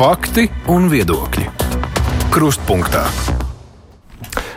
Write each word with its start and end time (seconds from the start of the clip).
Fakti 0.00 0.46
un 0.72 0.86
viedokļi. 0.88 1.42
Krustpunktā. 2.32 3.02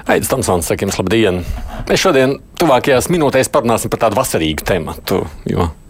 Aizsmeļamies, 0.08 0.30
Tamsons, 0.32 0.70
sakiem, 0.72 0.94
labdien! 0.96 1.42
Mēs 1.90 2.00
šodien, 2.00 2.38
tuvākajās 2.56 3.12
minūtēs, 3.12 3.52
parunāsim 3.52 3.92
par 3.92 4.06
tādu 4.06 4.22
vasarīgu 4.22 4.64
tematu. 4.72 5.26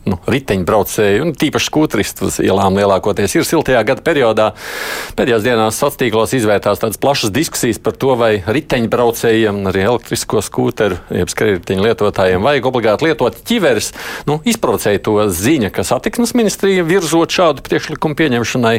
Nu, 0.04 0.18
riteņbraucēji 0.28 1.22
un 1.24 1.30
tīpaši 1.40 1.70
skūtristi 1.70 2.26
uz 2.28 2.38
ielām 2.44 2.76
lielākoties 2.76 3.38
ir 3.38 3.46
siltajā 3.48 3.86
gada 3.88 4.04
periodā. 4.04 4.50
Pēdējās 5.16 5.46
dienās 5.46 5.78
sociālos 5.80 6.00
tīklos 6.02 6.34
izvērtās 6.36 6.82
tādas 6.82 7.00
plašas 7.00 7.32
diskusijas 7.32 7.80
par 7.80 7.96
to, 7.96 8.18
vai 8.20 8.34
riteņbraucējiem, 8.44 9.62
arī 9.72 9.86
elektrisko 9.86 10.44
skūteru, 10.44 11.00
jeb 11.22 11.32
skrējēju 11.32 11.80
lietotājiem 11.86 12.44
vajag 12.44 12.68
obligāti 12.68 13.08
lietot 13.08 13.40
ķiveres. 13.48 13.94
Nu, 14.28 14.42
izprovocēja 14.44 15.06
to 15.08 15.16
ziņa, 15.32 15.72
ka 15.72 15.88
satiksmes 15.88 16.36
ministrija 16.36 16.84
virzot 16.84 17.32
šādu 17.32 17.64
priekšlikumu 17.64 18.20
pieņemšanai. 18.20 18.76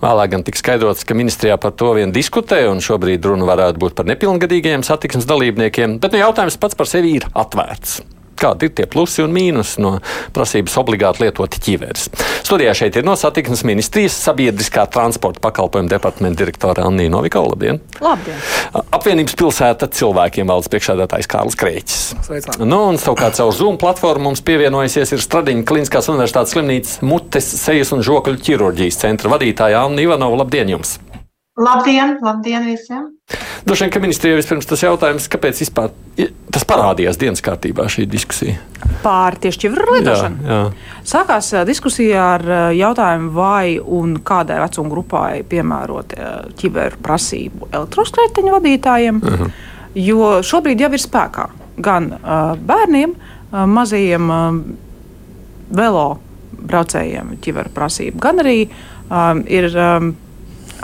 Vēlāk 0.00 0.32
gan 0.32 0.48
tika 0.48 0.64
skaidrots, 0.64 1.04
ka 1.04 1.16
ministrijā 1.18 1.60
par 1.60 1.76
to 1.76 1.92
vien 2.00 2.16
diskutē, 2.16 2.64
un 2.72 2.80
šobrīd 2.84 3.28
runa 3.28 3.48
varētu 3.52 3.84
būt 3.84 4.00
par 4.00 4.08
nepilngadīgajiem 4.08 4.88
satiksmes 4.88 5.28
dalībniekiem. 5.28 6.00
Bet 6.00 6.16
nu, 6.16 6.24
jautājums 6.24 6.60
pats 6.60 6.78
par 6.78 6.88
sevi 6.88 7.18
ir 7.20 7.28
atvērts 7.36 8.15
kādi 8.38 8.68
ir 8.68 8.74
tie 8.76 8.86
plusi 8.90 9.24
un 9.24 9.34
mīnusi 9.34 9.82
no 9.82 9.96
prasības 10.36 10.76
obligāti 10.80 11.24
lietot 11.24 11.56
ķīveres. 11.66 12.08
Studijā 12.46 12.74
šeit 12.78 12.98
ir 12.98 13.06
no 13.06 13.16
satiksmes 13.18 13.64
ministrijas 13.66 14.16
sabiedriskā 14.26 14.86
transporta 14.92 15.42
pakalpojuma 15.44 15.90
departamenta 15.90 16.42
direktore 16.44 16.84
Anna 16.86 17.08
Novikala. 17.10 17.52
Labdien! 17.54 17.80
Labdien! 18.02 18.38
Apvienības 18.94 19.36
pilsēta 19.38 19.88
cilvēkiem 19.92 20.48
valdes 20.50 20.70
priekšādātājs 20.72 21.30
Kārlis 21.30 21.58
Krēķis. 21.58 22.04
Sveicināti! 22.26 22.68
Nu, 22.68 22.82
un 22.92 23.00
savukārt 23.00 23.38
caur 23.40 23.54
Zoom 23.56 23.80
platformu 23.80 24.30
mums 24.30 24.44
pievienojusies 24.46 25.16
ir 25.16 25.24
Stradiņa 25.24 25.66
Kliniskās 25.68 26.10
universitātes 26.12 26.56
slimnīcas 26.56 27.00
mutes, 27.06 27.50
sejas 27.64 27.92
un 27.96 28.04
žokļu 28.06 28.38
ķirurģijas 28.46 29.02
centra 29.04 29.32
vadītāja 29.34 29.84
Anna 29.86 30.06
Ivanova. 30.06 30.42
Labdien 30.44 30.76
jums! 30.76 30.98
Labdien, 31.56 32.18
labdien 32.20 32.66
visiem! 32.68 33.12
Droši 33.66 33.82
vien, 33.82 33.90
ka 33.90 34.00
ministrijai 34.02 34.38
vispirms 34.38 34.68
tas 34.70 34.82
jautājums, 34.84 35.24
kāpēc 35.26 35.58
vispār 35.64 35.90
tas 36.54 36.64
parādījās 36.70 37.18
dienas 37.18 37.42
kārtībā 37.42 37.88
šī 37.90 38.04
diskusija? 38.06 38.60
Pār 39.02 39.34
tieši 39.42 39.64
ķiveru 39.64 39.96
lietošanu. 39.96 40.44
Jā, 40.46 40.58
jā. 40.60 41.00
Sākās 41.06 41.48
diskusija 41.66 42.28
ar 42.36 42.44
jautājumu, 42.76 43.32
vai 43.34 43.76
un 43.82 44.20
kādai 44.26 44.60
vecuma 44.62 44.92
grupai 44.92 45.42
piemērot 45.50 46.14
ķiveru 46.62 47.00
prasību 47.02 47.70
elektroskrēteņu 47.72 48.54
vadītājiem, 48.54 49.18
uh 49.18 49.40
-huh. 49.40 49.56
jo 49.98 50.28
šobrīd 50.46 50.86
jau 50.86 50.92
ir 50.94 51.02
spēkā 51.02 51.48
gan 51.76 52.12
uh, 52.12 52.54
bērniem, 52.56 53.16
uh, 53.16 53.64
mazajiem 53.66 54.30
uh, 54.30 54.60
velo 55.76 56.06
braucējiem 56.66 57.34
ķiveru 57.42 57.74
prasību, 57.74 58.22
gan 58.22 58.44
arī 58.44 58.68
um, 59.10 59.42
ir. 59.46 59.72
Um, 59.74 60.14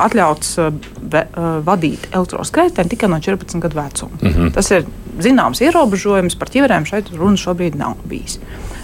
atļauts 0.01 0.53
uh, 0.61 0.71
ve, 1.12 1.25
uh, 1.29 1.59
vadīt 1.67 2.09
elektroskrējēju 2.12 2.89
tikai 2.93 3.11
no 3.12 3.19
14 3.23 3.61
gadu 3.62 3.79
vecuma. 3.81 4.19
Mm 4.21 4.33
-hmm. 4.33 4.53
Tas 4.55 4.71
ir 4.71 4.87
zināms 5.23 5.61
ierobežojums, 5.62 6.39
par 6.39 6.48
ķiverēm 6.48 6.87
šeit 6.89 7.12
runa 7.17 7.37
šobrīd 7.37 7.77
nav 7.77 7.97
bijis. 8.09 8.39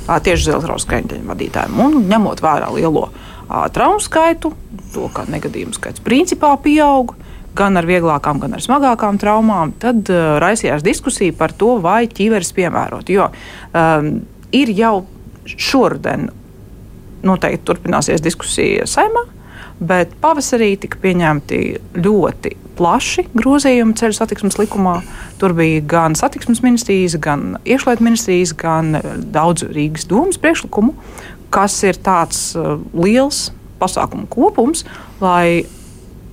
Uh, 0.09 0.19
tieši 0.23 0.42
uz 0.42 0.48
elektroskrējēju 0.55 1.25
vadītājiem. 1.29 1.81
Un 1.81 2.05
ņemot 2.09 2.42
vērā 2.42 2.73
lielo 2.75 3.09
traumu 3.73 4.01
skaitu, 4.01 4.53
to, 4.92 5.09
ka 5.09 5.25
negadījumu 5.29 5.73
skaits 5.73 6.01
principā 6.05 6.56
pieaug. 6.62 7.14
Gan 7.55 7.77
ar 7.77 7.86
vieglākām, 7.86 8.39
gan 8.39 8.55
ar 8.55 8.61
smagākām 8.62 9.19
traumām, 9.19 9.73
tad 9.81 10.11
uh, 10.12 10.36
raisījās 10.39 10.84
diskusija 10.84 11.33
par 11.33 11.53
to, 11.53 11.79
vai 11.83 12.06
ķīveres 12.06 12.53
piemērot. 12.55 13.09
Jo 13.09 13.31
um, 13.73 14.20
ir 14.53 14.70
jau 14.70 15.06
šoruden 15.48 16.29
noteikti 17.23 17.64
turpināsies 17.67 18.23
diskusija 18.23 18.86
saimā 18.86 19.25
bet 19.80 20.14
pavasarī 20.22 20.72
tika 20.80 20.98
pieņemti 21.02 21.61
ļoti 21.98 22.55
plaši 22.78 23.27
grozījumi 23.34 23.96
ceļu 23.98 24.16
satiksmes 24.16 24.58
likumā. 24.61 24.98
Tur 25.40 25.55
bija 25.58 25.83
gan 25.89 26.16
satiksmes 26.18 26.62
ministrijas, 26.64 27.16
gan 27.22 27.56
iekšlietu 27.64 28.06
ministrijas, 28.06 28.55
gan 28.58 28.98
eh, 28.98 29.08
daudz 29.34 29.67
Rīgas 29.67 30.06
domas 30.11 30.38
priekšlikumu, 30.42 30.94
kas 31.55 31.78
ir 31.88 31.96
tāds 32.05 32.52
uh, 32.58 32.77
liels 32.92 33.48
pasākumu 33.80 34.27
kopums, 34.28 34.83
lai 35.22 35.64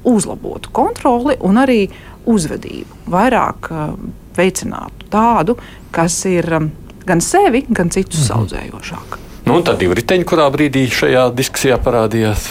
uzlabotu 0.06 0.74
kontroli 0.76 1.38
un 1.40 1.62
arī 1.62 1.86
uzvedību, 2.28 3.06
vairāk 3.14 3.70
uh, 3.72 3.94
veicinātu 4.36 5.08
tādu, 5.14 5.56
kas 5.96 6.18
ir 6.28 6.50
gan 7.08 7.24
sevi, 7.24 7.64
gan 7.70 7.94
citus 7.96 8.26
mhm. 8.26 8.28
saudzējošāk. 8.34 9.22
Nu, 9.46 9.60
un 9.60 9.64
tad 9.64 9.78
divi 9.78 9.96
riteņi, 10.00 10.26
kurā 10.26 10.50
brīdī 10.52 10.88
šajā 10.90 11.30
diskusijā 11.38 11.78
parādījās. 11.86 12.50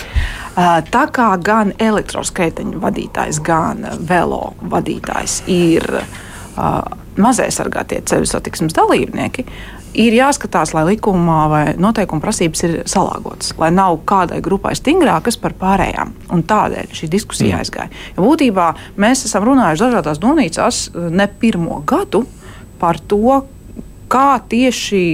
Tā 0.55 1.05
kā 1.11 1.29
gan 1.43 1.73
elektroskrēteņu 1.83 2.79
vadītājs, 2.83 3.41
gan 3.43 3.89
velo 4.07 4.53
vadītājs 4.71 5.41
ir 5.51 5.89
uh, 5.99 6.85
mazie 7.19 7.49
sargātie 7.55 7.99
ceļu 8.07 8.29
satiksmes 8.31 8.77
dalībnieki, 8.77 9.45
ir 9.99 10.15
jāskatās, 10.15 10.75
lai 10.75 10.85
likumā 10.93 11.41
vai 11.51 11.65
noteikuma 11.79 12.23
prasības 12.23 12.65
ir 12.67 12.77
salāgotas, 12.91 13.55
lai 13.59 13.71
nav 13.75 14.01
kādai 14.09 14.41
grupai 14.45 14.75
stingrākas 14.79 15.39
par 15.41 15.57
pārējām. 15.59 16.15
Un 16.35 16.45
tādēļ 16.47 16.95
šī 16.99 17.11
diskusija 17.11 17.61
aizgāja. 17.63 17.91
Jo 18.17 18.27
būtībā 18.27 18.71
mēs 19.01 19.27
esam 19.29 19.47
runājuši 19.49 19.87
dažādās 19.87 20.23
domnīcās 20.23 20.85
ne 20.95 21.29
pirmo 21.41 21.83
gadu 21.87 22.25
par 22.79 22.99
to, 23.11 23.43
kā 24.11 24.39
tieši 24.51 25.05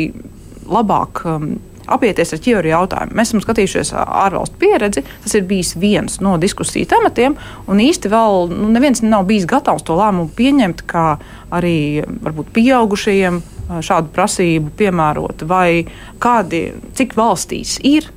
labāk 0.70 1.24
um, 1.26 1.52
apieties 1.90 2.34
ar 2.34 2.42
ķieru 2.44 2.70
jautājumu. 2.70 3.16
Mēs 3.18 3.32
esam 3.32 3.44
skatījušies 3.44 3.92
ārvalstu 3.98 4.60
pieredzi, 4.60 5.04
tas 5.24 5.36
ir 5.38 5.46
bijis 5.50 5.74
viens 5.80 6.20
no 6.24 6.36
diskusiju 6.40 6.88
tematiem, 6.90 7.36
un 7.70 7.82
īsti 7.82 8.12
vēl 8.12 8.52
nu, 8.54 8.70
neviens 8.74 9.02
nav 9.04 9.26
bijis 9.30 9.48
gatavs 9.50 9.86
to 9.86 9.98
lēmumu 9.98 10.30
pieņemt, 10.36 10.84
kā 10.90 11.06
arī 11.54 12.06
varbūt 12.06 12.54
pieaugušajiem 12.56 13.42
šādu 13.86 14.10
prasību 14.14 14.72
piemērot, 14.78 15.44
vai 15.50 15.84
kādi, 16.22 16.70
cik 16.98 17.14
valstīs 17.18 17.78
ir 17.86 18.10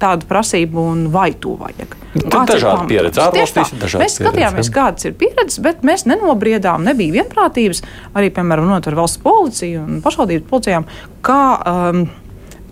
tādu 0.00 0.26
prasību 0.28 0.82
un 0.90 1.04
vai 1.14 1.30
to 1.40 1.54
vajag. 1.60 1.94
Tur 2.14 2.44
dažādi 2.48 2.88
pieredzi. 2.90 3.22
Ārvalstīs 3.22 3.72
ir 3.74 3.80
dažādi. 3.82 4.02
Mēs 4.04 4.18
skatījāmies, 4.18 4.70
kādas 4.74 5.08
ir 5.08 5.14
pieredzes, 5.18 5.60
bet 5.64 5.84
mēs 5.86 6.06
nenobriedām, 6.10 6.84
nebija 6.86 7.20
vienprātības 7.20 7.82
arī, 8.12 8.30
piemēram, 8.34 8.68
runāt 8.68 8.88
ar 8.90 8.98
valsts 8.98 9.22
policiju 9.24 9.84
un 9.84 10.02
pašvaldības 10.04 10.50
policijām, 10.50 10.86
kā 11.24 11.40
um, 11.70 12.04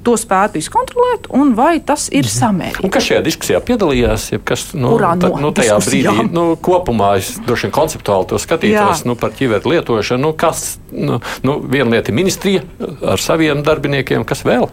to 0.04 0.14
spētu 0.18 0.60
izkontrolēt, 0.60 1.28
un 1.34 1.54
vai 1.58 1.76
tas 1.84 2.08
ir 2.12 2.26
mhm. 2.26 2.32
samērīgi. 2.34 2.90
Kas 2.92 3.08
šajā 3.08 3.22
diskusijā 3.26 3.60
piedalījās? 3.64 4.28
Kas, 4.46 4.68
nu, 4.76 4.94
Kurā 4.94 5.14
no 5.20 5.32
nu, 5.40 5.52
tajā 5.56 5.78
brīdī, 5.82 6.26
nu, 6.32 6.46
kopumā 6.62 7.14
es 7.20 7.34
droši 7.46 7.68
vien 7.68 7.74
konceptuāli 7.76 8.28
to 8.32 8.40
skatītos 8.42 9.04
nu, 9.08 9.16
par 9.18 9.34
ķiveru 9.36 9.74
lietošanu. 9.74 10.22
Nu, 10.22 10.32
kas, 10.38 10.76
nu, 10.92 11.18
nu, 11.46 11.58
viena 11.72 11.96
lieta 11.96 12.12
ir 12.12 12.18
ministrija 12.18 12.64
ar 13.14 13.22
saviem 13.22 13.62
darbiniekiem, 13.66 14.26
kas 14.28 14.44
vēl? 14.46 14.68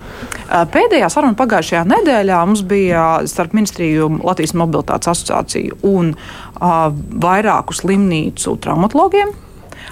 Pēdējā 0.73 1.09
saruna 1.13 1.38
pagājušajā 1.40 1.84
nedēļā 1.90 2.40
mums 2.50 2.63
bija 2.69 3.09
starp 3.29 3.56
ministriju 3.57 4.11
Latvijas 4.23 4.56
mobilitātes 4.59 5.11
asociāciju 5.13 5.81
un 5.90 6.13
uh, 6.16 6.90
vairāku 7.23 7.78
slimnīcu 7.78 8.57
traumatologiem 8.63 9.34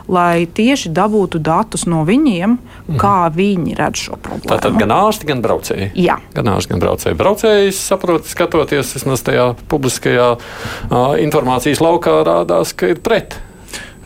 lai 0.07 0.47
tieši 0.47 0.91
dabūtu 0.95 1.41
datus 1.43 1.85
no 1.89 2.03
viņiem, 2.07 2.57
mm. 2.57 2.99
kā 3.01 3.27
viņi 3.33 3.75
redz 3.77 4.07
šo 4.07 4.19
problēmu. 4.19 4.51
Tātad 4.51 4.77
gan 4.79 4.93
ārsti, 4.95 5.27
gan 5.29 5.43
braucēji. 5.43 5.89
Jā, 5.99 6.19
gan 6.35 6.51
ārsti, 6.53 6.73
gan 6.73 6.83
braucēji. 6.83 7.19
Braucējs 7.19 7.81
saprot, 7.91 8.29
skatoties 8.29 8.95
vismaz 8.95 9.25
tajā 9.27 9.49
publiskajā 9.71 10.29
uh, 10.37 11.11
informācijas 11.23 11.83
laukā, 11.83 12.21
rādās, 12.27 12.71
ka 12.77 12.93
ir 12.93 13.03
pret. 13.03 13.39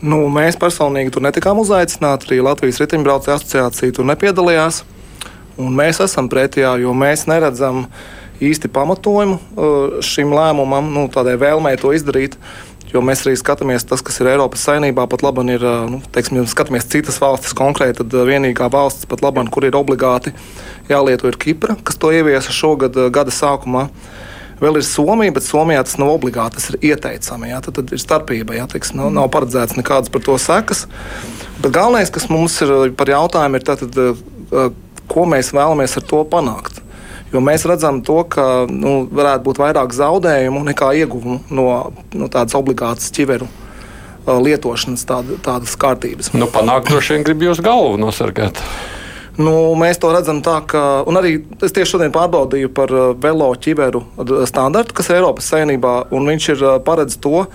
Nu, 0.02 0.24
mēs 0.34 0.58
personīgi 0.58 1.14
tur 1.14 1.22
netikām 1.22 1.60
uzaicināti. 1.62 2.26
Arī 2.26 2.40
Latvijas 2.42 2.80
riteņbraucēju 2.82 3.36
asociācija 3.38 3.94
tur 3.94 4.08
nepiedalījās. 4.10 4.82
Un 5.62 5.76
mēs 5.78 6.00
esam 6.02 6.26
pretī, 6.32 6.64
jo 6.82 6.94
mēs 6.96 7.28
neredzam 7.30 7.84
īsti 8.42 8.70
pamatojumu 8.74 10.00
šim 10.02 10.32
lēmumam, 10.34 10.88
nu, 10.90 11.06
tādai 11.12 11.36
vēlmei 11.38 11.76
to 11.78 11.92
izdarīt. 11.94 12.34
Jo 12.92 13.00
mēs 13.00 13.22
arī 13.24 13.32
skatāmies, 13.40 13.86
tas, 13.88 14.02
kas 14.04 14.18
ir 14.20 14.28
Eiropas 14.34 14.66
saimnībā, 14.66 15.06
pat 15.08 15.22
labi 15.24 15.46
ir, 15.54 15.62
nu, 15.88 16.02
teiksim, 16.12 16.36
ja 16.36 16.48
skatāmies 16.50 16.84
citas 16.92 17.16
valstis 17.22 17.54
konkrēti, 17.56 18.02
tad 18.02 18.16
vienīgā 18.28 18.68
valsts, 18.72 19.08
pat 19.08 19.24
labi, 19.24 19.46
kur 19.54 19.64
ir 19.64 19.78
obligāti 19.78 20.34
jālieto, 20.90 21.30
ir 21.30 21.38
Kipra, 21.40 21.78
kas 21.80 21.96
to 21.96 22.12
ieviesa 22.12 22.52
šogad 22.52 22.98
gada 23.14 23.32
sākumā. 23.32 23.86
Vēl 24.62 24.78
ir 24.78 24.84
Somija, 24.86 25.32
bet 25.34 25.42
Somijā 25.42 25.80
tas 25.82 25.96
nav 25.98 26.12
obligāti, 26.12 26.60
tas 26.60 26.68
ir 26.70 26.92
ieteicami. 26.92 27.48
Jā, 27.50 27.58
tad, 27.64 27.80
tad 27.80 27.96
ir 27.96 27.98
starpība, 27.98 28.54
jā, 28.60 28.68
teiks, 28.70 28.92
nav, 28.94 29.08
nav 29.10 29.26
paredzēts 29.34 29.74
nekādas 29.74 30.12
par 30.12 30.22
to 30.22 30.36
sekas. 30.38 30.84
Bet 31.64 31.72
galvenais, 31.74 32.12
kas 32.14 32.28
mums 32.30 32.60
ir 32.62 32.92
par 32.94 33.10
jautājumu, 33.10 33.58
ir 33.58 33.66
tātad, 33.66 33.98
ko 35.10 35.26
mēs 35.26 35.50
vēlamies 35.56 35.98
ar 35.98 36.06
to 36.12 36.22
panākt. 36.30 36.71
Jo 37.32 37.40
mēs 37.40 37.64
redzam, 37.68 38.02
to, 38.04 38.18
ka 38.28 38.66
nu, 38.68 39.06
varētu 39.08 39.46
būt 39.46 39.60
vairāk 39.62 39.94
zaudējumu 39.96 40.64
nekā 40.68 40.92
ieguvumu 41.00 41.40
no, 41.54 41.66
no 42.12 42.28
tādas 42.32 42.56
obligātas 42.58 43.12
ķiveru 43.16 43.48
uh, 43.48 44.36
lietošanas, 44.36 45.06
tāda, 45.08 45.38
tādas 45.44 45.76
kārtības. 45.80 46.34
Nu, 46.36 46.50
panākt 46.52 46.90
droši 46.90 47.16
vien 47.16 47.24
grib 47.24 47.46
jūs 47.48 47.62
galvu 47.64 47.96
nosargāt. 48.02 48.60
Nu, 49.40 49.72
mēs 49.80 49.96
to 49.96 50.10
redzam 50.12 50.42
tā, 50.44 50.58
ka 50.68 50.80
arī 51.08 51.38
es 51.64 51.72
tieši 51.72 51.94
šodien 51.94 52.12
pārbaudīju 52.12 52.68
par 52.76 52.92
uh, 52.92 53.04
velo 53.16 53.48
ķiberu 53.56 54.04
standartu, 54.48 54.92
kas 54.98 55.08
ir 55.08 55.22
Eiropas 55.22 55.48
saimnībā, 55.54 55.94
un 56.12 56.28
viņš 56.28 56.48
ir 56.52 56.64
uh, 56.66 56.76
paredz 56.84 57.16
to, 57.16 57.46
ka 57.48 57.50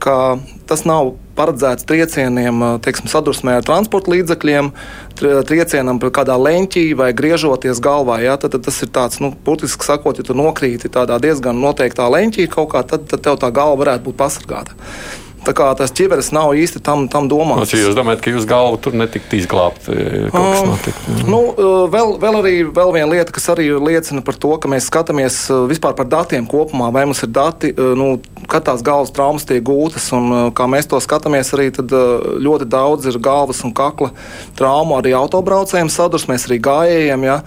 tas 0.00 0.84
nav 0.88 1.14
paredzēts 1.34 1.86
triecieniem, 1.88 2.62
teiksim, 2.84 3.08
sadursmē 3.10 3.56
ar 3.58 3.66
transporta 3.66 4.12
līdzekļiem, 4.12 4.70
triecienam 5.18 5.98
kādā 5.98 6.36
leņķī 6.38 6.84
vai 6.98 7.10
griežoties 7.16 7.82
galvā. 7.82 8.20
Ja, 8.22 8.36
tad, 8.38 8.54
tad 8.54 8.66
tas 8.68 8.78
ir 8.84 8.92
tāds, 8.94 9.20
nu, 9.24 9.32
burtiski 9.46 9.86
sakot, 9.86 10.20
ja 10.20 10.26
tu 10.26 10.36
nokrīti 10.38 10.92
tādā 10.92 11.18
diezgan 11.22 11.58
noteiktā 11.62 12.06
leņķī 12.12 12.48
kaut 12.54 12.72
kā, 12.74 12.84
tad, 12.86 13.08
tad 13.10 13.26
tev 13.26 13.40
tā 13.42 13.50
galva 13.54 13.82
varētu 13.82 14.10
būt 14.10 14.20
pasargāta. 14.20 14.78
Tā 15.44 15.52
kā 15.56 15.66
tas 15.76 15.92
ķiveres 15.94 16.30
nav 16.34 16.54
īsti 16.56 16.80
tam, 16.84 17.06
tam 17.12 17.28
domāts. 17.28 17.74
No, 17.74 17.80
jūs 17.80 17.96
domājat, 17.96 18.22
ka 18.24 18.32
jūsu 18.32 18.48
galva 18.48 18.78
tur 18.80 18.96
netika 18.96 19.36
izglābta? 19.36 19.92
Um, 20.32 20.72
nu, 21.28 21.40
vēl, 21.92 22.14
vēl 22.22 22.38
arī 22.40 22.54
vēl 22.64 22.94
viena 22.96 23.10
lieta, 23.12 23.34
kas 23.34 23.50
arī 23.52 23.68
liecina 23.76 24.24
par 24.24 24.38
to, 24.40 24.54
ka 24.60 24.70
mēs 24.72 24.88
skatāmies 24.88 25.38
vispār 25.70 25.96
par 25.98 26.08
datiem 26.10 26.48
kopumā, 26.48 26.88
vai 26.94 27.04
mums 27.08 27.22
ir 27.26 27.32
dati, 27.34 27.74
nu, 27.76 28.16
kad 28.50 28.66
tās 28.66 28.84
galvas 28.86 29.12
traumas 29.14 29.46
tiek 29.48 29.62
gūtas. 29.64 30.08
Un, 30.16 30.50
kā 30.56 30.68
mēs 30.70 30.88
to 30.90 31.00
skatāmies, 31.04 31.52
arī 31.56 31.70
ļoti 31.74 32.68
daudz 32.70 33.08
ir 33.10 33.20
galvas 33.22 33.64
un 33.66 33.74
kakla 33.76 34.14
traumu 34.58 34.98
arī 35.00 35.14
autobraucējiem 35.18 35.92
sadursmēs, 35.92 36.48
arī 36.48 36.62
gājējiem. 36.64 37.28
Ja 37.28 37.40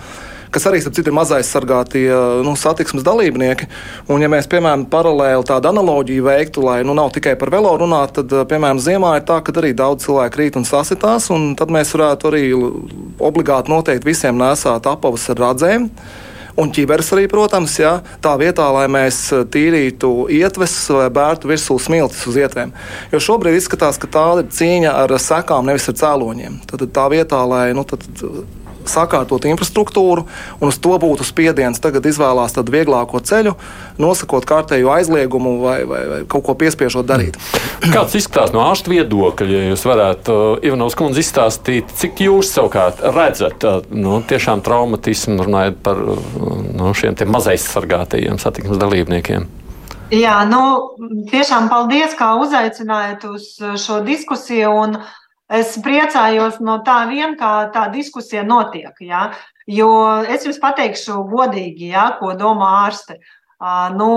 kas 0.53 0.67
arī 0.69 0.81
citu, 0.83 1.03
ir 1.05 1.15
mazaizsargātie 1.15 2.05
nu, 2.45 2.53
satiksmes 2.59 3.05
dalībnieki. 3.07 3.67
Un, 4.11 4.23
ja 4.23 4.29
mēs, 4.31 4.49
piemēram, 4.51 4.87
paralēli 4.91 5.47
tādu 5.47 5.71
analoģiju 5.71 6.27
veiktu, 6.27 6.63
lai 6.67 6.79
nu, 6.87 6.95
nav 6.97 7.11
tikai 7.15 7.35
par 7.39 7.51
velo 7.53 7.73
runāt, 7.79 8.15
tad, 8.19 8.33
piemēram, 8.49 8.81
ziemā 8.83 9.17
ir 9.19 9.27
tā, 9.27 9.41
ka 9.43 9.55
arī 9.61 9.73
daudz 9.77 10.07
cilvēku 10.07 10.43
rīt 10.43 10.59
un 10.59 10.67
sasitās, 10.67 11.31
un 11.33 11.51
tad 11.59 11.73
mēs 11.73 11.95
varētu 11.95 12.31
arī 12.31 12.45
obligāti 12.53 13.73
noteikti 13.73 14.11
visiem 14.11 14.39
nesāt 14.39 14.89
apavus 14.89 15.29
ar 15.33 15.47
radzēm. 15.47 15.91
Un 16.57 16.71
ķīveres 16.73 17.11
arī, 17.13 17.27
protams, 17.29 17.75
jā, 17.77 17.91
tā 18.23 18.31
vietā, 18.41 18.65
lai 18.73 18.87
mēs 18.89 19.19
tīrītu 19.53 20.09
ietves 20.33 20.73
vai 20.89 21.05
bērtu 21.13 21.51
virsū 21.51 21.77
smiltis 21.85 22.23
uz 22.31 22.39
ietvēm. 22.41 22.71
Jo 23.11 23.21
šobrīd 23.21 23.59
izskatās, 23.59 23.99
ka 24.01 24.09
tā 24.09 24.25
ir 24.39 24.49
cīņa 24.57 24.95
ar 25.03 25.13
sekām, 25.21 25.69
nevis 25.69 25.85
ar 25.91 25.99
cēloņiem. 26.01 26.63
Tad 26.71 26.87
tā 26.95 27.05
vietā, 27.13 27.43
lai 27.45 27.67
nu, 27.77 27.85
tad, 27.85 28.09
sakārtot 28.91 29.45
infrastruktūru, 29.49 30.25
un 30.59 30.71
uz 30.71 30.79
to 30.81 30.95
būtu 31.01 31.25
spiediens 31.27 31.81
tagad 31.83 32.05
izvēlās 32.09 32.55
tādu 32.55 32.73
vieglāko 32.75 33.21
ceļu, 33.23 33.55
nosakot 34.01 34.47
kārtējo 34.47 34.91
aizliegumu 34.95 35.57
vai, 35.63 35.77
vai, 35.89 36.01
vai 36.11 36.21
kaut 36.29 36.45
ko 36.47 36.55
piespiežot 36.59 37.07
darīt. 37.09 37.37
Kāds 37.93 38.17
izskatās 38.19 38.53
no 38.55 38.63
ārsta 38.65 38.91
viedokļa, 38.93 39.49
ja 39.51 39.69
jūs 39.71 39.85
varētu, 39.87 40.37
uh, 40.37 40.65
Ivanovs 40.65 40.97
kundze, 40.97 41.21
izstāstīt, 41.23 41.91
cik 41.99 42.23
jūs 42.27 42.51
savukārt 42.55 43.03
redzat 43.15 43.67
uh, 43.67 43.83
nu, 43.93 44.21
tiešām 44.27 44.63
traumatismu, 44.65 45.39
runājot 45.47 45.79
par 45.85 46.01
uh, 46.01 46.25
nu, 46.77 46.91
šiem 46.97 47.17
mazaizsargātajiem 47.33 48.41
satiksmes 48.41 48.81
dalībniekiem? 48.81 49.47
Jā, 50.13 50.39
nu, 50.47 50.61
tiešām 51.27 51.67
paldies, 51.71 52.13
kā 52.15 52.31
uzaicinājāt 52.39 53.25
uz 53.27 53.49
šo 53.83 53.99
diskusiju. 54.07 54.71
Un, 54.85 54.99
uh, 55.01 55.15
Es 55.47 55.77
priecājos 55.79 56.59
no 56.59 56.81
tā 56.83 57.05
vien, 57.07 57.37
kā 57.39 57.69
tā 57.71 57.87
diskusija 57.93 58.43
notiek. 58.43 58.91
Ja? 58.99 59.31
Jo 59.67 59.89
es 60.27 60.43
jums 60.43 60.59
pateikšu 60.59 61.21
godīgi, 61.31 61.91
ja, 61.93 62.09
ko 62.19 62.33
domā 62.35 62.83
ārste. 62.83 63.21
Uh, 63.57 63.87
nu, 63.89 64.07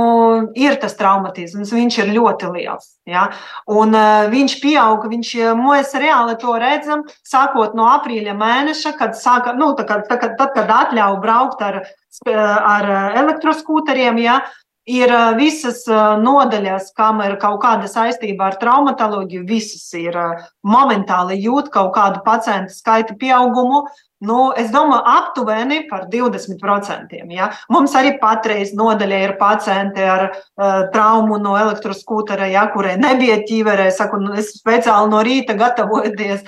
ir 0.52 0.74
tas 0.82 0.92
traumatisms, 0.98 1.70
viņš 1.72 1.94
ir 2.02 2.10
ļoti 2.12 2.50
liels. 2.52 2.90
Ja? 3.08 3.30
Un, 3.72 3.94
uh, 3.96 4.26
viņš 4.28 4.56
pieauga, 4.60 5.08
viņš, 5.08 5.30
mēs 5.56 5.94
reāli 5.96 6.34
to 6.42 6.58
redzam, 6.60 7.06
sākot 7.24 7.72
no 7.78 7.86
aprīļa 7.88 8.34
mēneša, 8.36 8.92
kad, 8.98 9.16
sāka, 9.16 9.54
nu, 9.56 9.70
tā, 9.78 9.86
kad, 9.88 10.04
tad, 10.10 10.34
tad, 10.36 10.52
kad 10.58 10.74
atļauj 10.82 11.16
braukt 11.22 11.64
ar, 11.64 11.80
ar 12.28 12.90
elektroskūteriem. 13.22 14.20
Ja? 14.20 14.42
Ir 14.88 15.10
visas 15.36 15.82
nodaļas, 16.24 16.92
kam 16.96 17.20
ir 17.20 17.36
kaut 17.42 17.60
kāda 17.62 17.88
saistība 17.90 18.48
ar 18.48 18.56
traumatoloģiju, 18.62 19.42
visas 19.46 19.84
ir 19.98 20.16
momentāli 20.64 21.36
jūt 21.44 21.68
kaut 21.74 21.92
kādu 21.94 22.22
pacientu 22.24 22.72
skaita 22.72 23.14
pieaugumu. 23.20 23.84
Nu, 24.20 24.50
es 24.52 24.68
domāju, 24.68 25.00
aptuveni 25.08 25.78
par 25.88 26.02
20%. 26.12 27.14
Ja? 27.32 27.46
Mums 27.72 27.94
arī 27.96 28.18
patreiz 28.20 28.74
nodaļā 28.76 29.20
ir 29.24 29.36
pacienti 29.40 30.04
ar 30.04 30.26
uh, 30.28 30.90
traumu 30.92 31.38
no 31.40 31.54
elektroskūtera, 31.56 32.50
ja, 32.52 32.66
kurai 32.72 32.98
nebija 33.00 33.38
ķīverē. 33.48 33.88
Saku, 33.96 34.20
nu, 34.20 34.34
es 34.36 34.52
speciāli 34.58 35.08
no 35.12 35.22
rīta 35.24 35.56
gatavojoties 35.56 36.44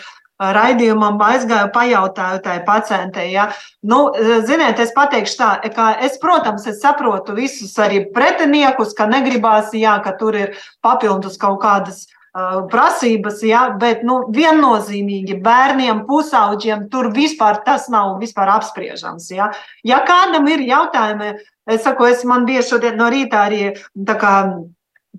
raidījumam 0.56 1.20
aizgāju, 1.22 1.70
pajautāju 1.74 2.40
tai 2.44 2.56
pacientei. 2.66 3.28
Ja. 3.32 3.50
Nu, 3.82 4.04
ziniet, 4.46 4.80
es 4.82 4.94
pateikšu 4.96 5.36
tā, 5.38 5.50
ka 5.74 5.92
es, 6.02 6.18
protams, 6.22 6.66
es 6.70 6.80
saprotu 6.82 7.36
visus 7.36 7.74
arī 7.82 8.04
pretiniekus, 8.14 8.96
ka 8.98 9.06
negribās, 9.10 9.72
jā, 9.76 9.98
ka 10.04 10.16
tur 10.18 10.38
ir 10.38 10.56
papildus 10.84 11.38
kaut 11.40 11.60
kādas 11.62 12.04
uh, 12.08 12.62
prasības, 12.72 13.42
ja, 13.46 13.62
bet 13.78 14.04
nu, 14.08 14.22
viennozīmīgi 14.34 15.38
bērniem, 15.44 16.04
pusauģiem 16.08 16.88
tur 16.92 17.12
vispār 17.14 17.62
tas 17.66 17.88
nav 17.92 18.18
vispār 18.22 18.54
apspriežams. 18.56 19.30
Ja, 19.34 19.52
ja 19.86 20.02
kādam 20.08 20.48
ir 20.50 20.64
jautājumi, 20.66 21.34
es 21.70 21.82
saku, 21.86 22.10
es 22.10 22.24
man 22.28 22.46
bija 22.48 22.64
šodien 22.66 22.98
no 22.98 23.10
rīta 23.12 23.46
arī 23.46 23.74
tā 24.06 24.18
kā 24.18 24.36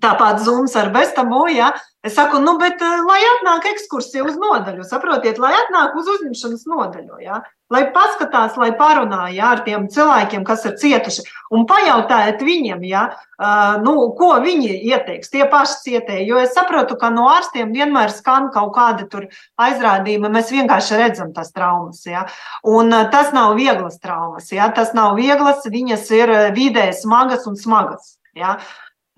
Tāpat 0.02 0.40
zūms 0.42 0.72
ar 0.74 0.88
bestabu, 0.90 1.44
ja. 1.54 1.68
Es 2.04 2.16
saku, 2.18 2.40
nu, 2.42 2.56
bet 2.58 2.80
eh, 2.82 3.02
lai 3.06 3.20
atnāk 3.36 3.68
ekskursija 3.70 4.24
uz 4.26 4.34
nodaļu, 4.36 4.82
saprotiet, 4.84 5.38
lai 5.40 5.52
atnāk 5.54 5.94
uz 5.96 6.08
uzņemšanas 6.16 6.64
nodaļu, 6.66 7.20
ja. 7.22 7.38
Lai 7.72 7.84
paskatās, 7.94 8.58
lai 8.60 8.72
parunā 8.76 9.28
ja, 9.32 9.52
ar 9.54 9.62
tiem 9.64 9.86
cilvēkiem, 9.90 10.42
kas 10.44 10.66
ir 10.66 10.74
cietuši, 10.82 11.24
un 11.54 11.62
pajautājiet 11.70 12.42
viņiem, 12.44 12.82
ja, 12.90 13.04
uh, 13.14 13.78
nu, 13.82 13.94
ko 14.18 14.34
viņi 14.42 14.74
ieteiks, 14.90 15.30
tie 15.32 15.46
paši 15.50 15.80
cietēji. 15.86 16.26
Jo 16.28 16.42
es 16.42 16.52
saprotu, 16.54 16.98
ka 17.00 17.08
no 17.14 17.24
ārstiem 17.32 17.72
vienmēr 17.74 18.12
skan 18.14 18.50
kaut 18.54 18.74
kādi 18.76 19.08
tur 19.10 19.26
aizrādījumi, 19.56 20.30
mēs 20.34 20.52
vienkārši 20.54 21.00
redzam 21.00 21.32
tās 21.34 21.54
traumas, 21.56 22.04
ja. 22.06 22.26
Un 22.68 22.92
uh, 22.92 23.06
tas 23.14 23.32
nav 23.34 23.56
vieglas 23.58 23.96
traumas, 24.02 24.52
ja, 24.52 24.68
tas 24.74 24.92
nav 24.94 25.16
vieglas, 25.18 25.64
viņas 25.64 26.10
ir 26.18 26.34
vidē 26.58 26.90
smagas 26.92 27.48
un 27.48 27.56
smagas. 27.58 28.18
Ja. 28.34 28.58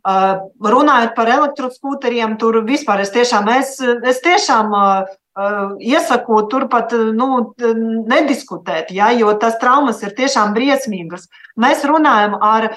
Uh, 0.06 0.44
runājot 0.62 1.16
par 1.16 1.26
elektroskūteriem, 1.34 2.36
tur 2.38 2.60
vispār 2.62 3.00
es 3.02 3.10
tiešām, 3.10 3.48
es, 3.56 3.72
es 4.06 4.20
tiešām 4.22 4.70
uh, 4.70 5.08
uh, 5.34 5.72
iesaku 5.82 6.38
turpat 6.46 6.94
nu, 7.16 7.26
nediskutēt, 8.06 8.92
ja, 8.94 9.08
jo 9.18 9.32
tas 9.42 9.58
traumas 9.58 10.04
ir 10.06 10.14
tiešām 10.14 10.54
briesmīgas. 10.54 11.26
Mēs 11.58 11.82
runājam 11.88 12.36
ar, 12.38 12.68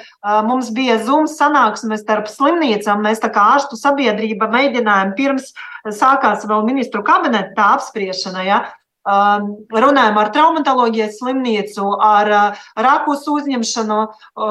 mums 0.48 0.72
bija 0.74 0.98
zums 1.04 1.38
sanāksmes 1.38 2.02
starp 2.02 2.32
slimnīcām, 2.32 3.04
mēs 3.06 3.22
tā 3.22 3.30
kā 3.36 3.46
ārstu 3.58 3.78
sabiedrība 3.78 4.50
mēģinājām 4.50 5.14
pirms 5.20 5.52
sākās 5.86 6.48
vēl 6.50 6.66
ministru 6.66 7.04
kabineta 7.06 7.76
apspriešana, 7.76 8.46
ja, 8.48 8.62
runājam 9.08 10.18
ar 10.20 10.30
traumatoloģijas 10.36 11.18
slimnīcu, 11.20 11.86
ar 12.04 12.58
rakus 12.76 13.26
uzņemšanu, 13.32 14.00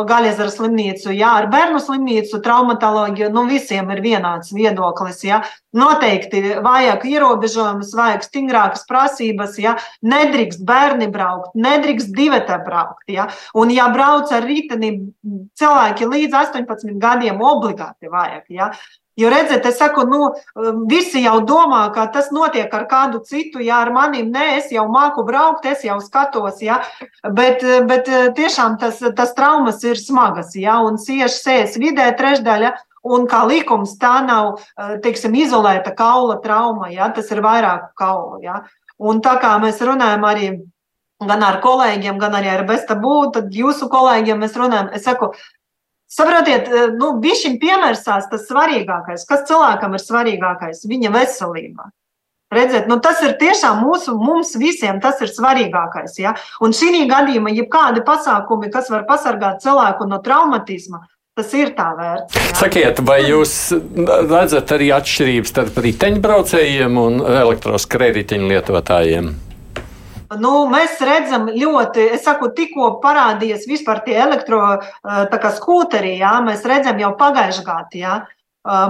gaļezara 0.09 0.51
slimnīcu, 0.53 1.13
jā, 1.13 1.31
ar 1.43 1.49
bērnu 1.53 1.81
slimnīcu, 1.83 2.41
traumatoloģiju. 2.43 3.31
Nu, 3.35 3.45
visiem 3.49 3.91
ir 3.95 4.03
vienāds 4.05 4.53
viedoklis. 4.55 5.23
Jā. 5.27 5.43
Noteikti 5.77 6.57
vajag 6.65 7.05
ierobežojumus, 7.05 7.93
vajag 7.95 8.25
stingrākas 8.25 8.87
prasības. 8.89 9.59
Jā. 9.61 9.77
Nedrīkst 10.03 10.65
bērni 10.67 11.11
braukt, 11.13 11.53
nedrīkst 11.55 12.15
divatā 12.17 12.59
braukt. 12.65 13.05
Jā. 13.13 13.29
Un, 13.55 13.71
ja 13.75 13.91
brauc 13.93 14.33
ar 14.33 14.47
riteni, 14.49 14.95
cilvēki 15.59 16.09
līdz 16.09 16.41
18 16.41 16.97
gadiem 17.03 17.45
obligāti 17.45 18.11
vajag. 18.11 18.49
Jā. 18.49 18.73
Jo 19.19 19.31
redziet, 19.33 19.67
es 19.67 19.79
saku, 19.81 20.05
nu, 20.07 20.29
visi 20.91 21.25
jau 21.25 21.41
domā, 21.47 21.81
ka 21.95 22.07
tas 22.15 22.31
notiek 22.35 22.73
ar 22.75 22.85
kādu 22.91 23.19
citu, 23.27 23.59
ja 23.65 23.81
ar 23.83 23.91
maniem 23.95 24.31
nē, 24.31 24.45
es 24.61 24.71
jau 24.71 24.87
māku 24.93 25.25
braukt, 25.27 25.67
es 25.67 25.83
jau 25.83 25.99
skatos, 26.05 26.63
ja, 26.63 26.79
bet, 27.27 27.65
bet 27.91 28.07
tiešām 28.39 28.79
tas, 28.79 29.03
tas 29.19 29.35
traumas 29.35 29.83
ir 29.83 29.99
smagas, 29.99 30.55
ja, 30.55 30.79
un 30.87 31.01
cieši 31.03 31.43
sēs 31.43 31.81
vidē 31.83 32.13
trešdaļa. 32.19 32.77
Un 33.09 33.29
kā 33.31 33.45
likums, 33.47 33.93
tā 33.97 34.19
nav 34.27 34.59
teiksim, 35.03 35.37
izolēta 35.39 35.95
kaula 35.97 36.41
trauma, 36.43 36.91
ja, 36.93 37.07
tas 37.15 37.31
ir 37.33 37.41
vairāk 37.41 37.93
kaulu. 37.97 38.43
Ja. 38.43 38.65
Un 38.99 39.23
tā 39.25 39.37
kā 39.41 39.55
mēs 39.63 39.79
runājam 39.87 40.27
arī 40.27 40.49
gan 41.23 41.43
ar 41.47 41.61
kolēģiem, 41.63 42.19
gan 42.19 42.35
arī 42.39 42.51
ar 42.53 42.65
Bestabu, 42.69 43.15
tad 43.35 43.55
jūsu 43.55 43.89
kolēģiem 43.91 44.43
mēs 44.43 44.59
runājam. 44.59 44.91
Es 44.95 45.07
saku, 45.07 45.33
Saprotiet, 46.09 46.69
eh, 46.69 46.89
nu, 46.97 47.13
bišķiņ 47.21 47.59
piemērsās 47.61 48.31
tas 48.33 48.49
svarīgākais. 48.49 49.27
Kas 49.29 49.45
cilvēkam 49.51 49.95
ir 49.95 50.03
svarīgākais? 50.03 50.87
Viņa 50.89 51.13
veselība. 51.13 51.91
Redziet, 52.49 52.87
nu, 52.89 52.97
tas 53.05 53.21
ir 53.21 53.35
tiešām 53.37 53.83
mūsu, 53.85 54.15
mums 54.17 54.55
visiem 54.57 55.03
tas 55.05 55.21
ir 55.21 55.29
svarīgākais. 55.29 56.17
Ja? 56.17 56.33
Un 56.65 56.73
šī 56.73 57.05
gadījumā, 57.11 57.53
ja 57.53 57.67
kādi 57.69 58.01
pasākumi, 58.07 58.71
kas 58.73 58.89
var 58.89 59.05
pasargāt 59.05 59.61
cilvēku 59.61 60.09
no 60.09 60.17
traumatisma, 60.25 61.03
tas 61.37 61.53
ir 61.53 61.75
tā 61.77 61.91
vērts. 61.99 62.39
Jā. 62.39 62.55
Sakiet, 62.57 63.03
vai 63.05 63.19
jūs 63.29 63.53
redzat 64.31 64.73
arī 64.79 64.89
atšķirības 64.97 65.53
starp 65.53 65.77
riteņbraucējiem 65.85 66.97
un 67.05 67.21
elektroskrējēju 67.21 68.49
lietotājiem? 68.49 69.29
Nu, 70.37 70.67
mēs 70.69 70.99
redzam, 71.01 71.47
ļoti, 71.49 72.03
es 72.19 72.27
saku, 72.27 72.51
tikko 72.53 72.99
parādījies 73.01 73.65
vispār 73.69 74.03
tie 74.05 74.19
elektroskūteri, 74.27 76.19
jā, 76.21 76.35
mēs 76.45 76.67
redzam 76.69 77.01
jau 77.01 77.15
pagājušajā 77.17 77.65
gadā. 77.65 77.97
Jā. 77.97 78.17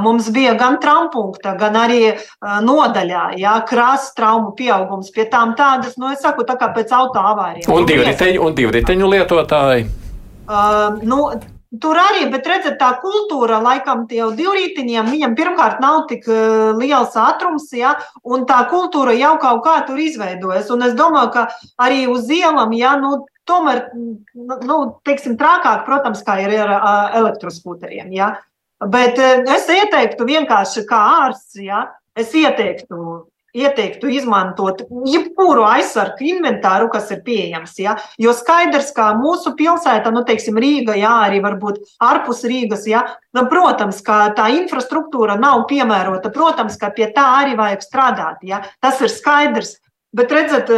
Mums 0.03 0.27
bija 0.35 0.57
gan 0.59 0.81
trampunkta, 0.83 1.53
gan 1.61 1.77
arī 1.79 2.17
nodaļā, 2.43 3.39
jā, 3.39 3.53
krāsas 3.69 4.17
traumu 4.19 4.51
pieaugums. 4.59 5.13
Pie 5.15 5.29
tām 5.31 5.55
tādas, 5.59 5.95
nu, 6.01 6.09
es 6.11 6.25
saku, 6.25 6.43
tā 6.49 6.57
kā 6.59 6.73
pēc 6.75 6.91
auto 6.97 7.23
avārijas. 7.23 7.69
Un 7.71 7.87
divriteņu, 7.87 8.43
un 8.43 8.59
divriteņu 8.59 9.13
lietotāji? 9.13 9.87
Uh, 10.49 10.99
nu, 11.07 11.29
Tur 11.69 11.99
arī, 12.01 12.23
bet 12.33 12.47
redzat, 12.49 12.79
tā 12.81 12.95
kultūra, 13.03 13.59
laikam, 13.61 14.07
jau 14.09 14.31
divrītiņiem, 14.33 15.11
viņam 15.13 15.35
pirmkārt 15.37 15.83
nav 15.85 16.07
tik 16.09 16.25
liels 16.81 17.13
ātrums, 17.21 17.67
ja, 17.77 17.91
un 18.25 18.47
tā 18.49 18.63
kultūra 18.71 19.13
jau 19.13 19.35
kaut 19.43 19.61
kā 19.67 19.75
tur 19.85 20.01
izveidojas. 20.01 20.71
Un 20.73 20.87
es 20.87 20.97
domāju, 20.97 21.35
ka 21.35 21.43
arī 21.85 22.07
uz 22.09 22.25
ielām, 22.33 22.73
ja, 22.73 22.95
nu, 22.97 23.27
tomēr, 23.49 23.83
nu, 24.65 24.79
teiksim, 25.05 25.37
trākāk, 25.37 25.85
protams, 25.85 26.25
kā 26.25 26.39
ir 26.41 26.57
ar 26.65 26.73
elektroskūteriem, 27.21 28.17
ja. 28.17 28.33
Bet 28.81 29.21
es 29.21 29.69
ieteiktu 29.69 30.25
vienkārši 30.25 30.87
kā 30.89 31.03
ārsts, 31.27 31.61
ja, 31.61 31.85
es 32.17 32.33
ieteiktu 32.33 33.29
ieteiktu 33.59 34.11
izmantot 34.13 34.85
jebkuru 35.09 35.65
aizsargu 35.69 36.27
inventāru, 36.33 36.89
kas 36.93 37.11
ir 37.15 37.23
pieejams. 37.27 37.75
Ja? 37.83 37.97
Jo 38.21 38.35
skaidrs, 38.37 38.93
ka 38.97 39.11
mūsu 39.19 39.55
pilsēta, 39.59 40.13
nu, 40.15 40.25
teiksim, 40.29 40.61
Rīga, 40.61 40.97
jā, 40.99 41.15
arī 41.29 41.43
varbūt 41.45 41.83
ārpus 42.05 42.45
Rīgas, 42.49 42.87
ja? 42.91 43.05
nu, 43.37 43.47
protams, 43.51 44.01
ka 44.05 44.29
tā 44.39 44.49
infrastruktūra 44.61 45.39
nav 45.41 45.67
piemērota, 45.71 46.33
protams, 46.35 46.79
ka 46.81 46.93
pie 46.95 47.11
tā 47.15 47.27
arī 47.43 47.59
vajag 47.59 47.85
strādāt. 47.85 48.43
Ja? 48.47 48.63
Tas 48.85 49.03
ir 49.05 49.13
skaidrs. 49.13 49.77
Bet 50.17 50.31
redzat, 50.33 50.71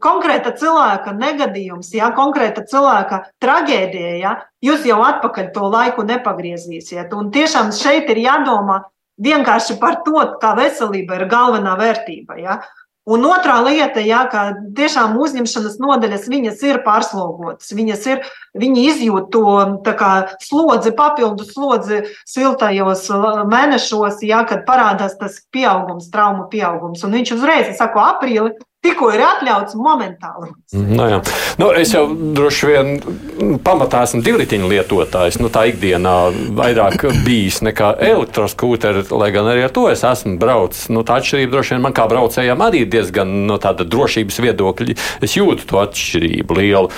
konkrēta 0.00 0.54
cilvēka 0.56 1.12
negadījums, 1.12 1.90
ja, 1.92 2.08
konkrēta 2.16 2.62
cilvēka 2.70 3.18
traģēdija, 3.44 4.12
ja, 4.16 4.30
jūs 4.64 4.86
jau 4.88 5.02
atpakaļ 5.04 5.50
to 5.52 5.68
laiku 5.68 6.06
nepagriezīsiet. 6.08 7.12
Un 7.12 7.28
tiešām 7.34 7.68
šeit 7.76 8.08
ir 8.14 8.22
jādomā 8.24 8.80
vienkārši 9.18 9.78
par 9.82 10.02
to, 10.06 10.20
kā 10.42 10.54
veselība 10.58 11.18
ir 11.18 11.30
galvenā 11.30 11.74
vērtība. 11.78 12.38
Ja? 12.40 12.60
Un 13.08 13.24
otrā 13.24 13.54
lieta, 13.64 14.02
ja, 14.04 14.26
ka 14.28 14.50
tiešām 14.76 15.14
uzņemšanas 15.16 15.78
nodaļas 15.80 16.26
viņas 16.28 16.64
ir 16.68 16.80
pārslogotas, 16.84 17.70
viņas 17.72 18.02
ir, 18.12 18.26
viņi 18.52 18.84
izjūt 18.90 19.30
to 19.32 19.54
kā, 19.96 20.10
slodzi, 20.44 20.92
papildu 20.96 21.46
slodzi 21.48 22.02
siltajos 22.28 23.06
mēnešos, 23.48 24.20
ja, 24.28 24.42
kad 24.48 24.66
parādās 24.68 25.16
tas 25.16 25.40
pieaugums, 25.54 26.10
traumu 26.12 26.50
pieaugums. 26.52 27.06
Un 27.08 27.16
viņš 27.16 27.32
uzreiz, 27.38 27.70
es 27.72 27.80
saku, 27.80 28.02
aprīli, 28.04 28.52
Tikko 28.88 29.10
ir 29.12 29.22
atļauts 29.24 29.76
momentāli. 29.78 30.50
Nu, 30.72 31.04
jā. 31.10 31.18
nu, 31.60 31.68
es 31.76 31.92
jau 31.92 32.06
droši 32.08 32.68
vien 32.70 33.58
pamatā 33.64 34.02
esmu 34.06 34.22
divritiņu 34.24 34.70
lietotājs. 34.70 35.38
Nu, 35.42 35.50
tā 35.52 35.66
ikdienā 35.70 36.14
vairāk 36.56 37.04
bijis 37.26 37.60
nekā 37.66 37.92
elektroskūteri, 38.08 39.04
lai 39.12 39.30
gan 39.34 39.50
arī 39.52 39.66
ar 39.66 39.74
to 39.74 39.86
es 39.92 40.04
esmu 40.08 40.38
braucis. 40.40 40.88
Nu, 40.92 41.04
tā 41.06 41.18
atšķirība 41.20 41.54
droši 41.56 41.76
vien 41.76 41.84
man 41.84 41.96
kā 41.96 42.06
braucējam 42.10 42.64
arī 42.64 42.84
diezgan 42.88 43.34
no 43.48 43.58
tāda 43.60 43.84
drošības 43.88 44.40
viedokļa. 44.46 44.96
Es 45.24 45.36
jūtu 45.36 45.68
to 45.68 45.82
atšķirību 45.82 46.58
lielu. 46.60 46.92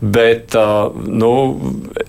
Bet 0.00 0.56
nu, 1.06 1.32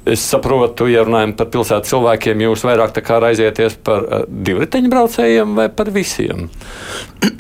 es 0.06 0.26
saprotu, 0.28 0.90
ja 0.92 1.06
runājam 1.08 1.38
par 1.40 1.52
pilsētas 1.54 1.92
cilvēkiem, 1.92 2.46
jūs 2.48 2.68
vairāk 2.68 3.00
raizieties 3.22 3.78
par 3.86 4.28
divritiņu 4.28 4.92
braucējiem 4.92 5.56
vai 5.58 5.68
par 5.74 5.92
visiem? 5.94 6.48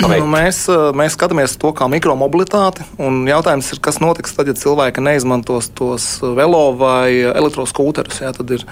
Nu, 0.01 0.09
mēs, 0.29 0.63
mēs 0.97 1.15
skatāmies 1.17 1.55
to 1.61 1.71
kā 1.81 1.89
mikromobilitāti. 1.89 2.85
Jautājums 3.27 3.71
ir, 3.73 3.81
kas 3.83 3.99
notiks 4.03 4.35
tad, 4.37 4.49
ja 4.51 4.57
cilvēki 4.57 5.01
neizmantos 5.03 5.71
tos 5.77 6.07
velo 6.37 6.67
vai 6.77 7.23
elektroskūterus. 7.25 8.21
Jā, 8.21 8.33
tad 8.37 8.53
ir 8.53 8.65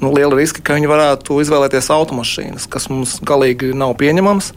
nu, 0.00 0.12
liela 0.14 0.38
riska, 0.38 0.64
ka 0.64 0.78
viņi 0.78 0.90
varētu 0.90 1.40
izvēlēties 1.44 1.90
automašīnas, 1.92 2.68
kas 2.72 2.88
mums 2.92 3.18
galīgi 3.26 3.74
nav 3.76 3.96
pieņemams. 4.00 4.52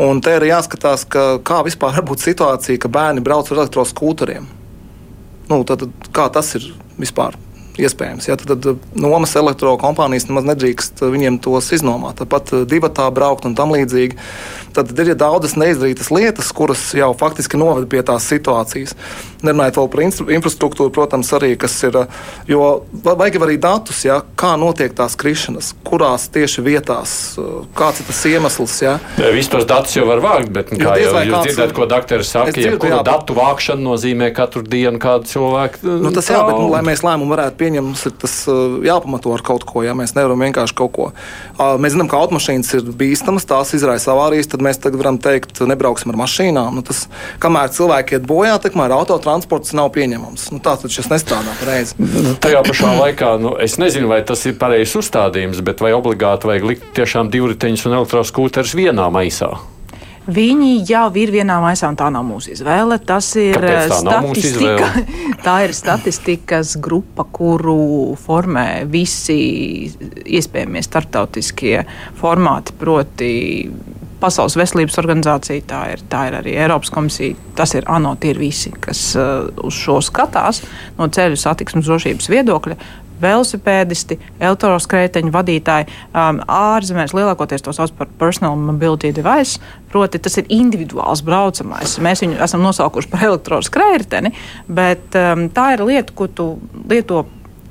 Un 0.00 0.20
te 0.24 0.34
ir 0.36 0.48
jāskatās, 0.48 1.06
ka, 1.08 1.38
kā 1.44 1.62
vispār 1.64 1.96
var 1.96 2.04
būt 2.08 2.24
situācija, 2.24 2.80
ka 2.80 2.92
bērni 2.92 3.24
brauc 3.24 3.48
ar 3.50 3.62
elektroskūteriem. 3.62 4.48
Nu, 5.48 5.62
tad, 5.68 5.86
kā 6.12 6.28
tas 6.32 6.56
ir 6.58 6.70
vispār 7.00 7.36
iespējams. 7.80 8.28
Ja, 8.28 8.36
tad, 8.40 8.56
tad 8.64 8.84
nomas 8.98 9.34
elektrokompānijas 9.38 10.28
nemaz 10.30 10.46
nedrīkst 10.48 11.02
viņiem 11.04 11.40
tos 11.44 11.70
iznomāt. 11.76 12.20
Tāpat 12.22 12.54
eh, 12.56 12.64
divi 12.68 12.90
tā 12.96 13.08
braukt 13.14 13.48
un 13.48 13.56
tam 13.58 13.74
līdzīgi. 13.76 14.18
Tad 14.76 14.92
ir 15.00 15.14
daudzas 15.16 15.54
neizdarītas 15.56 16.10
lietas, 16.12 16.50
kuras 16.52 16.90
jau 16.96 17.12
faktiski 17.16 17.56
noved 17.60 17.88
pie 17.92 18.02
tās 18.04 18.26
situācijas. 18.28 18.92
Nerunājot 19.46 19.78
vēl 19.80 19.88
par 19.92 20.02
infrastruktūru, 20.36 20.92
protams, 20.92 21.30
arī 21.36 21.54
kas 21.60 21.76
ir. 21.86 21.96
Jo 22.48 22.84
vajag 23.06 23.38
arī 23.46 23.56
datus, 23.60 24.02
ja, 24.04 24.18
kā 24.36 24.52
notiek 24.60 24.92
tās 24.96 25.16
krišanas, 25.16 25.72
kurās 25.86 26.26
tieši 26.34 26.64
vietās, 26.66 27.14
kāds 27.76 28.02
ir 28.02 28.08
tas 28.10 28.22
iemesls. 28.28 28.76
Ja. 28.84 28.96
Visus 29.32 29.52
tos 29.52 29.68
datus 29.68 29.96
jau 29.96 30.04
var 30.08 30.20
vākt, 30.24 30.52
bet 30.52 30.72
kā 30.74 30.96
jau 31.00 31.08
jūs 31.08 31.16
kāds, 31.16 31.48
dzirdat, 31.48 31.74
ko 31.76 31.88
doktori 31.90 32.28
saka, 32.28 32.52
jā, 32.60 33.00
datu 33.06 33.36
vākšana 33.36 33.84
nozīmē 33.86 34.30
katru 34.36 34.64
dienu 34.66 35.00
kādu 35.02 35.30
cilvēku. 35.30 35.80
Nu, 36.04 36.12
tas 36.14 36.28
jā, 36.32 36.42
bet, 36.44 36.58
nu, 36.58 36.68
lai 36.72 36.82
mēs 36.86 37.04
lēmumu 37.06 37.32
varētu 37.32 37.60
pieņemt 37.60 37.65
pieņem, 37.66 37.90
mums 37.90 38.06
ir 38.06 38.14
tas 38.22 38.34
jāpamato 38.86 39.34
ar 39.34 39.42
kaut 39.46 39.66
ko. 39.68 39.82
Ja? 39.86 39.96
Mēs 39.98 40.14
nevaram 40.16 40.44
vienkārši 40.46 40.76
kaut 40.78 40.92
ko. 40.94 41.08
Mēs 41.82 41.96
zinām, 41.96 42.08
ka 42.10 42.20
automašīnas 42.22 42.72
ir 42.78 42.90
bīstamas, 42.96 43.46
tās 43.48 43.74
izraisa 43.76 44.12
avārijas, 44.14 44.50
tad 44.52 44.64
mēs 44.64 44.80
tagad 44.82 45.02
varam 45.02 45.20
teikt, 45.22 45.60
nebrauksim 45.66 46.14
ar 46.14 46.20
mašīnām. 46.22 46.78
Nu, 46.78 46.86
tas, 46.86 47.06
kamēr 47.42 47.72
cilvēki 47.74 48.18
iet 48.18 48.26
bojā, 48.28 48.56
tikmēr 48.62 48.94
autotransports 48.96 49.74
nav 49.76 49.90
pieņemams. 49.96 50.50
Nu, 50.54 50.62
tā 50.64 50.76
tad 50.80 50.94
šis 50.94 51.10
nestrādā 51.12 51.54
pareizi. 51.60 51.96
Tajā 52.42 52.62
pašā 52.66 52.92
laikā 53.00 53.36
nu, 53.42 53.56
es 53.62 53.78
nezinu, 53.82 54.10
vai 54.12 54.22
tas 54.26 54.44
ir 54.48 54.58
pareizs 54.60 54.96
uzstādījums, 55.00 55.62
bet 55.66 55.82
vai 55.84 55.94
obligāti 55.96 56.52
vajag 56.52 56.68
likt 56.72 56.92
tiešām 56.98 57.32
divriteņus 57.34 57.88
un 57.88 57.98
elektroskūterus 58.02 58.76
vienā 58.78 59.10
maisā? 59.14 59.56
Viņi 60.26 60.70
jau 60.88 61.06
ir 61.20 61.30
vienā 61.30 61.60
maisā, 61.62 61.86
un 61.92 61.98
tā 61.98 62.08
nav 62.10 62.24
mūsu 62.26 62.50
izvēle. 62.56 62.98
Tas 63.06 63.28
ir 63.38 63.60
tā 63.62 63.84
statistika. 63.94 64.88
tā 65.46 65.56
ir 65.68 65.74
statistikas 65.76 66.74
grupa, 66.82 67.26
kuru 67.30 68.16
formē 68.18 68.86
visi 68.90 69.38
iespējamie 70.26 70.82
starptautiskie 70.86 71.78
formāti, 72.18 72.74
proti. 72.80 73.30
Pasaules 74.16 74.54
veselības 74.56 74.94
organizācija, 74.96 75.60
tā 75.68 75.80
ir, 75.92 76.02
tā 76.08 76.22
ir 76.30 76.38
arī 76.38 76.54
Eiropas 76.56 76.88
komisija. 76.90 77.36
Tas 77.54 77.74
ir 77.76 77.84
ANO, 77.92 78.14
tie 78.16 78.30
ir 78.32 78.40
visi, 78.40 78.72
kas 78.72 79.10
uh, 79.20 79.50
uz 79.60 79.76
šo 79.76 79.98
skatās 80.02 80.62
no 80.96 81.10
ceļu 81.12 81.36
satiksmes 81.36 81.84
drošības 81.84 82.30
viedokļa 82.32 82.78
velosipēdisti, 83.22 84.18
elektroskrēteņu 84.40 85.32
vadītāji. 85.34 85.88
Um, 86.12 86.42
ārzemēs 86.50 87.14
lielākoties 87.16 87.64
to 87.64 87.74
sauc 87.76 87.94
par 87.98 88.10
personal 88.20 88.58
mobility 88.60 89.12
device, 89.16 89.60
proti 89.92 90.20
tas 90.22 90.38
ir 90.40 90.50
individuāls 90.52 91.24
braucamais. 91.26 91.98
Mēs 92.02 92.24
viņu 92.24 92.40
esam 92.44 92.64
nosaukuši 92.66 93.12
par 93.12 93.26
elektroskrēteni, 93.30 94.34
bet 94.68 95.16
um, 95.20 95.48
tā 95.54 95.72
ir 95.76 95.86
lieta, 95.86 96.16
ko 96.16 96.28
tu 96.28 96.50
lieto 96.88 97.24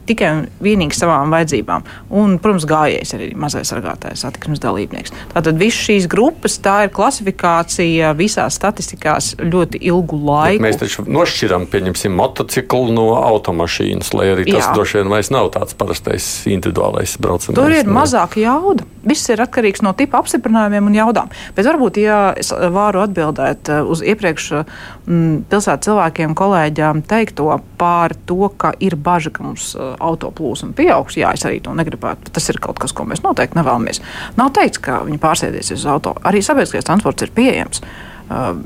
tikai 0.07 0.31
un 0.35 0.43
vienīgi 0.63 0.97
savām 0.97 1.33
vajadzībām. 1.33 1.85
Un, 2.15 2.37
protams, 2.41 2.67
gājējs 2.69 3.15
arī 3.17 3.29
mazais 3.39 3.71
sargātājs 3.71 4.25
satiksmes 4.25 4.61
dalībnieks. 4.63 5.13
Tātad 5.33 5.59
visas 5.59 5.81
šīs 5.87 6.09
grupas, 6.11 6.57
tā 6.63 6.85
ir 6.85 6.93
klasifikācija 6.95 8.13
visās 8.17 8.57
statistikās 8.59 9.33
ļoti 9.41 9.81
ilgu 9.89 10.19
laiku. 10.21 10.61
Bet 10.61 10.67
mēs 10.67 10.81
taču 10.81 11.05
nošķiram, 11.09 11.67
pieņemsim, 11.71 12.15
motociklu 12.15 12.93
no 12.95 13.07
automašīnas, 13.19 14.13
lai 14.17 14.31
arī 14.33 14.47
tas 14.49 14.67
Jā. 14.67 14.73
droši 14.77 15.01
vien 15.01 15.11
vairs 15.13 15.31
nav 15.33 15.51
tāds 15.55 15.77
parastais 15.77 16.29
individuālais 16.49 17.17
braucamais. 17.21 17.57
Tur 17.57 17.75
ir 17.75 17.89
mazāka 17.89 18.41
jauda. 18.41 18.85
Viss 19.05 19.29
ir 19.29 19.41
atkarīgs 19.43 19.83
no 19.85 19.93
tipa 19.97 20.17
apstiprinājumiem 20.23 20.89
un 20.89 20.95
jaudām. 20.97 21.33
Bet 21.57 21.67
varbūt, 21.67 21.99
ja 22.01 22.19
es 22.37 22.49
varu 22.51 23.03
atbildēt 23.03 23.69
uh, 23.69 23.83
uz 23.91 24.01
iepriekš 24.05 24.47
mm, 24.55 25.45
pilsētas 25.51 25.85
cilvēkiem, 25.85 26.33
kolēģiem 26.37 27.03
teikto 27.05 27.59
par 27.79 28.15
to, 28.25 28.49
ka 28.57 28.73
ir 28.81 28.97
bažas, 28.97 29.35
ka 29.35 29.45
mums 29.45 29.71
uh, 29.77 29.94
autoplūsma 29.99 30.73
pieaugs. 30.77 31.17
Jā, 31.19 31.33
es 31.35 31.45
arī 31.47 31.59
to 31.63 31.75
negribētu. 31.77 32.33
Tas 32.35 32.49
ir 32.51 32.59
kaut 32.63 32.79
kas, 32.81 32.93
ko 32.95 33.07
mēs 33.09 33.23
noteikti 33.25 33.59
nevēlamies. 33.59 34.01
Nav 34.39 34.53
teikts, 34.57 34.81
ka 34.83 35.03
viņi 35.07 35.21
pārsēdies 35.21 35.73
uz 35.75 35.85
auto. 35.89 36.15
Arī 36.25 36.43
sabiedriskais 36.45 36.87
transports 36.87 37.27
ir 37.27 37.35
pieejams. 37.35 37.83
Uh, 38.25 38.57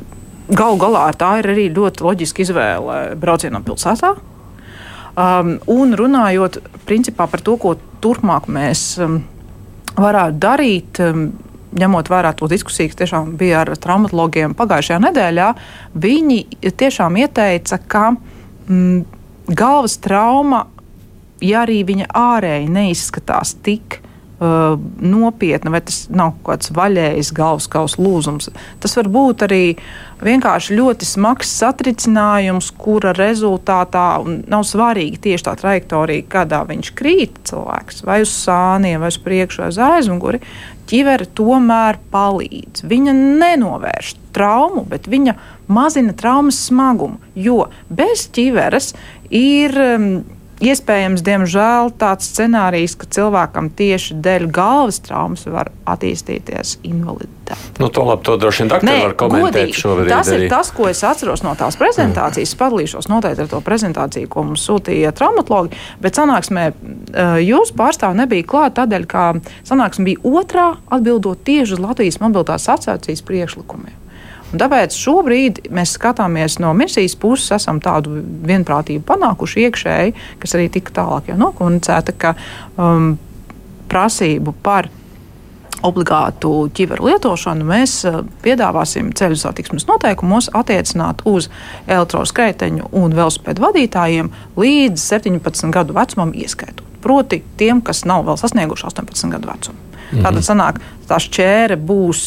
Galu 0.49 0.79
galā 0.81 1.03
tā 1.13 1.35
ir 1.39 1.45
arī 1.51 1.67
ļoti 1.69 2.01
loģiska 2.01 2.41
izvēle 2.41 2.95
braucienam 3.21 3.61
pilsētā. 3.65 4.15
Um, 5.19 5.57
un 5.69 5.93
runājot 5.97 6.57
principā, 6.89 7.27
par 7.29 7.43
to, 7.45 7.53
ko 7.61 7.75
turpmāk 8.01 8.47
mēs 8.49 8.81
um, 9.03 9.19
varētu 9.99 10.41
darīt, 10.41 11.01
um, 11.05 11.27
ņemot 11.77 12.09
vērā 12.09 12.31
to 12.37 12.49
diskusiju, 12.49 12.89
kas 12.89 13.01
tiešām 13.03 13.35
bija 13.37 13.61
ar 13.61 13.73
traumatologiem 13.77 14.55
pagājušajā 14.57 14.99
nedēļā, 15.05 15.51
viņi 16.01 16.39
tiešām 16.81 17.19
ieteica, 17.21 17.77
ka 17.85 18.07
mm, 18.15 19.03
galvas 19.53 19.99
trauma 20.01 20.63
ja 21.41 21.65
arī 21.65 21.81
viņa 21.87 22.11
ārēji 22.15 22.69
neizskatās 22.73 23.55
tik 23.65 23.99
uh, 24.39 24.79
nopietna, 25.01 25.71
vai 25.71 25.81
tas 25.85 26.05
nav 26.11 26.33
kaut 26.37 26.47
kāds 26.49 26.71
vaļējs 26.75 27.31
galvas 27.35 27.67
kausa 27.71 28.01
lūzums. 28.01 28.49
Tas 28.81 28.95
var 28.97 29.09
būt 29.11 29.45
arī 29.47 29.63
vienkārši 30.23 30.77
ļoti 30.79 31.07
smags 31.07 31.51
satricinājums, 31.59 32.71
kura 32.79 33.13
rezultātā 33.17 34.07
nav 34.25 34.65
svarīgi 34.67 35.21
tieši 35.27 35.47
tā 35.49 35.55
trajektorija, 35.59 36.27
kādā 36.31 36.63
viņš 36.69 36.91
krīt 36.99 37.39
cilvēks, 37.49 38.03
vai 38.07 38.21
uz 38.25 38.33
sāniem, 38.33 38.99
vai 39.03 39.13
uz 39.13 39.19
priekšu, 39.23 39.63
vai 39.63 39.71
uz 39.73 39.79
aizmuguri. 39.89 40.43
Ķivere 40.89 41.27
tomēr 41.37 41.99
palīdz. 42.09 42.81
Viņa 42.89 43.13
nenovērš 43.13 44.15
traumu, 44.33 44.87
bet 44.89 45.05
viņa 45.11 45.35
mazina 45.69 46.15
traumas 46.17 46.57
smagumu, 46.65 47.19
jo 47.37 47.67
bez 47.93 48.25
ķiveres 48.33 48.95
ir. 49.29 49.77
Um, 49.77 50.11
Iespējams, 50.59 51.21
diemžēl 51.23 51.93
tāds 51.95 52.27
scenārijs, 52.33 52.97
ka 52.99 53.07
cilvēkam 53.15 53.69
tieši 53.79 54.17
dēļ 54.19 54.47
galvas 54.51 54.97
traumas 55.05 55.45
var 55.47 55.69
attīstīties 55.87 56.81
invaliditāte. 56.83 57.79
Nu, 57.79 57.87
to 57.87 58.03
labi, 58.03 58.25
to 58.27 58.35
droši 58.41 58.65
vien 58.65 58.71
doktori 58.73 59.05
var 59.05 59.15
komentēt 59.21 59.71
šobrīd. 59.79 60.11
Tas 60.11 60.31
arī. 60.33 60.49
ir 60.49 60.51
tas, 60.51 60.71
ko 60.75 60.89
es 60.91 60.99
atceros 61.07 61.45
no 61.47 61.53
tās 61.59 61.79
prezentācijas. 61.79 62.51
Mm. 62.51 62.59
Padalīšos 62.59 63.07
noteikti 63.07 63.45
ar 63.45 63.51
to 63.53 63.61
prezentāciju, 63.63 64.31
ko 64.33 64.43
mums 64.49 64.67
sūtīja 64.67 65.13
traumatologi, 65.15 65.79
bet 66.03 66.19
sanāksmē 66.19 66.67
eh, 66.67 67.39
jūs 67.47 67.71
pārstāv 67.79 68.19
nebija 68.19 68.47
klāt 68.51 68.75
tādēļ, 68.81 69.07
ka 69.07 69.25
sanāksme 69.63 70.09
bija 70.11 70.35
otrā 70.43 70.67
atbildot 70.91 71.39
tieši 71.47 71.79
uz 71.79 71.83
Latvijas 71.87 72.19
mobilitātes 72.19 72.67
asociācijas 72.67 73.23
priekšlikumiem. 73.23 73.95
Un 74.49 74.57
tāpēc 74.57 74.95
šobrīd 74.97 75.59
mēs 75.73 75.93
skatāmies 75.97 76.57
no 76.61 76.71
misijas 76.77 77.13
puses, 77.19 77.51
esam 77.59 77.81
tādu 77.83 78.15
vienprātību 78.49 79.03
panākuši 79.05 79.65
iekšēji, 79.67 80.15
kas 80.41 80.55
arī 80.57 80.69
tika 80.73 80.95
tālāk 81.01 81.29
jau 81.29 81.37
nokomunicēta, 81.37 82.15
ka 82.17 82.33
um, 82.81 83.11
prasību 83.91 84.55
par 84.65 84.89
obligātu 85.85 86.51
ķiveru 86.75 87.11
lietošanu 87.11 87.67
mēs 87.69 87.93
uh, 88.09 88.23
piedāvāsim 88.43 89.13
ceļu 89.15 89.37
satiksmes 89.39 89.85
noteikumos 89.87 90.49
attiecināt 90.57 91.21
uz 91.29 91.51
elektroskrēteņu 91.85 92.89
un 92.99 93.15
velospēdu 93.15 93.63
vadītājiem 93.67 94.33
līdz 94.59 95.05
17 95.13 95.71
gadu 95.77 95.95
vecumam 95.95 96.33
ieskaitot. 96.33 96.85
Proti, 97.05 97.43
tiem, 97.61 97.83
kas 97.85 98.01
nav 98.09 98.25
vēl 98.27 98.41
sasnieguši 98.41 98.89
18 98.89 99.37
gadu 99.37 99.53
vecumu. 99.53 99.79
Mhm. 100.09 100.25
Tātad 100.25 100.43
sanāk, 100.43 100.83
tā 101.07 101.21
šķēre 101.21 101.77
būs, 101.77 102.25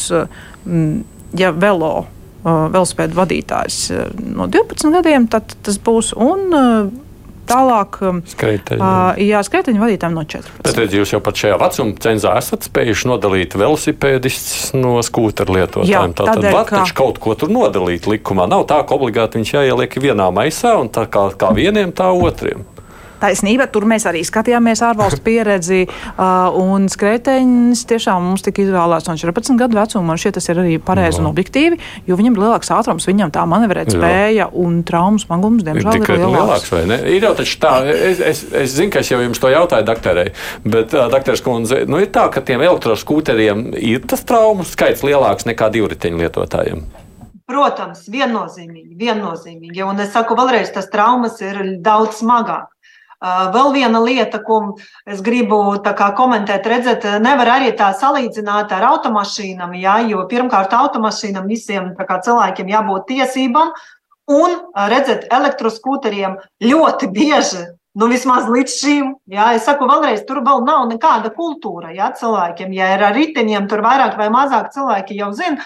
mm, 0.63 0.99
ja 1.37 1.51
velo 1.51 1.93
uh, 1.99 2.12
velospēdu 2.43 3.17
vadītājs 3.17 3.79
no 4.35 4.49
12 4.51 4.93
gadiem, 4.97 5.29
tad 5.31 5.55
tas 5.63 5.79
būs. 5.79 6.13
Un, 6.19 6.99
Tālāk, 7.43 7.97
Skreiteņi. 8.31 8.79
uh, 8.79 9.17
jā, 9.19 9.41
skreiteņu 9.43 9.81
vadītājiem 9.81 10.13
no 10.15 10.23
14. 10.23 10.63
Tad 10.63 10.93
jūs 10.95 11.11
jau 11.11 11.19
pat 11.23 11.41
šajā 11.41 11.57
vecuma 11.59 11.97
cenzā 12.05 12.35
esat 12.39 12.67
spējuši 12.69 13.09
nodalīt 13.11 13.57
velosipēdistus 13.59 14.71
no 14.79 14.95
skūteru 15.03 15.57
lietotājiem. 15.57 16.15
Tā 16.15 16.27
tad 16.29 16.47
var 16.47 16.69
taču 16.71 16.95
kaut 16.95 17.19
ko 17.23 17.35
tur 17.35 17.51
nodalīt 17.51 18.07
likumā. 18.07 18.47
Nav 18.47 18.63
tā, 18.71 18.79
ka 18.87 18.95
obligāti 18.95 19.41
viņš 19.41 19.55
jāieliek 19.57 19.99
vienā 20.05 20.29
maisā 20.31 20.77
un 20.79 20.87
tā 20.93 21.03
kā, 21.11 21.27
kā 21.35 21.51
vieniem, 21.57 21.91
tā 21.91 22.07
otriem. 22.15 22.63
Taisnība, 23.23 23.69
tur 23.71 23.85
mēs 23.87 24.03
arī 24.09 24.19
skatījāmies 24.27 24.81
ārvalstu 24.83 25.23
pieredzi, 25.27 25.85
uh, 25.87 26.51
un 26.59 26.89
skrejteņš 26.91 27.85
tiešām 27.87 28.25
mums 28.27 28.43
tika 28.43 28.65
izvēlēts 28.65 29.07
no 29.07 29.15
14 29.19 29.59
gadu 29.61 29.79
vecuma. 29.79 30.03
Man 30.11 30.19
šķiet, 30.19 30.35
tas 30.39 30.49
ir 30.51 30.59
arī 30.63 30.75
pareizi 30.83 31.21
un 31.23 31.29
objektīvi, 31.31 31.79
jo 32.09 32.17
viņam 32.19 32.35
ir 32.35 32.43
lielāks 32.43 32.73
ātrums, 32.75 33.07
viņam 33.07 33.31
tā 33.35 33.45
manevrēt 33.47 33.93
spēja 33.95 34.49
un 34.59 34.81
traumas 34.87 35.23
smagums, 35.27 35.63
Ir 35.63 35.69
diemžēl, 35.69 35.87
ir 35.95 36.03
tikai 36.03 36.17
lielāks. 36.19 36.35
lielāks, 36.35 36.73
vai 36.73 36.81
ne? 36.91 36.97
Ir 37.15 37.27
jau 37.29 37.31
taču 37.39 37.59
tā, 37.63 37.73
es, 37.93 38.19
es, 38.19 38.43
es 38.65 38.75
zinu, 38.75 38.91
ka 38.91 39.03
es 39.05 39.11
jau 39.13 39.21
jums 39.23 39.39
to 39.39 39.51
jautāju 39.53 39.87
doktorei, 39.87 40.27
bet, 40.65 40.91
uh, 40.97 41.07
doktors 41.13 41.43
Kundze, 41.45 41.83
nu 41.87 42.01
ir 42.03 42.11
tā, 42.11 42.27
ka 42.33 42.43
tiem 42.43 42.65
elektroskūteriem 42.67 43.69
ir 43.79 44.03
tas 44.09 44.25
traumu 44.27 44.67
skaits 44.67 45.05
lielāks 45.07 45.47
nekā 45.47 45.71
divriteņu 45.77 46.19
lietotājiem. 46.25 46.83
Protams, 47.47 48.05
viennozīmīgi, 48.11 48.95
viennozīmīgi. 48.99 49.83
Un 49.83 49.99
es 49.99 50.13
saku 50.15 50.35
vēlreiz, 50.39 50.71
tas 50.73 50.87
traumas 50.91 51.41
ir 51.43 51.59
daudz 51.83 52.21
smagāk. 52.23 52.72
Vēl 53.23 53.69
viena 53.71 54.01
lieta, 54.03 54.41
ko 54.43 54.75
es 55.07 55.21
gribu 55.23 55.61
kā 55.83 56.09
komentēt, 56.17 56.65
redzēt, 56.67 57.05
nevar 57.23 57.53
arī 57.55 57.69
tā 57.79 57.93
salīdzināt 57.95 58.73
ar 58.75 58.83
automašīnām, 58.89 59.77
jā, 59.79 60.01
jo 60.11 60.25
pirmkārt 60.27 60.75
automašīnām 60.75 61.47
visiem 61.47 61.93
kā 61.95 62.19
cilvēkiem 62.25 62.73
jābūt 62.73 63.07
tiesībām, 63.13 63.71
un 64.33 64.57
redzēt, 64.75 65.29
elektroskūteriem 65.31 66.35
ļoti 66.67 67.09
bieži, 67.15 67.63
nu 67.95 68.11
vismaz 68.11 68.51
līdz 68.51 68.75
šim, 68.75 69.15
jā, 69.31 69.53
es 69.55 69.63
saku 69.69 69.87
vēlreiz, 69.87 70.25
tur 70.27 70.43
vēl 70.43 70.67
nav 70.67 70.87
nekāda 70.91 71.31
kultūra, 71.31 71.93
jā, 71.95 72.11
cilvēkiem, 72.19 72.75
ja 72.75 72.91
ir 72.97 73.07
ar 73.07 73.15
riteņiem, 73.15 73.71
tur 73.71 73.85
vairāk 73.85 74.19
vai 74.19 74.27
mazāk 74.33 74.73
cilvēki 74.75 75.19
jau 75.21 75.31
zina, 75.37 75.63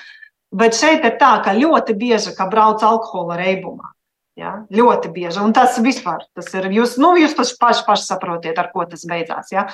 bet 0.53 0.77
šeit 0.77 1.05
ir 1.09 1.17
tā, 1.17 1.39
ka 1.41 1.57
ļoti 1.57 1.97
bieži, 1.97 2.37
ka 2.37 2.49
brauc 2.51 2.85
alkohola 2.85 3.41
reibumā. 3.41 3.96
Ja, 4.37 4.51
ļoti 4.69 5.09
bieži. 5.09 5.41
Un 5.41 5.53
tas 5.57 5.79
vispār, 5.81 6.27
tas 6.37 6.51
ir, 6.53 6.67
jūs, 6.69 6.99
nu, 7.01 7.15
jūs 7.17 7.33
paši, 7.33 7.55
paši, 7.87 8.03
saprotiet, 8.05 8.59
ar 8.61 8.69
ko 8.69 8.85
tas 8.85 9.01
beidzās. 9.09 9.49
Ja. 9.49 9.65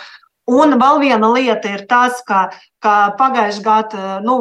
Un 0.47 0.77
vēl 0.79 1.01
viena 1.03 1.31
lieta 1.35 1.71
ir 1.71 1.83
tas, 1.87 2.21
ka, 2.27 2.45
ka 2.83 2.93
pagājušajā 3.19 3.65
gadā, 3.65 4.13
nu, 4.23 4.37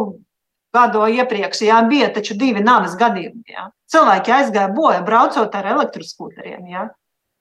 gadu 0.75 1.05
iepriekš, 1.11 1.65
jā, 1.67 1.83
bija 1.91 2.09
taču 2.15 2.39
divi 2.39 2.63
nāves 2.65 2.95
gadījumi. 2.99 3.45
Ja. 3.51 3.69
Cilvēki 3.93 4.35
aizgāja 4.39 4.71
bojā, 4.73 5.03
braucot 5.07 5.55
ar 5.59 5.69
elektroskūteriem. 5.75 6.67
Ja. 6.71 6.89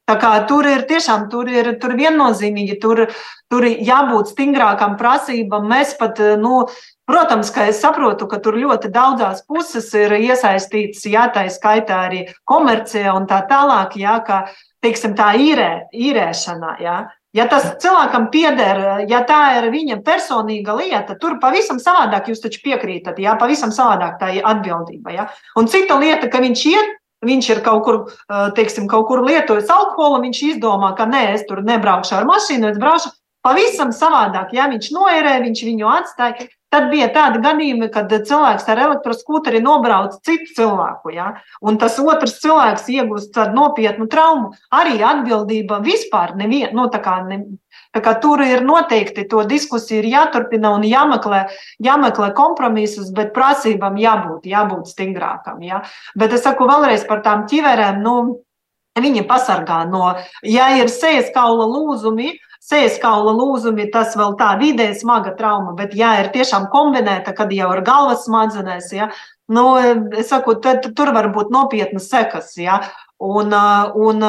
Tā 0.09 0.17
kā 0.19 0.31
tur 0.49 0.67
ir 0.67 0.81
tiešām 0.89 1.29
tur 1.31 1.47
ir, 1.47 1.75
tur 1.79 1.93
viennozīmīgi, 1.95 2.79
tur, 2.81 3.05
tur 3.51 3.67
jābūt 3.69 4.33
stingrākām 4.33 4.97
prasībām. 4.99 5.69
Mēs 5.71 5.93
pat, 5.99 6.19
nu, 6.41 6.65
protams, 7.11 7.51
ka 7.53 7.67
es 7.69 7.81
saprotu, 7.83 8.25
ka 8.31 8.39
tur 8.43 8.55
ļoti 8.57 8.89
daudzās 8.93 9.43
puses 9.47 9.89
ir 9.99 10.15
iesaistīts, 10.17 11.03
jā, 11.11 11.27
tā 11.35 11.45
skaitā 11.51 12.05
arī 12.07 12.25
komercija 12.47 13.15
un 13.17 13.27
tā 13.29 13.43
tālāk, 13.49 13.97
jā, 13.99 14.17
ka, 14.25 14.45
teiksim, 14.81 15.17
tā 15.19 15.33
īrē, 15.37 15.71
īrēšanā, 15.91 16.77
jā. 16.81 17.01
Ja 17.35 17.45
tas 17.47 17.77
cilvēkam 17.79 18.25
pieder, 18.31 18.79
ja 19.07 19.21
tā 19.27 19.39
ir 19.59 19.69
viņa 19.71 20.01
personīga 20.03 20.73
lieta, 20.75 21.15
tur 21.19 21.37
pavisam 21.39 21.77
savādāk 21.79 22.27
jūs 22.27 22.41
taču 22.43 22.59
piekrītat, 22.65 23.21
jā, 23.23 23.37
pavisam 23.39 23.71
savādāk 23.71 24.17
tā 24.19 24.33
ir 24.39 24.47
atbildība, 24.47 25.13
jā. 25.15 25.29
Un 25.59 25.69
cita 25.71 25.99
lieta, 26.01 26.31
ka 26.31 26.43
viņš 26.43 26.65
iet 26.73 26.97
viņš 27.25 27.49
ir 27.53 27.59
kaut 27.65 27.83
kur, 27.85 27.97
teiksim, 28.57 28.87
kaut 28.89 29.07
kur 29.09 29.23
lietojis 29.25 29.69
alkoholu, 29.69 30.23
viņš 30.25 30.39
izdomā, 30.55 30.95
ka 30.97 31.05
nē, 31.09 31.27
es 31.35 31.45
tur 31.49 31.61
nebraukšu 31.65 32.17
ar 32.17 32.25
mašīnu, 32.29 32.71
es 32.71 32.79
braukšu 32.81 33.11
pavisam 33.45 33.93
savādāk. 33.93 34.55
Ja 34.57 34.67
viņš 34.71 34.89
noērē, 34.95 35.37
viņš 35.45 35.63
viņu 35.69 35.91
atstāja. 35.91 36.49
Tad 36.71 36.87
bija 36.91 37.09
tādi 37.11 37.41
gadījumi, 37.43 37.89
kad 37.91 38.13
cilvēks 38.27 38.69
ar 38.71 38.79
elektroskūteri 38.85 39.59
nobrauc 39.63 40.21
citu 40.23 40.53
cilvēku, 40.61 41.11
ja? 41.11 41.33
un 41.59 41.79
tas 41.81 41.97
otrs 41.99 42.37
cilvēks 42.43 42.87
iegūst 42.93 43.39
nopietnu 43.55 44.07
traumu. 44.11 44.53
Arī 44.71 45.01
atbildība 45.03 45.81
vispār 45.83 46.37
neviena, 46.39 46.71
nu, 46.77 46.87
tā 46.93 47.03
kā 47.03 47.19
ne, 47.27 47.43
Tā 47.91 47.99
kā 48.03 48.13
tur 48.23 48.39
ir 48.43 48.61
noteikti 48.63 49.25
to 49.27 49.41
diskusiju 49.47 49.99
ir 49.99 50.05
jāturpina 50.13 50.69
un 50.77 50.85
jāmeklē, 50.87 51.41
jāmeklē 51.83 52.29
kompromisus, 52.35 53.09
bet 53.15 53.33
prasībām 53.35 53.97
jābūt, 53.99 54.47
jābūt 54.47 54.87
stingrākam. 54.93 55.59
Ja? 55.67 55.81
Bet 56.15 56.31
es 56.37 56.45
saku 56.47 56.69
vēlreiz 56.69 57.03
par 57.09 57.23
tām 57.25 57.43
ķiverēm. 57.51 57.99
Nu, 58.05 58.15
Viņi 58.91 59.21
pasargā 59.23 59.85
no, 59.87 60.17
ja 60.43 60.65
ir 60.75 60.89
sejas 60.91 61.29
kaula 61.31 61.63
lūzumi, 61.63 62.33
sejas 62.61 62.99
kaula 63.01 63.33
lūzumi, 63.35 63.89
tas 63.93 64.15
vēl 64.19 64.35
tā 64.39 64.53
vidēji 64.61 65.01
smaga 65.01 65.33
trauma, 65.37 65.73
bet 65.77 65.95
ja 65.97 66.13
ir 66.21 66.31
tiešām 66.33 66.69
kombinēta, 66.73 67.33
kad 67.37 67.53
jau 67.53 67.71
ir 67.73 67.83
galvas 67.87 68.27
smadzenēs, 68.27 68.91
ja, 68.93 69.09
nu, 69.51 69.65
es 70.17 70.29
saku, 70.29 70.59
tad, 70.61 70.85
tur 70.95 71.13
var 71.15 71.31
būt 71.33 71.49
nopietnas 71.53 72.11
sekas. 72.11 72.53
Ja, 72.61 72.83
Un, 73.21 73.51
un 74.01 74.23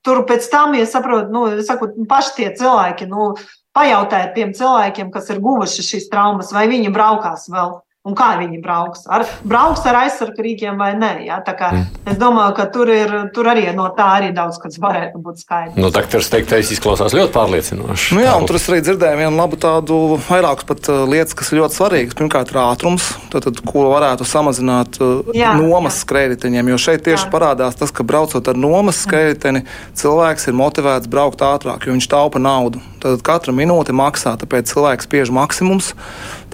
tur 0.00 0.22
pēc 0.24 0.46
tam, 0.48 0.72
ja 0.78 0.86
saprotu, 0.88 1.28
nu, 1.28 1.42
saku, 1.60 1.90
paši 2.08 2.30
tie 2.38 2.46
cilvēki, 2.56 3.04
nu, 3.10 3.34
pajautājiet 3.76 4.32
tiem 4.32 4.54
cilvēkiem, 4.56 5.10
kas 5.12 5.28
ir 5.28 5.42
guvuši 5.44 5.84
šīs 5.84 6.08
traumas, 6.08 6.54
vai 6.56 6.64
viņi 6.70 6.94
braukās 6.94 7.44
vēl. 7.52 7.76
Un 8.08 8.16
kā 8.16 8.30
viņi 8.40 8.62
brauks? 8.64 9.04
Ar, 9.12 9.26
brauks 9.44 9.84
ar 9.88 9.98
aizsargiem 10.04 10.78
vai 10.80 10.94
nē? 10.96 11.10
Ja? 11.26 11.38
Kā, 11.44 11.70
mm. 11.74 11.98
Es 12.08 12.16
domāju, 12.20 12.54
ka 12.56 12.64
tur, 12.72 12.88
ir, 12.92 13.12
tur 13.36 13.50
arī 13.50 13.66
no 13.76 13.88
tā 13.96 14.06
arī 14.18 14.30
daudz 14.36 14.56
kas 14.62 14.78
varētu 14.80 15.20
būt 15.24 15.42
skaidrs. 15.42 15.76
Nu, 15.76 15.90
Dakteris 15.92 16.30
teiktais 16.32 16.72
izklausās 16.72 17.16
ļoti 17.16 17.34
pārliecinoši. 17.34 18.16
Nu 18.16 18.24
jā, 18.24 18.32
un 18.38 18.48
tur 18.48 18.56
es 18.56 18.68
arī 18.70 18.80
dzirdēju 18.86 19.20
vienu 19.20 19.36
labu 19.36 19.58
tādu, 19.60 19.98
vairākas 20.28 20.68
pat 20.68 20.88
uh, 20.92 21.02
lietas, 21.10 21.36
kas 21.36 21.52
ir 21.52 21.60
ļoti 21.60 21.78
svarīgas. 21.78 22.16
Pirmkārt, 22.18 22.52
ir 22.54 22.60
ātrums, 22.62 23.10
tad, 23.32 23.44
tad, 23.48 23.60
ko 23.68 23.84
varētu 23.92 24.26
samazināt 24.28 25.00
uh, 25.04 25.28
jā, 25.36 25.52
nomas 25.60 26.00
skrējējiņiem. 26.04 26.72
Jo 26.72 26.80
šeit 26.88 27.04
tieši 27.08 27.26
jā. 27.26 27.32
parādās 27.32 27.76
tas, 27.78 27.92
ka 27.92 28.06
braucot 28.08 28.48
ar 28.48 28.58
nomas 28.58 29.02
skrējējiņu, 29.04 29.64
cilvēks 30.00 30.48
ir 30.48 30.58
motivēts 30.58 31.12
braukt 31.12 31.44
ātrāk, 31.44 31.84
jo 31.84 31.96
viņš 31.96 32.08
taupa 32.12 32.40
naudu. 32.42 32.80
Tad 33.02 33.22
katra 33.26 33.54
minūte 33.54 33.94
maksā, 33.96 34.34
tāpēc 34.40 34.72
cilvēks 34.72 35.06
spiež 35.06 35.32
maksimums, 35.34 35.92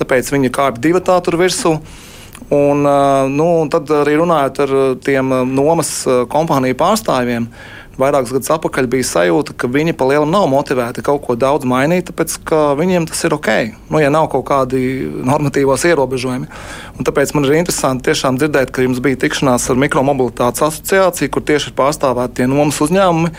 tāpēc 0.00 0.32
viņa 0.34 0.52
kāpj 0.54 0.82
divi 0.84 1.04
tā 1.04 1.20
tur 1.24 1.38
virsū. 1.40 1.78
Un, 2.52 2.82
nu, 3.30 3.46
un 3.62 3.70
tad 3.72 3.88
arī 3.94 4.18
runājot 4.18 4.58
ar 4.64 4.72
tiem 5.06 5.30
nomas 5.54 5.92
kompāniju 6.30 6.76
pārstāvjiem, 6.76 7.46
vairākus 7.98 8.32
gadus 8.34 8.50
atpakaļ 8.54 8.88
bija 8.90 9.06
sajūta, 9.06 9.54
ka 9.56 9.70
viņi 9.70 9.94
pa 9.96 10.08
lielam 10.10 10.32
nav 10.32 10.48
motivēti 10.52 11.04
kaut 11.06 11.22
ko 11.24 11.36
daudz 11.38 11.66
mainīt, 11.68 12.08
tāpēc 12.10 12.36
ka 12.48 12.62
viņiem 12.78 13.06
tas 13.10 13.22
ir 13.26 13.36
ok. 13.36 13.50
Nu, 13.88 14.00
ja 14.02 14.10
nav 14.12 14.28
kaut 14.32 14.46
kādi 14.50 14.80
normatīvos 15.26 15.86
ierobežojumi. 15.90 16.50
Un 16.98 17.06
tāpēc 17.06 17.34
man 17.36 17.46
ir 17.48 17.60
interesanti 17.60 18.10
tiešām 18.10 18.40
dzirdēt, 18.40 18.74
ka 18.74 18.84
jums 18.84 19.02
bija 19.04 19.22
tikšanās 19.24 19.70
ar 19.70 19.80
Mikromobilitātes 19.80 20.66
asociāciju, 20.68 21.32
kur 21.34 21.46
tieši 21.46 21.70
ir 21.70 21.78
pārstāvēti 21.78 22.42
tie 22.42 22.50
nomas 22.50 22.82
uzņēmumi 22.84 23.32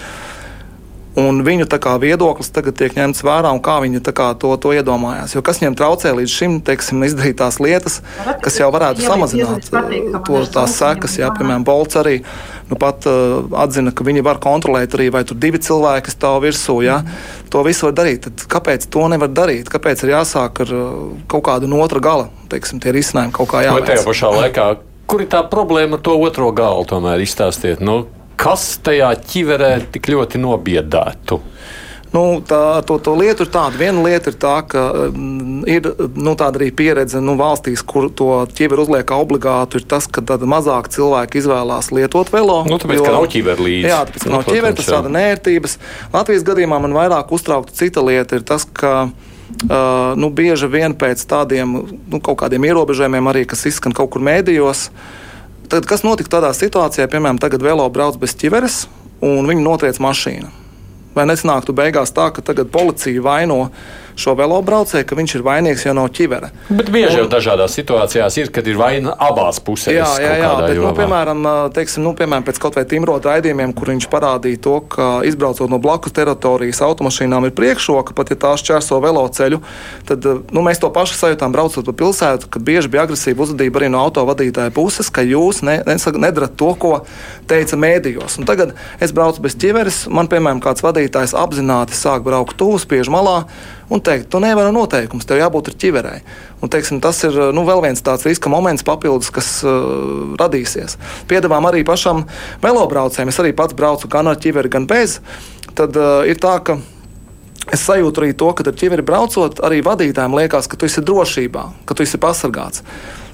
Un 1.15 1.39
viņu 1.47 1.67
kā, 1.79 1.93
viedoklis 2.01 2.51
tagad 2.51 2.75
tiek 2.75 2.95
ņemts 2.97 3.23
vērā 3.23 3.51
un 3.55 3.61
kā 3.63 3.77
viņi 3.83 4.01
kā, 4.11 4.33
to, 4.39 4.51
to 4.59 4.73
iedomājās. 4.75 5.35
Jo 5.35 5.43
kas 5.45 5.61
viņiem 5.61 5.77
traucē 5.79 6.11
līdz 6.17 6.31
šim 6.31 6.57
teiksim, 6.65 7.05
izdarīt 7.07 7.37
tās 7.39 7.61
lietas, 7.63 8.01
kas 8.43 8.59
jau 8.59 8.67
varētu 8.75 9.05
samazināt 9.05 9.69
to, 9.71 10.41
tās 10.51 10.75
sekas. 10.75 11.15
Jā, 11.21 11.31
piemēram, 11.37 11.63
Bolts 11.67 11.95
arī 12.01 12.17
nu, 12.67 12.75
pat, 12.79 13.07
uh, 13.07 13.47
atzina, 13.63 13.93
ka 13.95 14.03
viņi 14.07 14.25
var 14.25 14.41
kontrolēt 14.43 14.97
arī, 14.97 15.07
vai 15.13 15.23
tur 15.27 15.39
divi 15.39 15.61
cilvēki 15.63 16.11
stāv 16.11 16.41
virsū. 16.43 16.81
Jā. 16.83 16.99
Mm. 17.05 17.45
To 17.53 17.63
visu 17.63 17.87
var 17.87 17.95
darīt. 18.01 18.27
Tad 18.27 18.43
kāpēc 18.51 18.89
to 18.91 19.07
nevar 19.11 19.31
darīt? 19.31 19.71
Kāpēc 19.71 20.03
ir 20.03 20.15
jāsāk 20.17 20.65
ar 20.65 20.75
uh, 20.75 20.91
kaut 21.31 21.45
kādu 21.47 21.71
no 21.71 21.79
otra 21.85 22.03
gala? 22.03 22.27
Teiksim, 22.51 22.81
tie 22.83 22.91
risinājumi 22.95 23.35
kaut 23.35 23.53
kā 23.53 23.63
jāveic. 23.63 23.85
Vai 23.85 23.93
tajā 23.93 24.03
pašā 24.07 24.33
laikā, 24.35 24.67
kur 25.07 25.23
ir 25.23 25.31
tā 25.31 25.45
problēma 25.47 25.99
ar 25.99 26.03
to 26.03 26.17
otro 26.19 26.51
galu, 26.55 26.83
tomēr 26.89 27.23
izstāstiet? 27.23 27.79
Nu, 27.79 28.03
Kas 28.39 28.75
tajā 28.83 29.13
ķiverē 29.25 29.73
tik 29.93 30.09
ļoti 30.11 30.41
nobiedētu? 30.43 31.39
Nu, 32.15 32.39
tā, 32.47 32.79
to, 32.87 32.95
to 33.03 33.11
lietu 33.19 33.43
ir 33.43 33.49
tāda. 33.51 33.75
Viena 33.75 33.99
lieta 34.05 34.31
ir 34.31 34.37
tā, 34.39 34.53
ka 34.71 34.83
mm, 35.09 35.65
ir 35.67 35.89
nu, 36.15 36.35
tāda 36.39 36.61
arī 36.61 36.69
pieredze 36.75 37.19
nu, 37.23 37.35
valstīs, 37.39 37.83
kur 37.83 38.07
to 38.07 38.29
ķiveru 38.55 38.85
uzliek 38.85 39.11
obligāti, 39.11 39.81
ir 39.81 39.87
tas, 39.91 40.07
ka 40.07 40.23
mazāk 40.23 40.87
cilvēki 40.93 41.41
izvēlās 41.41 41.91
lietot 41.95 42.31
velo. 42.31 42.61
Nu, 42.69 42.79
tāpēc, 42.79 43.01
jo, 43.01 43.07
ka 43.07 43.15
nav 43.17 43.27
ķiveru 43.33 43.67
līdzi. 43.67 43.89
Jā, 43.91 43.99
tāpēc, 44.07 44.23
ka 44.23 44.31
nu, 44.31 44.35
nav 44.37 44.47
ķiveru, 44.47 44.77
tas 44.79 44.91
rada 44.95 45.11
nērtības. 45.17 45.77
Latvijas 46.15 46.47
gadījumā 46.47 46.79
man 46.85 46.95
vairāk 46.95 47.35
uztraukta 47.35 47.75
cita 47.75 48.05
lieta 48.05 48.39
ir 48.39 48.47
tas, 48.47 48.67
ka. 48.71 48.97
Uh, 49.45 50.15
nu, 50.17 50.31
bieži 50.33 50.65
vien 50.67 50.95
pēc 50.97 51.21
tādiem 51.29 51.75
nu, 51.85 52.17
kaut 52.17 52.39
kādiem 52.41 52.65
ierobežojumiem, 52.65 53.27
arī, 53.29 53.43
kas 53.47 53.61
izskan 53.69 53.93
kaut 53.95 54.09
kur 54.15 54.23
mēdījos, 54.25 54.87
uh, 54.89 55.24
Tad, 55.69 55.87
kas 55.89 56.03
notika 56.05 56.37
tādā 56.37 56.51
situācijā, 56.53 57.07
piemēram, 57.09 57.39
tagad 57.41 57.63
velo 57.65 57.85
brauc 57.89 58.19
bez 58.21 58.35
ķiveres 58.37 58.85
un 59.25 59.47
viņi 59.49 59.63
notriec 59.65 59.99
mašīnu? 60.03 60.51
Vai 61.15 61.25
nesanāktu 61.29 61.73
beigās 61.73 62.11
tā, 62.13 62.27
ka 62.35 62.43
tagad 62.45 62.69
policija 62.73 63.23
vaino 63.23 63.69
šo 64.19 64.35
velobraucēju, 64.39 65.05
ka 65.07 65.17
viņš 65.17 65.35
ir 65.37 65.43
vainīgs 65.45 65.85
jau 65.87 65.93
no 65.97 66.05
ķivera. 66.07 66.49
Bet 66.69 66.89
bieži 66.93 67.13
un, 67.13 67.23
jau 67.23 67.29
dažādās 67.31 67.75
situācijās 67.77 68.37
ir, 68.39 68.51
kad 68.55 68.67
ir 68.67 68.79
vaina 68.79 69.15
abās 69.27 69.59
pusēs. 69.63 69.95
Jā, 69.95 70.07
jā, 70.23 70.33
jā 70.41 70.51
bet, 70.61 70.79
nu, 70.79 70.91
piemēram, 70.97 71.43
teiksim, 71.75 72.05
nu, 72.05 72.15
piemēram, 72.17 72.45
pēc 72.47 72.61
kaut 72.63 72.79
vai 72.79 72.85
Timrota 72.89 73.33
raidījumiem, 73.33 73.73
kur 73.75 73.91
viņš 73.93 74.07
parādīja 74.11 74.61
to, 74.65 74.77
ka 74.95 75.09
izbraucot 75.27 75.71
no 75.71 75.79
blakus 75.83 76.15
teritorijas 76.15 76.81
automašīnām 76.85 77.49
ir 77.49 77.55
priekšroka, 77.57 78.15
pat 78.17 78.33
ja 78.33 78.39
tās 78.47 78.63
čērso 78.65 78.99
veloceļu, 79.03 79.61
tad 80.09 80.25
nu, 80.25 80.65
mēs 80.65 80.81
to 80.81 80.91
pašu 80.95 81.19
sajūtām 81.19 81.55
braucot 81.55 81.85
pa 81.89 81.95
pilsētu, 82.03 82.49
kad 82.51 82.65
bieži 82.65 82.91
bija 82.91 83.05
agresīva 83.05 83.45
uzvedība 83.45 83.81
arī 83.81 83.91
no 83.93 84.03
autovadītāja 84.07 84.73
puses, 84.75 85.11
ka 85.13 85.25
jūs 85.25 85.61
ne, 85.65 85.81
nedarat 85.85 86.55
to, 86.59 86.71
ko 86.79 86.93
teica 87.49 87.79
mēdījos. 87.79 88.39
Un 88.39 88.49
tagad 88.49 88.75
es 89.03 89.13
braucu 89.15 89.43
bez 89.45 89.57
ķiveres, 89.59 90.05
man, 90.11 90.29
piemēram, 90.31 90.63
kāds 90.63 90.85
vadītājs 90.85 91.35
apzināti 91.37 91.97
sāk 91.97 92.25
braukt 92.25 92.57
tuvu, 92.59 92.79
spiež 92.81 93.11
malā 93.13 93.43
un 93.89 94.01
teikt, 94.01 94.29
tu 94.33 94.41
nevari 94.43 94.73
noteikums, 94.75 95.27
tev 95.27 95.39
jābūt 95.41 95.71
ar 95.71 95.77
ķiverei. 95.81 96.23
Un, 96.61 96.71
teiksim, 96.71 97.01
tas 97.03 97.19
ir 97.27 97.37
nu, 97.55 97.65
vēl 97.67 97.83
viens 97.85 98.01
tāds 98.05 98.25
riska 98.25 98.49
moments, 98.49 98.85
papildus, 98.85 99.29
kas 99.33 99.51
uh, 99.67 100.33
radīsies. 100.39 100.97
Piedāvājam 101.29 101.69
arī 101.69 101.83
pašam 101.87 102.25
velobraucējiem. 102.63 103.31
Es 103.33 103.41
arī 103.43 103.53
pats 103.57 103.77
braucu 103.77 104.09
gan 104.11 104.31
ar 104.31 104.41
ķiveri, 104.41 104.71
gan 104.73 104.89
bez. 104.89 105.19
Tad 105.77 105.97
uh, 105.99 106.23
ir 106.29 106.41
tā, 106.41 106.57
ka 106.65 106.79
Es 107.73 107.81
sajūtu 107.81 108.21
arī 108.21 108.33
to, 108.37 108.51
ka 108.53 108.61
ar 108.69 108.75
ķiveri 108.77 109.01
braucot, 109.01 109.57
arī 109.65 109.79
vadītājiem 109.81 110.35
liekas, 110.37 110.67
ka 110.69 110.77
tu 110.77 110.85
esi 110.85 111.01
drošībā, 111.01 111.63
ka 111.89 111.95
tu 111.97 112.05
esi 112.05 112.19
pasargāts. 112.21 112.83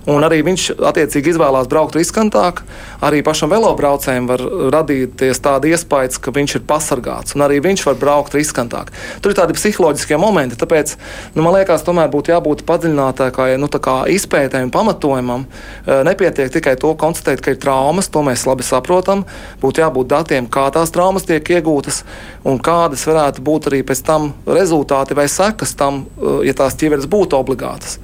Un 0.09 0.23
arī 0.25 0.39
viņš 0.41 0.63
attiecīgi 0.81 1.35
izvēlās 1.35 1.67
braukt 1.69 1.93
riskantāk. 1.93 2.63
Arī 3.05 3.19
pašam 3.25 3.51
velobraucējam 3.53 4.25
var 4.31 4.41
radīties 4.73 5.41
tāda 5.45 5.69
iespēja, 5.69 6.15
ka 6.17 6.33
viņš 6.33 6.55
ir 6.57 6.63
pasargāts, 6.65 7.35
un 7.37 7.43
arī 7.45 7.59
viņš 7.61 7.83
var 7.85 7.99
braukt 8.01 8.33
riskantāk. 8.33 8.89
Tur 9.21 9.33
ir 9.33 9.37
tādi 9.37 9.53
psiholoģiskie 9.57 10.17
momenti, 10.21 10.57
tāpēc 10.57 10.95
nu, 11.35 11.43
man 11.45 11.53
liekas, 11.59 11.85
tomēr 11.85 12.09
būtu 12.13 12.33
jābūt 12.33 12.63
padziļinātākai 12.65 13.51
nu, 13.61 13.69
izpētēm, 14.15 14.73
pamatojumam. 14.73 15.45
Eh, 15.85 16.01
nepietiek 16.07 16.49
tikai 16.49 16.75
to 16.81 16.95
konstatēt, 16.97 17.45
ka 17.45 17.53
ir 17.53 17.61
traumas, 17.61 18.09
to 18.09 18.25
mēs 18.25 18.47
labi 18.49 18.65
saprotam. 18.65 19.25
Būtu 19.61 19.85
jābūt 19.85 20.09
datiem, 20.09 20.49
kā 20.49 20.65
tās 20.73 20.89
traumas 20.89 21.29
tiek 21.29 21.45
iegūtas 21.45 22.01
un 22.43 22.57
kādas 22.57 23.05
varētu 23.05 23.45
būt 23.45 23.69
arī 23.69 23.85
pēc 23.85 24.01
tam 24.05 24.33
rezultāti 24.49 25.13
vai 25.13 25.29
sekas 25.29 25.77
tam, 25.77 26.07
eh, 26.17 26.49
ja 26.49 26.57
tās 26.57 26.73
ķiveres 26.73 27.05
būtu 27.05 27.37
obligātas. 27.37 27.99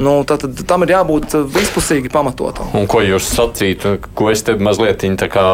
Nu, 0.00 0.16
tad, 0.28 0.46
tam 0.68 0.86
ir 0.86 0.94
jābūt 0.94 1.34
vispusīgi 1.54 2.12
pamatotam. 2.12 2.70
Un 2.78 2.88
ko 2.90 3.02
jūs 3.04 3.26
sacītu, 3.36 3.98
ko 4.16 4.30
es 4.32 4.44
te 4.46 4.56
mazliet 4.56 5.04
kā, 5.30 5.48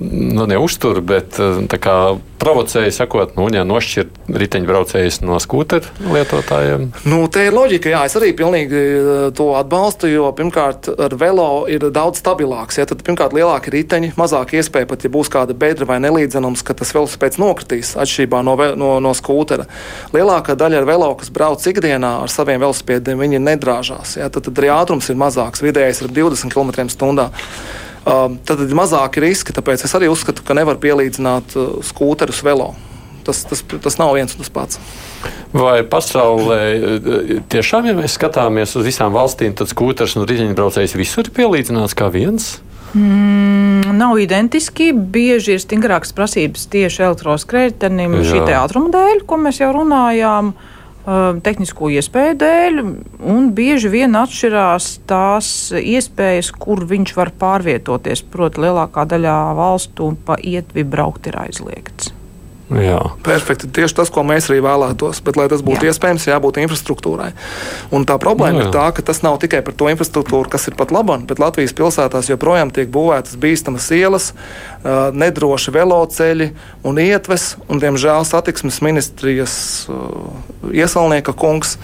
nu, 0.00 0.46
neuzturu, 0.50 1.00
bet 1.00 1.40
kā, 1.80 1.96
provocēju, 2.40 2.92
sakot, 2.94 3.34
nu, 3.38 3.46
ja 3.54 3.62
nošķirt 3.68 4.30
riteņbraucējus 4.40 5.20
no 5.22 5.38
skūteru 5.42 6.10
lietotājiem? 6.14 6.88
Nu, 7.08 7.20
te 7.32 7.44
ir 7.48 7.56
loģika, 7.56 7.92
jā, 7.92 8.02
es 8.08 8.16
arī 8.18 8.32
pilnīgi 8.36 8.82
to 9.36 9.50
atbalstu, 9.58 10.08
jo 10.10 10.30
pirmkārt 10.36 10.88
ar 10.90 11.16
velo 11.20 11.66
ir 11.70 11.84
daudz 11.94 12.22
stabilāks. 12.22 12.80
Ja, 12.80 12.86
tad 12.88 13.04
pirmkārt 13.06 13.36
lielāki 13.36 13.74
riteņi, 13.74 14.14
mazāk 14.20 14.54
iespēja 14.58 14.88
pat, 14.90 15.04
ja 15.04 15.12
būs 15.12 15.32
kāda 15.32 15.56
bedra 15.56 15.88
vai 15.90 16.00
nelīdzenums, 16.02 16.64
ka 16.66 16.76
tas 16.78 16.94
velosipēds 16.96 17.40
nokritīs 17.42 17.92
atšķirībā 18.00 18.42
no, 18.46 18.56
no, 18.80 18.94
no 19.04 19.14
skūtera. 19.16 19.68
Lielākā 20.16 20.56
daļa 20.58 20.80
ar 20.80 20.88
velo, 20.88 21.12
kas 21.20 21.32
brauc 21.34 21.66
ikdienā 21.70 22.16
ar 22.24 22.32
saviem 22.32 22.62
velosipēdiem, 22.64 23.20
viņi 23.26 23.44
nedrāžās. 23.44 24.16
Ja? 24.20 24.32
Tad, 24.32 24.48
tad 24.48 24.62
arī 24.62 24.72
ātrums 24.74 25.12
ir 25.12 25.20
mazāks, 25.20 25.64
vidējais 25.64 26.04
ir 26.04 26.12
20 26.16 26.56
km/h. 26.56 27.30
Uh, 28.10 28.36
tad 28.46 28.62
ir 28.64 28.72
mazāki 28.74 29.22
riski, 29.22 29.54
tāpēc 29.54 29.84
es 29.86 29.92
arī 29.94 30.08
uzskatu, 30.10 30.42
ka 30.46 30.56
nevar 30.58 30.80
pielīdzināt 30.82 31.54
uh, 31.54 31.68
skūterus 31.86 32.42
velo. 32.46 32.72
Tas, 33.26 33.44
tas, 33.46 33.60
tas 33.62 33.98
nav 34.00 34.14
viens 34.16 34.32
un 34.34 34.42
tas 34.42 34.50
pats. 34.50 34.80
Vai 35.54 35.82
pasaulē 35.86 36.62
uh, 36.78 37.30
tiešām, 37.52 37.86
ja 37.86 37.94
mēs 37.94 38.16
skatāmies 38.18 38.74
uz 38.80 38.88
visām 38.88 39.14
valstīm, 39.14 39.54
tad 39.54 39.70
skūters 39.70 40.16
un 40.18 40.26
riteņbraucējs 40.26 40.96
visur 40.98 41.28
ir 41.28 41.36
pielīdzināts 41.38 41.94
kā 41.98 42.10
viens? 42.10 42.56
Mm, 42.90 43.94
nav 43.94 44.18
identiski. 44.18 44.90
Bieži 44.90 45.54
ir 45.54 45.62
stingrākas 45.62 46.10
prasības 46.16 46.66
tieši 46.72 47.06
elektroskrējējiem 47.06 48.18
šī 48.26 48.42
ātruma 48.58 48.90
dēļ, 48.96 49.24
ko 49.30 49.38
mēs 49.44 49.62
jau 49.62 49.70
runājām. 49.76 50.50
Uh, 50.50 50.69
tehnisko 51.06 51.88
iespēju 51.96 52.36
dēļ, 52.42 52.80
un 53.32 53.50
bieži 53.56 53.90
vien 53.92 54.16
atšķirās 54.20 54.92
tās 55.08 55.50
iespējas, 55.80 56.52
kur 56.52 56.84
viņš 56.90 57.16
var 57.16 57.32
pārvietoties. 57.40 58.24
Proti, 58.30 58.66
lielākā 58.66 59.06
daļā 59.08 59.38
valstu 59.58 60.12
pa 60.26 60.36
ietvi 60.36 60.84
braukt 60.84 61.30
ir 61.30 61.40
aizliegts. 61.40 62.12
Jā. 62.70 63.00
Perfekti. 63.26 63.66
Tieši 63.66 63.96
tas, 63.98 64.10
ko 64.14 64.22
mēs 64.26 64.46
arī 64.50 64.60
vēlētos. 64.62 65.18
Bet, 65.26 65.38
lai 65.38 65.48
tas 65.50 65.62
būtu 65.66 65.86
Jā. 65.86 65.90
iespējams, 65.90 66.28
jābūt 66.30 66.60
infrastruktūrai. 66.62 67.32
Un 67.90 68.06
tā 68.06 68.14
problēma 68.22 68.62
Jā. 68.62 68.68
ir 68.68 68.74
tā, 68.74 68.84
ka 68.94 69.02
tas 69.02 69.24
nav 69.26 69.40
tikai 69.42 69.62
par 69.66 69.74
to 69.74 69.90
infrastruktūru, 69.90 70.46
kas 70.50 70.68
ir 70.70 70.76
pat 70.78 70.94
laba, 70.94 71.18
bet 71.18 71.42
Latvijas 71.42 71.74
pilsētās 71.74 72.30
joprojām 72.30 72.70
tiek 72.74 72.86
būvētas 72.94 73.34
bīstamas 73.42 73.90
ielas, 73.96 74.30
nedroši 74.84 75.74
veloceļi 75.74 76.50
un 76.86 77.02
ietves. 77.02 77.56
Un, 77.66 77.82
diemžēl 77.82 78.22
satiksmes 78.28 78.78
ministrijas 78.86 79.56
iesaulnieka 80.70 81.34
kungs 81.34 81.74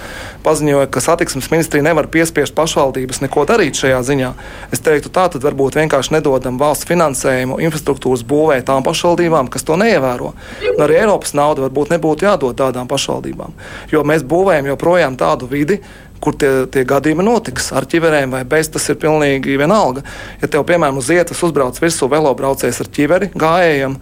paziņoja, 0.47 0.87
ka 0.93 1.03
satiksmes 1.03 1.51
ministrija 1.51 1.83
nevar 1.83 2.07
piespiest 2.13 2.55
pašvaldības 2.55 3.25
neko 3.25 3.43
darīt 3.49 3.79
šajā 3.81 3.99
ziņā. 4.07 4.31
Es 4.75 4.83
teiktu, 4.85 5.11
tā 5.11 5.27
tad 5.33 5.43
varbūt 5.43 5.81
vienkārši 5.81 6.15
nedodam 6.15 6.61
valsts 6.61 6.87
finansējumu 6.87 7.59
infrastruktūras 7.67 8.23
būvē 8.29 8.61
tām 8.67 8.87
pašvaldībām, 8.87 9.51
kas 9.51 9.67
to 9.67 9.79
neievēro. 9.81 10.33
Un 10.77 10.85
arī 10.85 10.99
Eiropas 11.01 11.33
nauda 11.37 11.65
varbūt 11.65 11.95
nebūtu 11.95 12.27
jādod 12.27 12.57
tādām 12.59 12.89
pašvaldībām. 12.91 13.55
Jo 13.93 14.03
mēs 14.05 14.25
būvējam 14.29 14.69
joprojām 14.75 15.17
tādu 15.17 15.49
vidi, 15.49 15.79
kur 16.21 16.37
tie, 16.37 16.51
tie 16.73 16.85
gadījumi 16.89 17.25
notiks 17.25 17.71
ar 17.77 17.87
ķiverēm 17.89 18.35
vai 18.37 18.45
bez. 18.49 18.71
Tas 18.73 18.89
ir 18.93 19.01
pilnīgi 19.01 19.57
vienalga. 19.61 20.05
Ja 20.43 20.51
tev, 20.53 20.67
piemēram, 20.69 21.01
uz 21.01 21.11
vietas 21.13 21.43
uzbrauc 21.47 21.81
virsū 21.81 22.09
velobraucējs 22.13 22.83
ar 22.85 22.91
ķiveri 22.93 23.31
gājējiem, 23.37 23.97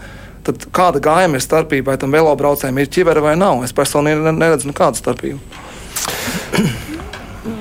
tad 0.45 0.67
kāda 0.75 1.03
gājuma 1.05 1.39
ir 1.39 1.45
starpība, 1.45 1.93
vai 1.93 2.01
tam 2.01 2.15
velobraucējiem 2.15 2.81
ir 2.83 2.91
ķivere 2.99 3.23
vai 3.25 3.37
nav? 3.41 3.63
Es 3.67 3.77
personīgi 3.77 4.35
neredzu 4.35 4.71
nekādu 4.71 5.01
starpību. 5.01 5.63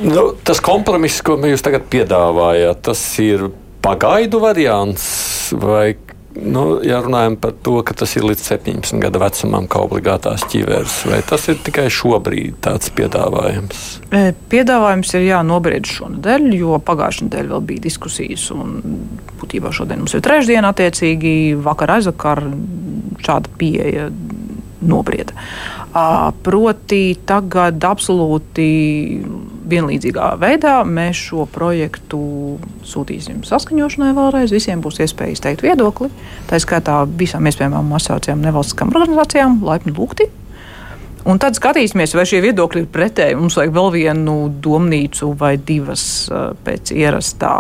Nu, 0.04 0.32
tas 0.48 0.62
kompromiss, 0.64 1.22
ko 1.24 1.36
jūs 1.48 1.64
tagad 1.64 1.86
piedāvājat, 1.92 2.82
tas 2.88 3.02
ir 3.24 3.50
pagaidu 3.84 4.40
variants 4.44 5.06
vai 5.60 5.94
Nu, 6.34 6.80
ja 6.82 6.98
runājam 7.04 7.36
par 7.38 7.54
to, 7.62 7.76
ka 7.86 7.94
tas 7.98 8.16
ir 8.18 8.26
līdz 8.26 8.42
17 8.42 8.98
gadu 9.04 9.22
vecumam, 9.22 9.68
kā 9.70 9.84
obligātās 9.86 10.46
ķiveres, 10.50 10.96
vai 11.12 11.20
tas 11.30 11.46
ir 11.52 11.60
tikai 11.62 11.86
šobrīd 11.94 12.58
tāds 12.66 12.90
piedāvājums? 12.98 13.84
E, 14.10 14.24
piedāvājums 14.50 15.14
ir 15.14 15.28
jānobried 15.28 15.90
šonadēļ, 15.90 16.48
jo 16.58 16.80
pagājušajā 16.88 17.28
nedēļā 17.28 17.54
vēl 17.54 17.68
bija 17.70 17.86
diskusijas, 17.86 18.48
un 18.56 18.80
būtībā 19.44 19.74
šodien 19.78 20.02
mums 20.02 20.18
ir 20.18 20.26
trešdiena, 20.26 20.74
attiecīgi 20.74 21.36
vakar 21.62 22.00
aizvakar 22.00 22.42
šāda 23.22 23.54
pieeja 23.62 24.10
nobrieda. 24.84 25.38
Proti, 25.94 27.02
tagad 27.30 27.84
absolūti 27.86 28.64
vienlīdzīgā 29.70 30.32
veidā 30.42 30.80
mēs 30.90 31.20
šo 31.30 31.46
projektu 31.54 32.20
sūtīsim 32.90 33.44
saskaņošanai 33.46 34.16
vēlreiz. 34.18 34.54
Visiem 34.56 34.82
būs 34.82 34.98
iespēja 35.06 35.36
izteikt 35.38 35.62
viedokli. 35.62 36.10
Tā 36.50 36.58
skaitā 36.62 37.04
visām 37.20 37.46
iespējamām 37.46 37.94
asociācijām, 37.94 38.42
nevalstiskām 38.42 38.90
organizācijām, 38.90 39.60
laipni 39.68 39.94
lūgti. 39.94 40.32
Un 41.30 41.38
tad 41.40 41.56
skatīsimies, 41.56 42.16
vai 42.18 42.26
šie 42.28 42.42
viedokļi 42.44 42.84
ir 42.84 42.90
pretēji. 42.92 43.38
Mums 43.40 43.56
vajag 43.60 43.78
vēl 43.78 43.94
vienu 43.94 44.38
domnīcu 44.66 45.30
vai 45.40 45.54
divas 45.62 46.26
pēc 46.66 46.90
ierastā 46.98 47.54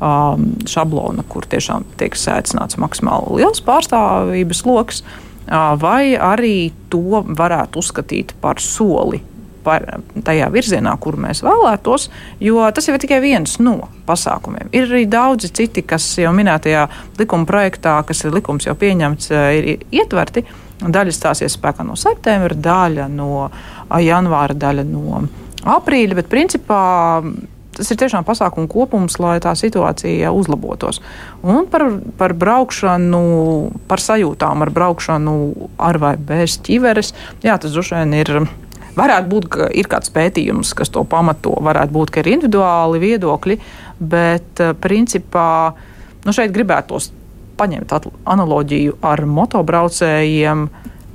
um, 0.00 0.48
šablona, 0.66 1.22
kur 1.28 1.46
tiešām 1.46 1.86
tiek 2.00 2.16
sēcināts 2.18 2.80
maksimāli 2.80 3.42
liels 3.42 3.62
pārstāvības 3.68 4.64
lokus, 4.66 5.04
vai 5.80 6.14
arī 6.16 6.72
to 6.90 7.22
varētu 7.28 7.80
uzskatīt 7.82 8.34
par 8.40 8.62
soli 8.62 9.22
par 9.64 9.84
tajā 10.24 10.50
virzienā, 10.52 10.92
kur 11.00 11.16
mēs 11.20 11.40
vēlētos, 11.44 12.10
jo 12.44 12.60
tas 12.76 12.88
jau 12.88 12.94
ir 12.96 13.00
tikai 13.00 13.20
viens 13.24 13.56
no 13.64 13.88
pasākumiem. 14.04 14.68
Ir 14.76 14.90
arī 14.90 15.06
daudzi 15.08 15.48
citi, 15.56 15.84
kas 15.88 16.06
jau 16.20 16.34
minētajā 16.36 16.82
likuma 17.18 17.48
projektā, 17.48 17.96
kas 18.04 18.26
ir 18.26 18.36
likums 18.36 18.68
jau 18.68 18.76
pieņemts, 18.76 19.30
ir 19.56 19.70
ietverti. 19.88 20.44
Daļa 20.84 21.14
stāsies 21.16 21.56
spēkā 21.56 21.86
no 21.86 21.96
septembra, 21.96 22.52
daļa 22.52 23.08
no 23.08 23.46
janvāra, 24.04 24.56
daļa 24.58 24.84
no 24.90 25.22
aprīļa, 25.64 26.18
bet 26.18 26.28
principā 26.28 26.82
tas 27.76 27.90
ir 27.90 28.00
tiešām 28.00 28.26
pasākumu 28.26 28.70
kopums, 28.70 29.18
lai 29.22 29.36
tā 29.44 29.54
situācija 29.58 30.32
uzlabotos. 30.34 31.00
Un 31.42 31.68
par, 31.70 31.86
par 32.18 32.36
braukšanu, 32.38 33.22
par 33.90 34.02
sajūtām 34.02 34.66
ar 34.66 34.74
braukšanu 34.74 35.38
ar 35.78 36.00
vai 36.02 36.14
bez 36.18 36.58
ķiveres, 36.64 37.14
jā, 37.44 37.58
tas 37.58 37.74
droši 37.74 37.98
vien 38.00 38.20
ir 38.20 38.36
Varētu 38.94 39.26
būt, 39.26 39.46
ka 39.50 39.66
ir 39.74 39.88
kāds 39.90 40.12
pētījums, 40.14 40.70
kas 40.78 40.92
to 40.94 41.02
pamato, 41.10 41.56
varētu 41.66 41.94
būt, 41.96 42.12
ka 42.14 42.22
ir 42.22 42.30
individuāli 42.36 43.00
viedokļi, 43.02 43.56
bet 43.98 44.62
eh, 44.62 44.70
principā 44.78 45.74
nu 46.24 46.34
šeit 46.34 46.54
gribētos 46.54 47.10
paņemt 47.58 47.94
analoģiju 48.34 48.98
ar 49.02 49.24
motobraucējiem. 49.30 50.68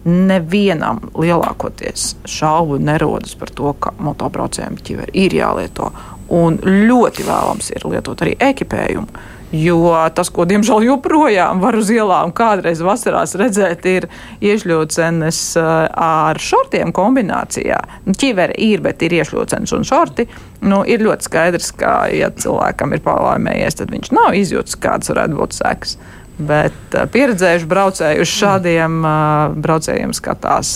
Nevienam 0.05 1.01
lielākoties 1.19 2.13
šaubu 2.29 2.77
nerodas 2.79 3.35
par 3.39 3.51
to, 3.55 3.73
ka 3.83 3.91
motobraucējiem 3.99 4.79
ķiveri 4.85 5.25
ir 5.25 5.35
jālieto. 5.41 5.91
Un 6.29 6.59
ļoti 6.63 7.25
vēlams 7.25 7.73
ir 7.73 7.88
lietot 7.89 8.21
arī 8.23 8.38
ekipējumu. 8.51 9.25
Jo 9.49 9.95
tas, 10.13 10.29
ko 10.29 10.43
diemžēl 10.45 10.83
joprojām 10.85 11.62
var 11.63 11.73
uz 11.79 11.89
ielām 11.89 12.29
kādreiz 12.38 12.83
vasarās 12.85 13.33
redzēt, 13.39 13.85
ir 13.89 14.05
iešļūcenes 14.45 15.39
eh, 15.57 15.69
ar 16.05 16.38
šortiem 16.38 16.93
kombinācijā. 16.93 17.79
Nu, 18.05 18.13
ķiveri 18.13 18.59
ir, 18.69 18.83
bet 18.85 19.01
ir 19.01 19.17
iešļūcenes 19.17 19.73
un 19.73 19.88
šorti. 19.89 20.27
Nu, 20.62 20.83
ir 20.85 21.01
ļoti 21.01 21.25
skaidrs, 21.25 21.71
ka, 21.81 21.95
ja 22.13 22.29
cilvēkam 22.29 22.93
ir 22.93 23.01
pārlaimējies, 23.07 23.81
tad 23.81 23.95
viņš 23.95 24.13
nav 24.13 24.38
izjūtis, 24.38 24.77
kādas 24.85 25.09
varētu 25.15 25.41
būt 25.41 25.57
sekas. 25.57 25.97
Bet 26.39 26.95
pieredzējuši 27.13 27.67
braucēji 27.67 28.21
uz 28.23 28.32
šādiem 28.32 29.02
uh, 29.04 29.56
braucējiem 29.60 30.13
skatās, 30.15 30.69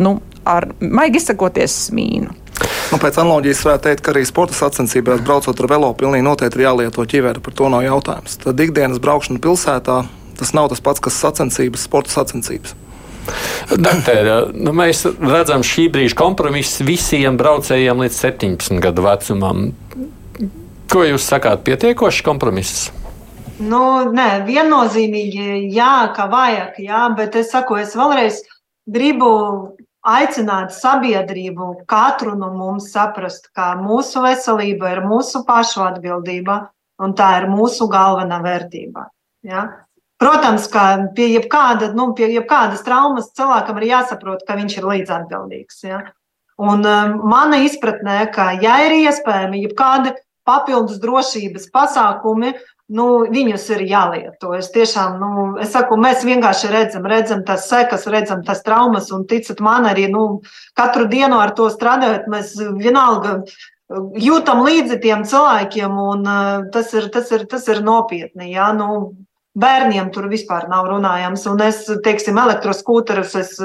nu, 0.00 0.16
ar, 0.48 0.70
maigi 0.80 1.20
izsakoties, 1.20 1.74
smīnu. 1.90 2.38
Nu, 2.92 2.98
pēc 3.00 3.18
analoģijas 3.20 3.62
varētu 3.66 3.86
teikt, 3.88 4.02
ka 4.04 4.12
arī 4.12 4.22
sporta 4.28 4.56
sacensībās 4.56 5.22
braucot 5.24 5.60
ar 5.64 5.68
velo 5.70 5.90
pilnīgi 5.98 6.24
noteikti 6.26 6.60
ir 6.60 6.66
jālieto 6.66 7.04
ķiveri. 7.08 7.42
Par 7.44 7.56
to 7.56 7.70
nav 7.72 7.84
jautājums. 7.86 8.36
Tad 8.42 8.60
ikdienas 8.60 9.00
braukšana 9.02 9.40
pilsētā 9.42 10.02
tas 10.38 10.52
nav 10.56 10.68
tas 10.72 10.80
pats, 10.82 11.02
kas 11.02 11.18
sacensības, 11.22 11.84
sporta 11.86 12.12
sacensības. 12.12 12.74
Daktēra, 13.70 14.48
nu 14.52 14.72
mēs 14.74 15.04
redzam 15.22 15.62
šī 15.66 15.86
brīža 15.94 16.16
kompromisu 16.18 16.86
visiem 16.86 17.38
braucējiem 17.38 18.02
līdz 18.02 18.18
17 18.18 18.82
gadu 18.82 19.04
vecumam. 19.06 19.68
Ko 20.90 21.04
jūs 21.06 21.28
sakāt, 21.30 21.62
pietiekošs 21.68 22.24
kompromiss? 22.26 22.90
Nu, 23.62 24.10
nē, 24.10 24.42
viennozīmīgi 24.48 25.68
jā, 25.74 26.08
ka 26.16 26.26
vajag, 26.32 26.78
jā, 26.82 27.02
bet 27.16 27.36
es 27.38 27.52
saku, 27.52 27.78
es 27.82 27.94
vēlreiz 27.98 28.40
gribu 28.90 29.30
aicināt 30.02 30.72
sabiedrību, 30.74 31.68
katru 31.90 32.34
no 32.38 32.50
mums 32.56 32.90
saprast, 32.94 33.50
ka 33.54 33.72
mūsu 33.78 34.24
veselība 34.24 34.96
ir 34.96 35.02
mūsu 35.06 35.44
pašu 35.46 35.84
atbildība 35.86 36.58
un 37.02 37.14
tā 37.18 37.28
ir 37.42 37.48
mūsu 37.50 37.86
galvenā 37.92 38.40
vērtība. 38.42 39.06
Ja? 39.46 39.66
Protams, 40.22 40.66
ka 40.70 41.12
pie, 41.14 41.28
jebkāda, 41.36 41.92
nu, 41.98 42.10
pie 42.18 42.28
jebkādas 42.32 42.82
traumas 42.86 43.30
cilvēkam 43.38 43.78
ir 43.80 43.88
jāsaprot, 43.92 44.44
ka 44.46 44.58
viņš 44.58 44.76
ir 44.78 44.90
līdzatbildīgs. 44.90 45.80
Ja? 45.86 46.02
Un 46.62 46.86
um, 46.86 47.16
mana 47.30 47.62
izpratnē, 47.66 48.20
ka, 48.34 48.52
ja 48.62 48.80
ir 48.86 48.98
iespējami 49.02 49.64
jebkādi 49.66 50.14
papildus 50.46 50.98
drošības 51.02 51.68
pasākumi, 51.74 52.52
nu, 52.92 53.06
viņus 53.32 53.64
ir 53.74 53.84
jālieto. 53.88 54.52
Es 54.58 54.70
tiešām, 54.74 55.18
nu, 55.20 55.46
es 55.62 55.72
saku, 55.74 55.96
mēs 56.00 56.24
vienkārši 56.28 56.70
redzam, 56.72 57.08
redzam 57.08 57.42
tas 57.48 57.66
sekas, 57.70 58.06
redzam 58.12 58.44
tas 58.46 58.62
traumas, 58.66 59.10
un 59.14 59.26
ticat 59.30 59.62
man 59.64 59.88
arī, 59.90 60.08
nu, 60.12 60.42
katru 60.78 61.08
dienu 61.10 61.40
ar 61.40 61.54
to 61.56 61.68
strādājot, 61.72 62.28
mēs 62.32 62.54
vienalga 62.78 63.40
jūtam 64.20 64.62
līdzi 64.64 65.00
tiem 65.02 65.26
cilvēkiem, 65.28 65.98
un 66.00 66.24
uh, 66.24 66.70
tas 66.72 66.92
ir, 66.96 67.10
tas 67.12 67.32
ir, 67.34 67.44
tas 67.50 67.66
ir 67.68 67.82
nopietni, 67.84 68.52
jā, 68.54 68.70
nu, 68.76 68.88
bērniem 69.58 70.08
tur 70.14 70.30
vispār 70.32 70.68
nav 70.70 70.88
runājams, 70.88 71.44
un 71.50 71.60
es, 71.64 71.84
teiksim, 72.04 72.38
elektroskūterus, 72.40 73.34
es 73.36 73.58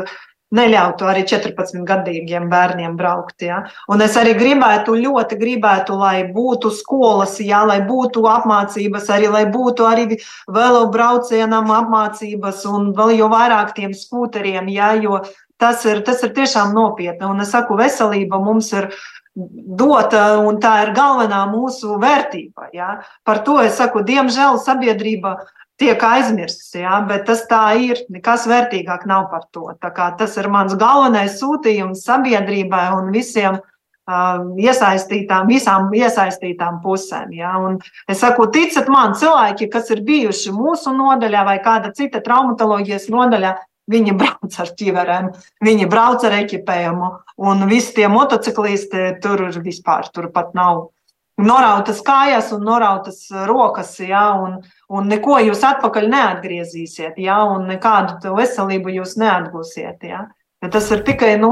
neļautu 0.56 1.08
arī 1.08 1.24
14-gadīgiem 1.28 2.48
bērniem 2.52 2.96
braukt. 3.00 3.42
Ja? 3.44 3.64
Un 3.92 4.04
es 4.06 4.16
arī 4.20 4.36
gribētu, 4.38 4.96
ļoti 4.96 5.40
gribētu, 5.40 5.98
lai 6.00 6.24
būtu 6.34 6.72
skolas, 6.76 7.38
ja, 7.44 7.64
lai 7.68 7.82
būtu 7.88 8.24
apmācības, 8.32 9.10
arī 9.14 9.32
lai 9.34 9.44
būtu 9.52 9.88
arī 9.88 10.22
velo 10.48 10.86
braucienam 10.94 11.72
apmācības 11.82 12.64
un 12.72 12.94
vēl 12.98 13.18
jau 13.20 13.30
vairāk 13.34 13.76
tiem 13.76 13.94
skūteriem, 13.98 14.72
ja, 14.72 14.94
jo 14.96 15.22
tas 15.60 15.84
ir, 15.90 16.02
tas 16.06 16.24
ir 16.24 16.34
tiešām 16.38 16.74
nopietni. 16.78 17.28
Un 17.28 17.44
es 17.44 17.52
saku, 17.52 17.78
veselība 17.80 18.40
mums 18.40 18.72
ir 18.78 18.92
dota, 19.36 20.40
un 20.42 20.62
tā 20.62 20.74
ir 20.86 20.96
galvenā 20.98 21.44
mūsu 21.52 22.00
vērtība. 22.02 22.72
Ja? 22.74 22.98
Par 23.28 23.44
to 23.46 23.60
es 23.66 23.78
saku, 23.78 24.06
diemžēl 24.06 24.62
sabiedrība 24.64 25.38
tiek 25.80 26.04
aizmirsts, 26.04 26.74
ja, 26.78 27.00
bet 27.08 27.28
tas 27.30 27.46
tā 27.50 27.63
ir. 27.80 28.04
Nekas 28.13 28.48
vērtīgāk 28.50 29.06
nav 29.10 29.30
par 29.32 29.48
to. 29.54 29.70
Tas 29.82 30.38
ir 30.38 30.50
mans 30.52 30.76
galvenais 30.80 31.40
sūtījums 31.42 32.06
sabiedrībai 32.08 32.90
un 32.98 33.12
visiem. 33.16 33.62
Uh, 33.62 33.76
iesaistītām, 34.08 35.50
visām 35.52 35.90
iesaistītām 35.92 36.80
pusēm. 36.84 37.34
Ja? 37.36 37.58
Un 37.60 37.80
es 38.08 38.22
saku, 38.24 38.48
ticiet 38.48 38.88
man, 38.88 39.18
cilvēki, 39.20 39.68
kas 39.68 39.92
ir 39.92 40.00
bijuši 40.08 40.54
mūsu 40.56 40.94
nodaļā 40.96 41.44
vai 41.44 41.58
kāda 41.63 41.92
cita 41.92 42.22
traumatoloģijas 42.24 43.10
nodaļā, 43.12 43.58
viņi 43.92 44.16
brauc 44.20 44.60
ar 44.60 44.72
ķiverēm, 44.80 45.32
viņi 45.63 45.88
brauc 45.92 46.24
ar 46.28 46.38
ekipējumu, 46.42 47.12
un 47.38 47.68
visi 47.68 47.96
tie 48.00 48.08
motociklisti 48.12 49.18
tur 49.24 49.50
vispār 49.63 50.08
tur 50.13 50.32
pat 50.32 50.56
nav 50.56 50.90
norautas 51.38 52.02
kājas 52.06 52.52
un 52.56 52.63
norautas 52.65 53.28
rokas, 53.50 53.93
ja, 54.02 54.32
un, 54.41 54.58
un 54.89 55.08
neko 55.12 55.38
jūs 55.45 55.62
atpakaļ 55.67 56.10
neatgriezīsiet, 56.13 57.19
ja, 57.21 57.43
un 57.45 57.67
nekādu 57.69 58.34
veselību 58.38 58.95
jūs 58.97 59.17
neatgūsiet. 59.21 60.04
Ja. 60.08 60.26
Ja 60.63 60.69
tas 60.73 60.89
ir 60.91 61.04
tikai 61.06 61.36
nu, 61.38 61.52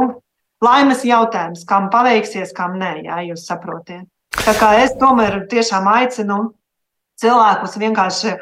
laimes 0.65 1.05
jautājums, 1.05 1.65
kam 1.69 1.91
paveiksies, 1.93 2.53
kam 2.57 2.79
nē, 2.81 2.97
ja 3.05 3.21
jūs 3.27 3.45
saprotiet. 3.45 4.07
Tā 4.35 4.53
kā 4.57 4.73
es 4.81 4.95
tomēr 4.99 5.45
tiešām 5.49 5.87
aicinu 5.87 6.39
cilvēkus 7.21 7.77
vienkārši 7.81 8.33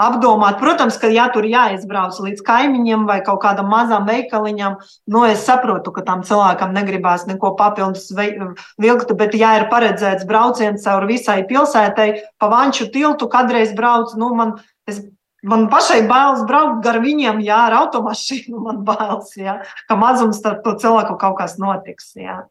apdomāt. 0.00 0.58
Protams, 0.60 0.96
ka 1.00 1.10
ja 1.12 1.28
tur 1.32 1.46
jāizbrauc 1.48 2.16
līdz 2.22 2.42
kaimiņiem 2.46 3.06
vai 3.08 3.20
kaut 3.24 3.42
kādam 3.44 3.68
mazam 3.72 4.06
veikaliņam, 4.08 4.78
nu 5.12 5.24
es 5.28 5.44
saprotu, 5.46 5.92
ka 5.94 6.04
tam 6.06 6.24
cilvēkam 6.26 6.74
negribās 6.76 7.26
neko 7.28 7.54
papildus 7.58 8.10
vilkt, 8.16 9.12
bet 9.18 9.36
ja 9.38 9.56
ir 9.60 9.68
paredzēts 9.72 10.28
brauciens 10.28 10.84
cauri 10.86 11.14
visai 11.14 11.42
pilsētai, 11.48 12.08
pa 12.38 12.52
vanču 12.52 12.88
tiltu 12.92 13.28
kādreiz 13.32 13.74
brauc, 13.76 14.14
nu 14.18 14.32
man, 14.38 14.56
es, 14.88 15.02
man 15.44 15.68
pašai 15.72 16.02
bailes 16.08 16.46
braukt 16.48 16.82
gar 16.86 17.02
viņiem, 17.04 17.42
jā, 17.44 17.60
ar 17.68 17.78
automašīnu 17.84 18.64
man 18.64 18.82
bailes, 18.86 19.36
jā, 19.36 19.60
ka 19.88 20.00
mazums 20.00 20.42
to 20.42 20.76
cilvēku 20.78 21.20
kaut 21.20 21.38
kas 21.42 21.58
notiks, 21.60 22.14
jā. 22.16 22.42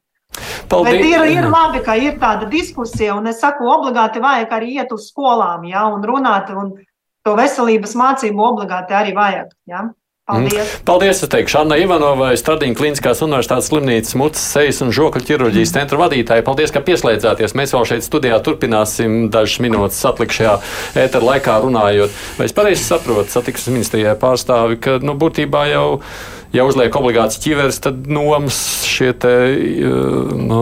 Paldies. 0.71 0.93
Bet 0.95 1.03
ir, 1.03 1.25
ir 1.27 1.47
labi, 1.51 1.81
ka 1.83 1.97
ir 1.99 2.13
tāda 2.21 2.45
diskusija, 2.47 3.17
un 3.19 3.27
es 3.27 3.41
saku, 3.43 3.65
obligāti 3.67 4.21
vajag 4.23 4.53
arī 4.55 4.77
iet 4.77 4.93
uz 4.95 5.09
skolām, 5.11 5.65
ja, 5.67 5.81
un 5.91 6.05
runāt, 6.07 6.53
un 6.55 6.71
to 7.27 7.37
veselības 7.37 7.97
mācību 7.97 8.45
obligāti 8.51 8.97
arī 8.97 9.15
vajag. 9.17 9.51
Ja? 9.69 9.89
Paldies! 10.31 10.53
Mm. 10.53 10.85
Paldies! 10.85 11.21
Es 11.25 11.31
teikšu 11.33 11.57
Anna 11.63 11.75
Ivanovai, 11.81 12.35
Stradīna 12.39 12.77
Kliniskās 12.77 13.23
universitātes 13.25 13.67
slimnīcas 13.71 14.15
mutes, 14.19 14.43
sejas 14.53 14.81
un 14.85 14.93
žokļu 14.95 15.23
ķirurģijas 15.27 15.73
centra 15.75 15.99
vadītāja. 15.99 16.45
Paldies, 16.45 16.71
ka 16.71 16.83
pieslēdzāties. 16.85 17.55
Mēs 17.57 17.73
vēl 17.75 17.87
šeit 17.89 18.05
studijā 18.05 18.37
turpināsim 18.45 19.25
dažas 19.33 19.59
minūtes 19.65 19.99
atlikušajā 20.11 20.53
ētera 21.03 21.27
laikā 21.33 21.57
runājot. 21.65 22.21
Vai 22.37 22.47
es 22.47 22.55
pareizi 22.55 22.85
saprotu, 22.85 23.33
satiksmes 23.33 23.75
ministrijai 23.75 24.13
pārstāvi, 24.21 24.79
ka 24.81 24.99
nu, 25.03 25.17
būtībā 25.19 25.65
jau 25.73 25.87
ja 26.55 26.65
uzliek 26.67 26.95
obligāts 26.97 27.39
ķiveres, 27.41 27.79
tad 27.83 28.07
nomas 28.11 28.59
šie 28.87 29.11
te, 29.17 29.33
nu, 30.35 30.61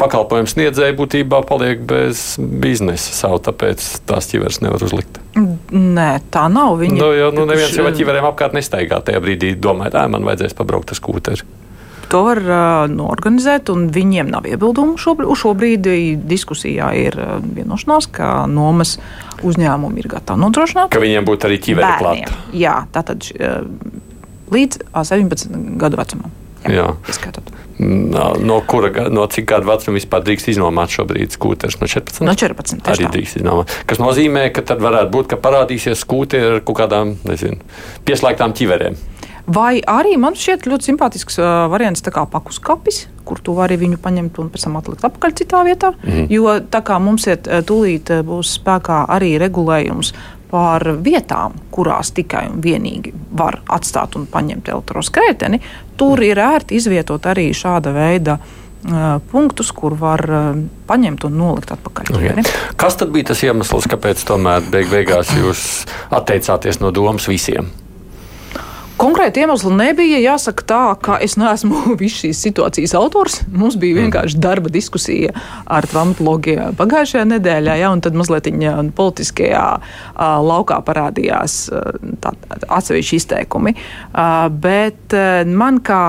pakalpojumu 0.00 0.50
sniedzēji 0.50 0.96
būtībā 0.98 1.42
paliek 1.48 1.82
bez 1.88 2.36
biznesa 2.38 3.16
savu, 3.16 3.40
tāpēc 3.48 3.86
tās 4.08 4.30
ķiveres 4.32 4.62
nevar 4.64 4.84
uzlikt. 4.84 5.20
Nē, 5.72 6.10
tā 6.32 6.46
nav. 6.52 6.76
Viņa 6.82 7.00
nu, 7.00 7.10
jo, 7.16 7.32
nu, 7.34 7.48
neviens 7.48 7.74
jau 7.76 7.88
ar 7.88 7.96
ķiverēm 7.96 8.28
apkārt 8.28 8.56
nestaigā 8.58 9.00
tajā 9.04 9.22
brīdī, 9.24 9.54
domājot, 9.56 9.98
ē, 10.02 10.06
man 10.12 10.28
vajadzēs 10.28 10.56
pabraukt 10.58 10.92
ar 10.92 11.00
skūteri. 11.00 11.48
To 12.12 12.26
var 12.26 12.38
uh, 12.44 12.90
norganizēt, 12.92 13.70
un 13.72 13.86
viņiem 13.88 14.28
nav 14.28 14.44
iebildumu. 14.44 14.98
Šobrīd, 15.00 15.30
šobrīd 15.40 15.86
diskusijā 16.28 16.90
ir 17.00 17.16
vienošanās, 17.40 18.10
ka 18.12 18.42
nomas 18.52 18.98
uzņēmumi 19.40 20.04
ir 20.04 20.10
gatavi 20.12 20.44
nodrošināt. 20.44 20.92
Ka 20.92 21.00
viņiem 21.00 21.24
būtu 21.24 21.48
arī 21.48 21.56
ķiveri 21.64 21.94
klāta. 22.02 22.36
Jā, 22.52 22.82
tātad 22.92 23.24
līdz 24.52 24.86
17 24.92 25.76
gadu 25.80 26.00
vecumam. 26.00 26.32
Jā, 26.62 26.92
Jā. 26.94 27.32
No, 27.82 28.60
kura, 28.68 28.90
no 29.10 29.24
cik 29.26 29.48
gadu 29.50 29.66
vecuma 29.66 29.96
vispār 29.96 30.22
drīkst 30.26 30.52
iznomāt 30.52 30.92
šobrīd 30.94 31.34
skūterus? 31.34 31.78
No 31.80 31.88
14? 31.90 32.22
No 32.28 32.34
14. 32.38 32.84
Arī 32.92 33.08
drīkst 33.16 33.40
iznomāt. 33.40 33.72
Kas 33.90 33.98
nozīmē, 34.02 34.46
ka 34.54 34.62
tad 34.66 34.82
varētu 34.84 35.10
būt, 35.14 35.30
ka 35.32 35.40
parādīsies 35.42 36.04
skūteri 36.04 36.58
ar 36.58 36.60
kaut 36.66 36.78
kādām, 36.84 37.16
nezinu, 37.26 37.58
pieslēgtām 38.06 38.54
ķiverēm. 38.58 39.00
Vai 39.52 39.80
arī 39.90 40.14
man 40.22 40.36
šķiet 40.38 40.68
ļoti 40.70 40.92
simpātisks 40.92 41.40
uh, 41.40 41.64
variants, 41.72 42.04
kā 42.14 42.22
pakus 42.30 42.60
kapis, 42.62 43.00
kur 43.26 43.40
tu 43.42 43.56
vari 43.56 43.74
viņu 43.80 43.98
paņemt 44.02 44.38
un 44.38 44.52
pēc 44.52 44.68
tam 44.68 44.78
atlikt 44.78 45.02
atpakaļ 45.08 45.34
citā 45.40 45.64
vietā. 45.66 45.90
Mm. 46.06 46.28
Jo 46.30 46.54
tā 46.70 46.82
kā 46.86 47.00
mums 47.02 47.26
ir 47.26 47.42
tūlīt 47.42 48.12
būs 48.28 48.54
spēkā 48.60 49.02
arī 49.10 49.34
regulējums 49.42 50.12
par 50.52 50.84
vietām, 51.04 51.54
kurās 51.72 52.12
tikai 52.12 52.44
un 52.52 52.60
vienīgi 52.64 53.14
var 53.38 53.62
atstāt 53.72 54.18
un 54.20 54.26
paņemt 54.28 54.68
elektroskrēteni, 54.68 55.62
tur 55.96 56.20
ir 56.24 56.40
ērti 56.42 56.76
izvietot 56.76 57.24
arī 57.30 57.46
šāda 57.56 57.94
veida 57.96 58.36
uh, 58.36 59.16
punktus, 59.32 59.72
kur 59.72 59.96
var 59.96 60.24
uh, 60.28 60.50
paņemt 60.88 61.24
un 61.28 61.38
nolikt 61.40 61.72
atpakaļ. 61.72 62.12
Okay. 62.18 62.44
Kas 62.76 63.00
tad 63.00 63.14
bija 63.14 63.32
tas 63.32 63.44
iemesls, 63.46 63.88
kāpēc 63.88 64.26
tomēr 64.28 64.68
beig 64.72 64.92
beigās 64.92 65.32
jūs 65.38 65.64
atteicāties 66.12 66.82
no 66.84 66.92
domas 66.92 67.30
visiem? 67.32 67.72
Konkrēti 69.02 69.42
iemesli 69.42 69.72
nebija. 69.74 70.18
Jāsaka 70.22 70.64
tā, 70.68 70.82
ka 71.02 71.16
es 71.24 71.34
neesmu 71.40 71.80
visu 72.00 72.20
šīs 72.22 72.42
situācijas 72.46 72.94
autors. 72.94 73.40
Mums 73.50 73.74
bija 73.80 73.98
vienkārši 73.98 74.38
darba 74.38 74.70
diskusija 74.70 75.32
ar 75.66 75.88
traumatologiem 75.90 76.76
pagājušajā 76.78 77.24
nedēļā, 77.32 77.76
ja, 77.80 77.90
un 77.90 78.02
tad 78.04 78.14
mazliet 78.18 78.46
politiskajā 78.94 79.64
a, 79.72 80.28
laukā 80.38 80.78
parādījās 80.86 81.56
atsevišķi 82.22 83.18
izteikumi. 83.18 83.74
A, 84.14 84.46
bet 84.54 85.16
a, 85.18 85.42
man 85.50 85.82
kā 85.82 86.02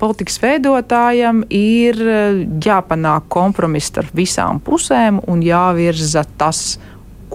politikas 0.00 0.36
veidotājam 0.44 1.46
ir 1.48 1.96
jāpanāk 2.64 3.30
kompromiss 3.32 3.88
starp 3.94 4.12
visām 4.16 4.60
pusēm 4.64 5.22
un 5.32 5.40
jāvirza 5.44 6.26
tas 6.36 6.74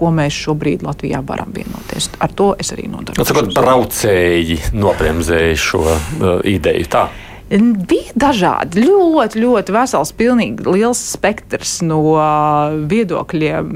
ko 0.00 0.10
mēs 0.14 0.36
šobrīd 0.46 0.84
Latvijā 0.86 1.20
varam 1.26 1.52
vienoties. 1.54 2.08
Ar 2.22 2.32
to 2.36 2.52
es 2.60 2.72
arī 2.74 2.88
nodarboju. 2.90 3.26
Kāpēc 3.28 3.50
braucēji 3.56 4.60
nobremzēja 4.76 5.58
šo 5.60 5.82
uh, 5.84 6.30
ideju? 6.48 6.88
Tā. 6.90 7.08
Bija 7.50 8.14
dažādi, 8.14 8.84
ļoti, 8.86 9.40
ļoti 9.42 9.74
vesels, 9.74 10.14
pilnīgi 10.14 10.68
liels 10.70 11.00
spektrs 11.16 11.80
no 11.82 11.98
uh, 12.14 12.76
viedokļiem 12.90 13.72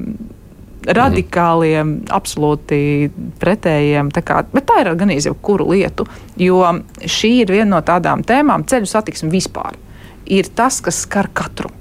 radikāliem, 0.85 1.83
mm. 1.83 2.11
absolūti 2.15 2.79
pretējiem. 3.41 4.13
Tā 4.15 4.23
kā, 4.27 4.43
bet 4.53 4.69
tā 4.69 4.83
ir 4.83 4.93
gan 5.01 5.13
izjebkuru 5.15 5.71
lietu, 5.73 6.07
jo 6.41 6.61
šī 7.01 7.33
ir 7.43 7.55
viena 7.57 7.71
no 7.77 7.81
tādām 7.85 8.25
tēmām, 8.27 8.67
ceļu 8.69 8.91
satiksme 8.91 9.33
vispār. 9.33 9.79
Ir 10.31 10.49
tas, 10.57 10.81
kas 10.85 11.03
skar 11.05 11.29
katru. 11.37 11.73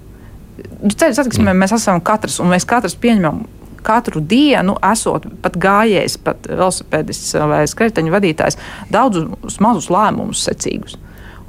Ceļu 0.83 1.15
satiksmē 1.19 1.51
mm. 1.51 1.59
mēs 1.63 1.75
esam 1.77 2.01
katrs, 2.03 2.39
un 2.43 2.51
mēs 2.51 2.65
katrs 2.67 2.97
pieņemam 2.99 3.43
katru 3.85 4.21
dienu, 4.23 4.75
esot 4.91 5.27
pat 5.43 5.57
gājējis, 5.61 6.19
pat 6.25 6.49
velosipēdists 6.49 7.37
vai 7.51 7.63
skriteņu 7.69 8.13
vadītājs, 8.13 8.59
daudzus 8.93 9.59
mazus 9.63 9.89
lēmumus 9.93 10.43
secīgus. 10.47 10.97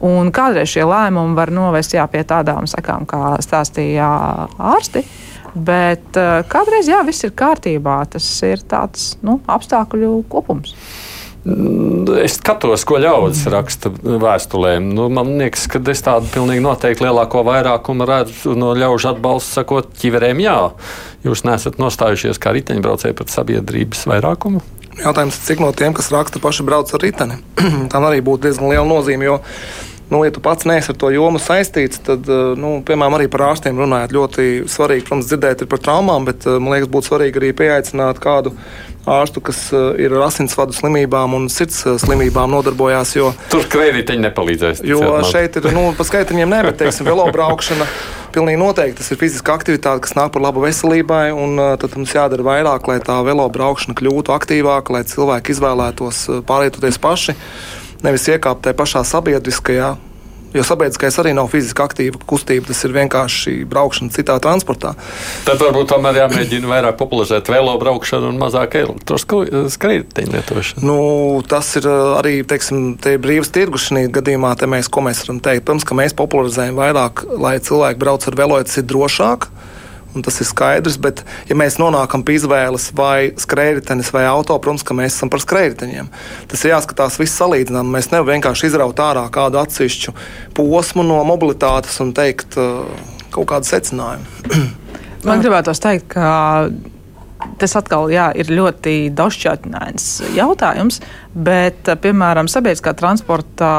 Un 0.05 0.33
kādreiz 0.35 0.73
šie 0.73 0.85
lēmumi 0.85 1.37
var 1.39 1.53
novest 1.55 1.95
jā, 1.95 2.05
pie 2.11 2.25
tādām 2.29 2.67
sakām, 2.69 3.07
kā 3.09 3.37
stāstīja 3.45 4.09
ārsti. 4.59 5.05
Bet 5.55 6.19
uh, 6.19 6.43
kādreiz 6.51 6.91
jā, 6.91 6.99
viss 7.07 7.25
ir 7.25 7.33
kārtībā. 7.39 8.01
Tas 8.11 8.27
ir 8.43 8.63
tāds 8.69 9.15
nu, 9.23 9.39
apstākļu 9.47 10.17
kopums. 10.29 10.75
Es 11.45 12.39
skatos, 12.39 12.87
ko 12.89 12.97
ļaudis 13.03 13.43
raksta 13.53 13.91
vēstulēm. 13.93 14.87
Nu, 14.97 15.11
man 15.13 15.35
liekas, 15.37 15.67
ka 15.69 15.81
es 15.93 16.01
tādu 16.05 16.31
pilnīgi 16.33 16.63
noteikti 16.65 17.05
lielāko 17.05 17.43
vairākumu 17.45 18.07
redzu 18.09 18.55
no 18.57 18.73
ļaužu 18.79 19.11
atbalsta, 19.13 19.61
sakot, 19.61 19.91
ķiverēm 20.01 20.41
jā. 20.41 20.57
Jūs 21.27 21.45
nesat 21.45 21.77
nostājušies 21.83 22.41
kā 22.41 22.55
riteņbraucēji 22.57 23.19
pret 23.19 23.35
sabiedrības 23.35 24.07
vairākumu? 24.09 24.65
Jautājums, 25.03 25.41
cik 25.45 25.61
no 25.61 25.73
tiem, 25.77 25.93
kas 25.97 26.09
raksta, 26.15 26.41
paši 26.41 26.65
brauc 26.65 26.93
ar 26.97 27.05
riteni? 27.05 27.41
Tam 27.93 28.07
arī 28.09 28.25
būtu 28.25 28.49
diezgan 28.49 28.73
liela 28.73 28.87
nozīme. 28.89 29.29
Jo 29.29 29.41
nu, 30.15 30.23
ja 30.27 30.33
tu 30.35 30.43
pats 30.45 30.67
neesi 30.69 30.93
ar 30.95 30.99
to 31.01 31.11
jomu 31.11 31.43
saistīts, 31.43 32.01
tad, 32.07 32.31
nu, 32.61 32.77
piemēram, 32.87 33.19
arī 33.19 33.29
par 33.33 33.49
ārstiem 33.51 33.79
runājot, 33.83 34.15
ļoti 34.15 34.49
svarīgi, 34.71 35.07
protams, 35.09 35.29
dzirdēt 35.31 35.67
par 35.71 35.83
traumām, 35.83 36.27
bet 36.31 36.47
man 36.47 36.77
liekas, 36.77 36.91
būtu 36.95 37.11
svarīgi 37.11 37.43
arī 37.43 37.55
pieaicināt 37.59 38.23
kādu 38.23 38.55
ārstu, 39.11 39.43
kas 39.45 39.67
ir 40.01 40.15
ar 40.17 40.27
asinsvadu 40.29 40.75
slimībām 40.77 41.37
un 41.37 41.49
sirds 41.53 41.83
slimībām 42.01 42.53
nodarbojās. 42.55 43.15
Jo, 43.19 43.33
Tur 43.53 43.67
kredītiņi 43.71 44.29
nepalīdzēs. 44.29 44.85
Jo 44.89 45.19
šeit 45.29 45.59
ir, 45.61 45.69
nu, 45.77 45.91
pa 45.97 46.07
skaitiņiem 46.09 46.55
ne, 46.55 46.61
bet, 46.69 46.79
teiksim, 46.81 47.09
velobraukšana. 47.11 47.89
Pilnīgi 48.35 48.59
noteikti 48.59 48.99
tas 48.99 49.13
ir 49.15 49.19
fiziska 49.21 49.55
aktivitāte, 49.55 50.03
kas 50.03 50.17
nāk 50.19 50.33
par 50.35 50.43
labu 50.43 50.65
veselībai, 50.65 51.29
un 51.39 51.61
tad 51.79 51.93
mums 51.95 52.17
jādara 52.17 52.43
vairāk, 52.43 52.89
lai 52.91 52.97
tā 53.05 53.21
velobraukšana 53.29 53.95
kļūtu 54.01 54.35
aktīvāka, 54.35 54.97
lai 54.97 55.05
cilvēki 55.07 55.55
izvēlētos 55.55 56.25
pārvietoties 56.49 56.99
paši, 57.05 57.37
nevis 58.05 58.29
iekāpt 58.31 58.67
tajā 58.67 58.79
pašā 58.79 59.05
sabiedriskajā 59.09 59.95
Jo 60.55 60.63
sabiedriskais 60.63 61.17
arī 61.19 61.33
nav 61.35 61.49
fiziski 61.51 61.83
aktīva 61.83 62.21
kustība, 62.31 62.69
tas 62.69 62.85
ir 62.87 62.93
vienkārši 62.95 63.55
braukšana 63.67 64.15
citā 64.15 64.37
transportā. 64.43 64.93
Tad 65.43 65.59
varbūt 65.59 65.89
tomēr 65.91 66.21
jāmēģina 66.21 66.71
vairāk 66.71 66.99
popularizēt 67.01 67.51
velo 67.51 67.75
braukšanu 67.81 68.31
un 68.31 68.39
mazāk 68.39 68.77
elektroskrējienu 68.79 70.31
lietošanu. 70.37 70.87
Nu, 70.87 70.99
tas 71.51 71.73
ir 71.81 71.89
uh, 71.91 72.15
arī 72.21 72.37
teiksim, 72.47 72.95
brīvs 73.03 73.51
tirgus 73.51 73.89
šī 73.89 74.07
gadījumā. 74.15 74.55
Mēs, 74.71 74.87
ko 74.87 75.03
mēs 75.03 75.25
varam 75.27 75.43
teikt? 75.43 75.67
Protams, 75.67 75.89
ka 75.91 75.99
mēs 75.99 76.15
popularizējam 76.23 76.79
vairāk, 76.79 77.27
lai 77.35 77.57
cilvēki 77.59 78.05
brauc 78.07 78.31
ar 78.31 78.39
velo, 78.39 78.63
tas 78.63 78.79
ir 78.79 78.87
drošāk 78.95 79.51
tas 80.23 80.39
ir 80.43 80.49
skaidrs. 80.49 80.99
Bet, 81.03 81.25
ja 81.49 81.57
mēs 81.59 81.81
nonākam 81.83 82.23
pie 82.27 82.39
izvēles 82.39 82.91
vai 82.95 83.33
skrējēji 83.41 84.11
vai 84.15 84.25
auto, 84.31 84.59
protams, 84.63 84.85
ka 84.87 84.95
mēs 84.95 85.17
esam 85.17 85.33
par 85.33 85.43
skrējējiem. 85.43 86.13
Tas 86.51 86.65
ir 86.65 86.75
jāskatās 86.75 87.19
viss 87.19 87.41
salīdzinām. 87.41 87.91
Mēs 87.97 88.13
nevaram 88.13 88.37
vienkārši 88.37 88.71
izraut 88.71 89.03
ārā 89.03 89.27
kādu 89.35 89.59
atsevišķu 89.63 90.15
posmu 90.55 91.07
no 91.07 91.19
mobilitātes 91.27 91.99
un 92.05 92.15
teikt 92.17 92.59
uh, 92.61 92.85
kaut 93.35 93.51
kādu 93.51 93.71
secinājumu. 93.71 94.75
Man 95.29 95.41
gribētos 95.41 95.81
teikt, 95.81 96.13
ka 96.13 96.69
tas 97.59 97.75
atkal 97.79 98.09
jā, 98.13 98.29
ir 98.39 98.51
ļoti 98.53 98.95
daudzšķautņains 99.17 100.07
jautājums, 100.37 101.01
bet, 101.35 101.91
piemēram, 102.03 102.49
sabiedriskā 102.51 102.95
transporta 102.99 103.71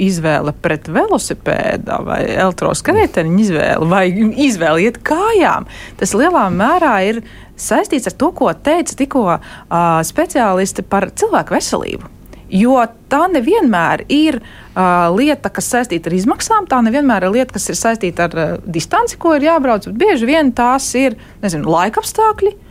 izvēle 0.00 0.54
pret 0.62 0.90
velosipēda 0.92 2.00
vai 2.06 2.20
elektroskrēteņa 2.34 3.40
izvēle 3.46 3.90
vai 3.90 4.04
izvēle 4.46 4.86
iet 4.86 5.00
kājām, 5.06 5.68
tas 6.00 6.14
lielā 6.16 6.48
mērā 6.54 6.96
ir 7.10 7.22
saistīts 7.56 8.10
ar 8.10 8.18
to, 8.18 8.32
ko 8.36 8.52
teica 8.52 8.98
tikko 8.98 9.24
uh, 9.32 9.40
speciālisti 10.04 10.84
par 10.86 11.10
cilvēku 11.16 11.56
veselību. 11.56 12.12
Jo 12.46 12.78
tā 13.10 13.24
nevienmēr 13.32 14.04
ir 14.12 14.36
uh, 14.38 15.08
lieta, 15.16 15.50
kas 15.50 15.66
saistīta 15.72 16.06
ar 16.12 16.14
izmaksām, 16.14 16.68
tā 16.70 16.78
nevienmēr 16.86 17.26
ir 17.26 17.34
lieta, 17.40 17.56
kas 17.56 17.66
ir 17.72 17.78
saistīta 17.80 18.28
ar 18.28 18.36
uh, 18.38 18.52
distanci, 18.62 19.18
ko 19.18 19.34
ir 19.34 19.48
jābrauc. 19.48 19.88
Bieži 19.90 20.28
vien 20.28 20.52
tās 20.54 20.92
ir 21.00 21.18
nezinu, 21.42 21.66
laika 21.74 22.04
apstākļi, 22.04 22.52
uh, 22.54 22.65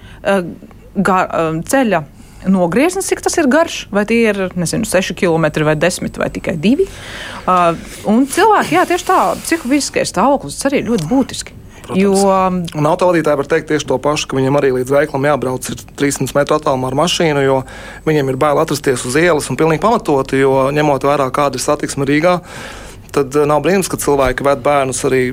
gar, 0.95 1.29
uh, 1.29 1.59
ceļa 1.69 2.03
nogrieznis, 2.51 3.07
cik 3.09 3.23
tas 3.25 3.37
ir 3.41 3.49
garš, 3.49 3.85
vai 3.93 4.05
tie 4.09 4.21
ir 4.29 4.41
nezinu, 4.57 4.85
6 4.85 5.15
km 5.17 5.65
vai 5.65 5.75
10 5.79 6.19
vai 6.21 6.29
tikai 6.33 6.55
2. 6.61 6.85
Uh, 6.85 7.77
un 8.11 8.25
cilvēki, 8.29 8.77
jā, 8.77 8.85
tieši 8.89 9.07
tā, 9.07 9.19
psihofiziskais 9.43 10.13
stāvoklis 10.13 10.61
arī 10.69 10.83
ir 10.83 10.91
ļoti 10.91 11.09
būtiski. 11.09 11.61
Protams. 11.85 12.01
Jo 12.01 12.79
un 12.79 12.87
autovadītāji 12.89 13.37
var 13.37 13.47
teikt 13.49 13.67
tieši 13.69 13.85
to 13.91 13.99
pašu, 14.01 14.29
ka 14.29 14.37
viņiem 14.39 14.55
arī 14.57 14.71
līdz 14.73 14.93
veiklam 14.95 15.27
jābrauc 15.29 15.67
300 15.99 16.33
metru 16.33 16.57
attālumā 16.57 16.89
ar 16.89 16.97
mašīnu, 16.97 17.43
jo 17.45 17.59
viņiem 18.07 18.31
ir 18.31 18.39
bail 18.41 18.57
atrasties 18.57 19.05
uz 19.05 19.17
ielas 19.21 19.51
un 19.53 19.59
pilnīgi 19.59 19.83
pamatoti, 19.83 20.39
jo 20.41 20.71
ņemot 20.73 21.05
vērā, 21.05 21.29
kāda 21.35 21.59
ir 21.59 21.65
satiksme 21.65 22.07
Rīgā. 22.09 22.39
Tad 23.15 23.35
eh, 23.35 23.47
nav 23.49 23.63
brīnums, 23.65 23.89
ka 23.91 23.99
cilvēki 24.01 24.45
ved 24.45 24.63
bērnus 24.65 25.03
arī 25.07 25.23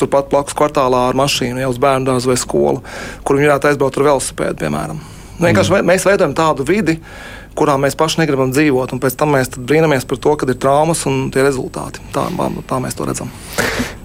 turpat 0.00 0.30
blakus 0.32 0.56
kvartālā 0.58 1.06
ar 1.10 1.18
mašīnu, 1.18 1.62
jau 1.62 1.72
uz 1.74 1.80
bērnu 1.82 2.10
dārzu 2.10 2.32
vai 2.32 2.38
skolu, 2.40 2.82
kur 3.24 3.38
viņi 3.38 3.50
varētu 3.50 3.70
aizbraukt 3.70 4.00
ar 4.00 4.08
velosipēdu, 4.10 4.58
piemēram. 4.64 5.02
Vienkārši 5.38 5.74
mm. 5.74 5.88
mēs 5.90 6.06
veidojam 6.06 6.34
tādu 6.38 6.66
vidi, 6.66 6.98
kurā 7.58 7.74
mēs 7.80 7.96
paši 7.98 8.22
negribam 8.22 8.52
dzīvot, 8.54 8.94
un 8.94 9.02
pēc 9.02 9.18
tam 9.18 9.34
mēs 9.34 9.54
brīnamies 9.54 10.06
par 10.10 10.22
to, 10.22 10.34
kad 10.38 10.50
ir 10.50 10.58
traumas 10.62 11.04
un 11.10 11.28
tie 11.34 11.42
rezultāti. 11.46 12.02
Tā, 12.14 12.26
tā 12.70 12.80
mēs 12.82 12.98
to 12.98 13.06
redzam. 13.08 13.30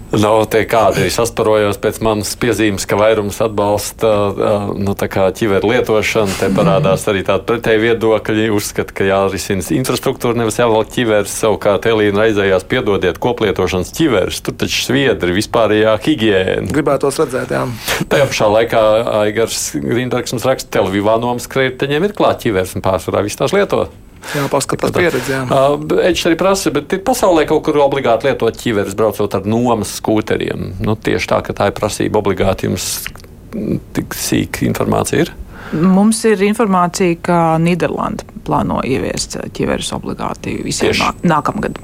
Nav 0.10 0.48
tie 0.50 0.64
kādi 0.66 1.06
sasparojos 1.14 1.78
pēc 1.82 2.00
manas 2.02 2.32
piezīmes, 2.42 2.88
ka 2.90 2.98
vairums 2.98 3.38
atbalsta 3.46 4.10
nu, 4.74 4.96
ķiveru 4.98 5.70
lietošanu. 5.70 6.34
Te 6.40 6.50
parādās 6.56 7.06
arī 7.12 7.22
tādi 7.28 7.46
pretēji 7.50 7.84
viedokļi. 7.84 8.48
Uzskata, 8.56 8.96
ka 8.98 9.06
jārisina 9.06 9.62
infrastruktūra, 9.78 10.40
nevis 10.42 10.58
jāvelk 10.58 10.90
ķiveres. 10.96 11.38
Savukārt 11.44 11.86
Elīna 11.92 12.26
raizējās 12.26 12.66
piedodiet 12.72 13.22
koplietošanas 13.22 13.94
ķiveres. 13.94 14.42
Tur 14.46 14.58
taču 14.66 14.82
sviedri 14.88 15.38
vispārējā 15.38 15.96
higiēna. 16.08 16.68
Gribētos 16.74 17.22
redzēt, 17.22 17.54
jā. 17.54 17.68
Tajā 18.10 18.30
pašā 18.34 18.52
laikā 18.58 18.86
Aigars 19.22 19.64
Grīnbergs 19.78 20.34
mums 20.34 20.50
raksta, 20.50 20.74
ka 20.74 20.80
Televīvā 20.80 21.20
nomas 21.22 21.50
krētiņiem 21.52 22.10
ir 22.10 22.18
klāt 22.18 22.48
ķiveres 22.48 22.74
un 22.80 22.86
pārsvarā 22.86 23.28
viss 23.30 23.38
tās 23.38 23.54
lieto. 23.54 23.86
Jā, 24.36 24.46
paskatās 24.52 24.94
pieredzi. 24.94 25.38
Eģis 26.10 26.26
arī 26.30 26.38
prasa, 26.40 26.74
bet 26.76 26.94
ir 26.94 27.04
pasaulē 27.06 27.46
kaut 27.50 27.64
kur 27.66 27.80
obligāti 27.82 28.30
lietot 28.30 28.58
ķiveres, 28.60 28.98
braucot 29.00 29.38
ar 29.40 29.48
nomas 29.50 29.96
skūteriem. 30.00 30.74
Nu, 30.86 30.96
tieši 30.96 31.32
tā, 31.32 31.42
ka 31.46 31.56
tā 31.58 31.70
ir 31.72 31.78
prasība 31.78 32.22
obligāti 32.22 32.70
jums 32.70 32.90
tik 33.98 34.18
sīka 34.18 34.68
informācija 34.70 35.26
ir. 35.26 35.34
Mums 35.70 36.24
ir 36.26 36.42
informācija, 36.46 37.18
ka 37.26 37.40
Nīderlanda 37.62 38.26
plāno 38.48 38.80
ieviest 38.86 39.38
ķiveres 39.54 39.92
obligāti 39.98 40.58
visiem 40.66 40.96
nāk, 40.98 41.24
nākamgad. 41.30 41.78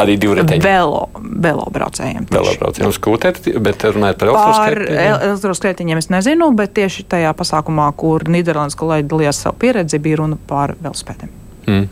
Arī 0.00 0.14
divriteņi. 0.20 0.62
Velo, 0.64 1.02
velo 1.20 1.66
braucējiem. 1.74 2.28
Velo 2.32 2.54
braucējiem 2.60 2.88
uz 2.88 2.96
skūteri, 2.96 3.54
bet 3.60 3.84
runājot 3.84 4.20
par 4.20 4.32
elektroskētiņiem. 4.32 5.18
Elektroskētiņiem 5.28 6.00
es 6.00 6.08
nezinu, 6.12 6.48
bet 6.56 6.72
tieši 6.78 7.04
tajā 7.10 7.34
pasākumā, 7.36 7.90
kur 8.00 8.24
Nīderlandes 8.30 8.78
kolēģi 8.80 9.08
dalījās 9.10 9.42
savu 9.44 9.60
pieredzi, 9.60 10.00
bija 10.00 10.22
runa 10.22 10.40
par 10.48 10.72
velospēdiem. 10.80 11.36
Mm. 11.68 11.88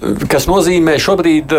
Kas 0.00 0.46
nozīmē, 0.48 0.94
šobrīd, 1.02 1.52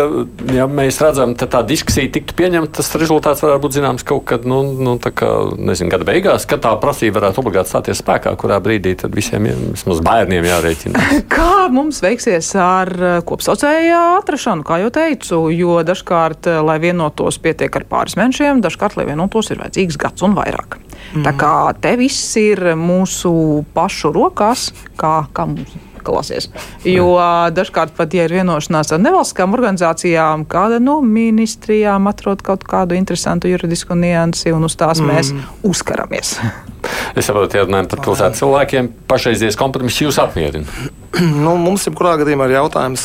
ja 0.50 0.64
mēs 0.66 0.96
redzam, 0.98 1.36
ka 1.38 1.46
tā 1.46 1.60
diskusija 1.66 2.10
tiktu 2.10 2.34
pieņemta, 2.38 2.72
tas 2.80 2.88
rezultāts 2.98 3.44
varētu 3.44 3.62
būt 3.62 3.76
zināms 3.76 4.04
kaut 4.06 4.24
kad, 4.26 4.46
nu, 4.50 4.64
nu 4.82 4.96
kā, 4.98 5.28
nezinu, 5.62 5.92
gada 5.92 6.06
beigās, 6.08 6.46
kad 6.50 6.64
tā 6.64 6.72
prasība 6.82 7.20
varētu 7.20 7.38
obligāti 7.38 7.70
stāties 7.70 8.00
spēkā, 8.02 8.32
kurā 8.40 8.58
brīdī 8.64 8.96
tad 8.98 9.14
visiem, 9.14 9.46
vismaz 9.76 10.02
bērniem 10.02 10.48
jārēķina. 10.48 11.04
Kā 11.36 11.68
mums 11.70 12.02
veiksies 12.02 12.50
ar 12.58 12.90
kopsaucējā 13.28 14.00
atrašanu, 14.18 14.66
kā 14.66 14.80
jau 14.82 14.90
teicu, 14.94 15.38
jo 15.54 15.78
dažkārt, 15.86 16.50
lai 16.66 16.80
vienotos, 16.82 17.38
pietiek 17.42 17.78
ar 17.78 17.86
pāris 17.86 18.18
mēnešiem, 18.18 18.64
dažkārt, 18.64 18.98
lai 18.98 19.06
vienotos, 19.12 19.52
ir 19.54 19.62
vajadzīgs 19.62 20.00
gads 20.02 20.26
un 20.26 20.34
vairāk. 20.38 20.80
Mm. 21.12 21.22
Tā 21.28 21.36
kā 21.38 21.54
te 21.78 21.94
viss 22.00 22.34
ir 22.42 22.72
mūsu 22.78 23.62
pašu 23.76 24.10
rokās, 24.18 24.70
kā, 24.98 25.14
kā 25.30 25.46
mums 25.46 25.78
klasies. 26.06 26.48
Jo 26.86 27.14
dažkārt 27.54 27.94
pat, 27.96 28.14
ja 28.14 28.26
ir 28.26 28.36
vienošanās 28.40 28.92
ar 28.94 29.02
nevalstiskām 29.02 29.56
organizācijām, 29.56 30.46
kāda 30.50 30.80
no 30.82 31.00
ministrijām 31.04 32.10
atrod 32.10 32.44
kaut 32.46 32.66
kādu 32.68 32.98
interesantu 32.98 33.50
juridisku 33.52 33.96
niansi, 33.98 34.52
un 34.54 34.68
uz 34.68 34.76
tās 34.78 35.02
mm. 35.02 35.12
mēs 35.12 35.34
uzkaramies. 35.66 36.36
Es 37.14 37.28
saprotu, 37.28 37.54
ja 37.54 37.62
runājam 37.62 37.86
par 37.92 38.00
pilsētas 38.02 38.40
cilvēkiem, 38.40 38.88
pašreizies 39.06 39.56
kompromiss 39.60 40.02
jūs 40.02 40.16
apmierina. 40.18 40.66
nu, 41.44 41.54
mums 41.60 41.86
jebkurā 41.86 42.16
gadījumā 42.18 42.48
ir 42.48 42.56
jautājums 42.56 43.04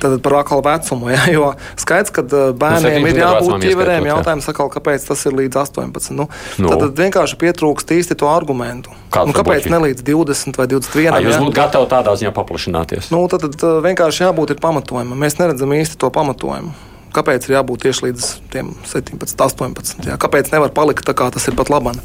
par 0.00 0.36
akalu 0.40 0.64
vecumu. 0.66 1.10
Ja, 1.14 1.22
jo 1.30 1.52
skaidrs, 1.80 2.12
ka 2.14 2.24
uh, 2.24 2.50
bērniem 2.56 3.04
nu, 3.04 3.10
ir 3.10 3.20
jābūt 3.22 3.64
ķiverēm. 3.64 4.08
Jautājums 4.10 4.50
atkal, 4.52 4.70
kāpēc 4.72 5.06
tas 5.08 5.24
ir 5.28 5.36
līdz 5.36 5.60
18. 5.62 6.12
Nu, 6.16 6.28
nu. 6.60 6.70
Tad, 6.70 6.86
vienkārši 6.98 7.38
pietrūkst 7.40 7.94
īsti 7.96 8.18
to 8.20 8.28
argumentu. 8.30 8.94
Nu, 9.14 9.34
kāpēc 9.36 9.70
ne 9.72 9.82
līdz 9.86 10.04
20 10.06 10.60
vai 10.60 10.68
21? 10.70 11.14
A, 11.14 11.22
jūs 11.24 11.40
būtu 11.42 11.56
gatavi 11.56 11.90
tādā 11.90 12.14
ziņā 12.20 12.34
paplašināties? 12.36 13.10
Nu, 13.14 13.24
tad, 13.30 13.48
tad 13.48 13.66
uh, 13.66 13.80
vienkārši 13.84 14.28
jābūt 14.28 14.56
pamatojumam. 14.60 15.18
Mēs 15.18 15.40
neredzam 15.40 15.74
īsti 15.76 16.00
to 16.00 16.12
pamatojumu. 16.14 16.89
Kāpēc 17.14 17.48
ir 17.48 17.56
jābūt 17.56 17.86
tieši 17.86 18.06
līdz 18.06 18.28
17, 18.52 19.34
18? 19.34 20.06
Jā? 20.06 20.18
Kāpēc 20.20 20.52
nevar 20.54 20.70
palikt 20.74 21.06
tā, 21.06 21.14
kā 21.16 21.30
tas 21.34 21.48
ir 21.50 21.56
pat 21.58 21.72
labāk? 21.72 21.98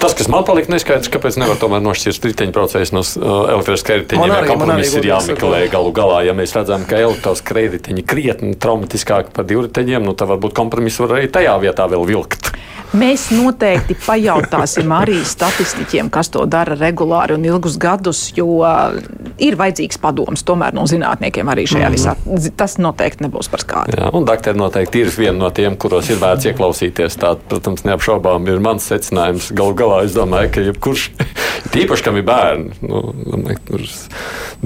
Tas, 0.00 0.14
kas 0.16 0.30
man 0.32 0.46
palika 0.48 0.72
neskaidrs, 0.72 1.10
kāpēc 1.12 1.36
nevar 1.42 1.58
tomēr 1.60 1.82
nošķirt 1.84 2.24
riteņbraucējus 2.30 2.92
no 2.96 3.02
uh, 3.04 3.32
elektriskā 3.52 3.98
riteņiem, 4.00 4.32
ja 4.32 4.46
kompromiss 4.48 4.96
ir 4.96 5.10
jāmeklē 5.10 5.66
galu 5.72 5.92
galā. 5.96 6.22
Ja 6.24 6.34
mēs 6.36 6.54
redzam, 6.56 6.86
ka 6.88 6.96
elektriskā 6.98 7.66
riteņi 7.76 8.06
krietni 8.08 8.54
traumatiskāki 8.56 9.34
par 9.36 9.44
divriteņiem, 9.50 10.06
nu 10.08 10.16
tad 10.16 10.32
varbūt 10.32 10.56
kompromiss 10.56 11.02
var 11.04 11.18
arī 11.18 11.28
tajā 11.32 11.58
vietā 11.60 11.84
vēl 11.92 12.08
vilkt. 12.08 12.48
Mēs 12.90 13.28
noteikti 13.30 13.94
pajautāsim 14.02 14.90
arī 14.90 15.20
statistiķiem, 15.26 16.08
kas 16.10 16.32
to 16.34 16.42
dara 16.50 16.74
regulāri 16.74 17.36
un 17.36 17.44
ilgus 17.46 17.76
gadus, 17.78 18.24
jo 18.34 18.64
ir 19.38 19.56
vajadzīgs 19.60 20.00
padoms 20.02 20.42
tomēr 20.46 20.74
no 20.74 20.88
zinātniekiem 20.90 21.52
arī 21.52 21.68
šajā 21.70 21.86
mm. 21.86 21.94
visā. 21.94 22.16
Tas 22.58 22.78
noteikti 22.82 23.22
nebūs 23.28 23.50
par 23.52 23.62
skādu. 23.62 23.94
Jā, 23.94 24.10
un 24.16 24.26
doktori 24.26 24.58
noteikti 24.58 25.04
ir 25.04 25.12
viena 25.14 25.38
no 25.44 25.52
tiem, 25.54 25.78
kuros 25.78 26.10
ir 26.10 26.18
vērts 26.18 26.50
ieklausīties. 26.50 27.18
Tā, 27.22 27.36
protams, 27.52 27.86
neapšaubām 27.86 28.50
ir 28.50 28.58
mans 28.64 28.90
secinājums. 28.90 29.52
Galu 29.54 29.78
galā 29.78 30.02
es 30.08 30.16
domāju, 30.18 30.50
ka 30.56 30.66
jebkurš, 30.66 31.06
tīpaši, 31.70 32.06
kam 32.08 32.18
ir 32.18 32.26
bērni, 32.26 32.74
nu, 32.90 33.14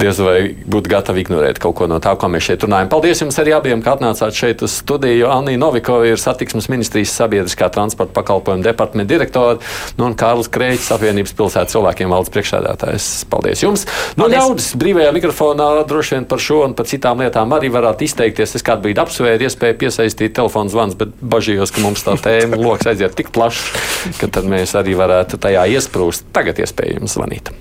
diez 0.01 0.18
vai 0.25 0.39
būtu 0.55 0.91
gatavi 0.91 1.22
ignorēt 1.22 1.61
kaut 1.62 1.77
ko 1.79 1.89
no 1.91 2.01
tā, 2.03 2.14
ko 2.18 2.33
mēs 2.33 2.49
šeit 2.49 2.64
runājam. 2.64 2.91
Paldies 2.93 3.20
jums 3.22 3.39
arī 3.43 3.55
abiem, 3.57 3.85
ka 3.85 3.95
atnācāt 3.99 4.37
šeit 4.37 4.64
uz 4.64 4.75
studiju. 4.81 5.29
Anī 5.31 5.59
Novikova 5.61 6.09
ir 6.09 6.20
satiksmes 6.20 6.70
ministrijas 6.72 7.14
sabiedriskā 7.20 7.68
transporta 7.75 8.14
pakalpojumu 8.15 8.65
departamenta 8.65 9.11
direktori, 9.11 9.61
nu, 9.99 10.09
un 10.09 10.17
Kārlis 10.19 10.51
Kreits, 10.53 10.91
apvienības 10.95 11.35
pilsētas 11.39 11.75
cilvēkiem 11.75 12.12
valdes 12.15 12.33
priekšsēdētājs. 12.35 13.09
Paldies 13.33 13.65
jums! 13.65 13.87
Nu, 14.21 14.29
ļaudis 14.31 14.73
brīvajā 14.81 15.12
mikrofonā 15.17 15.69
droši 15.89 16.19
vien 16.19 16.29
par 16.31 16.43
šo 16.43 16.62
un 16.69 16.77
par 16.79 16.89
citām 16.91 17.23
lietām 17.25 17.53
arī 17.57 17.73
varētu 17.75 18.07
izteikties. 18.09 18.57
Es 18.59 18.67
kādu 18.67 18.87
brīdi 18.87 19.03
apsvēru 19.03 19.49
iespēju 19.49 19.81
piesaistīt 19.85 20.37
telefonu 20.39 20.73
zvans, 20.73 20.97
bet 20.99 21.15
bažījos, 21.21 21.75
ka 21.75 21.85
mums 21.85 22.07
tā 22.07 22.17
tēma 22.21 22.61
lokus 22.61 22.91
aiziet 22.95 23.17
tik 23.19 23.35
plaši, 23.35 23.85
ka 24.21 24.31
tad 24.39 24.49
mēs 24.51 24.77
arī 24.79 24.97
varētu 24.99 25.41
tajā 25.43 25.69
iesprūst. 25.77 26.31
Tagad 26.35 26.62
iespējams 26.65 27.19
zvanīt. 27.19 27.55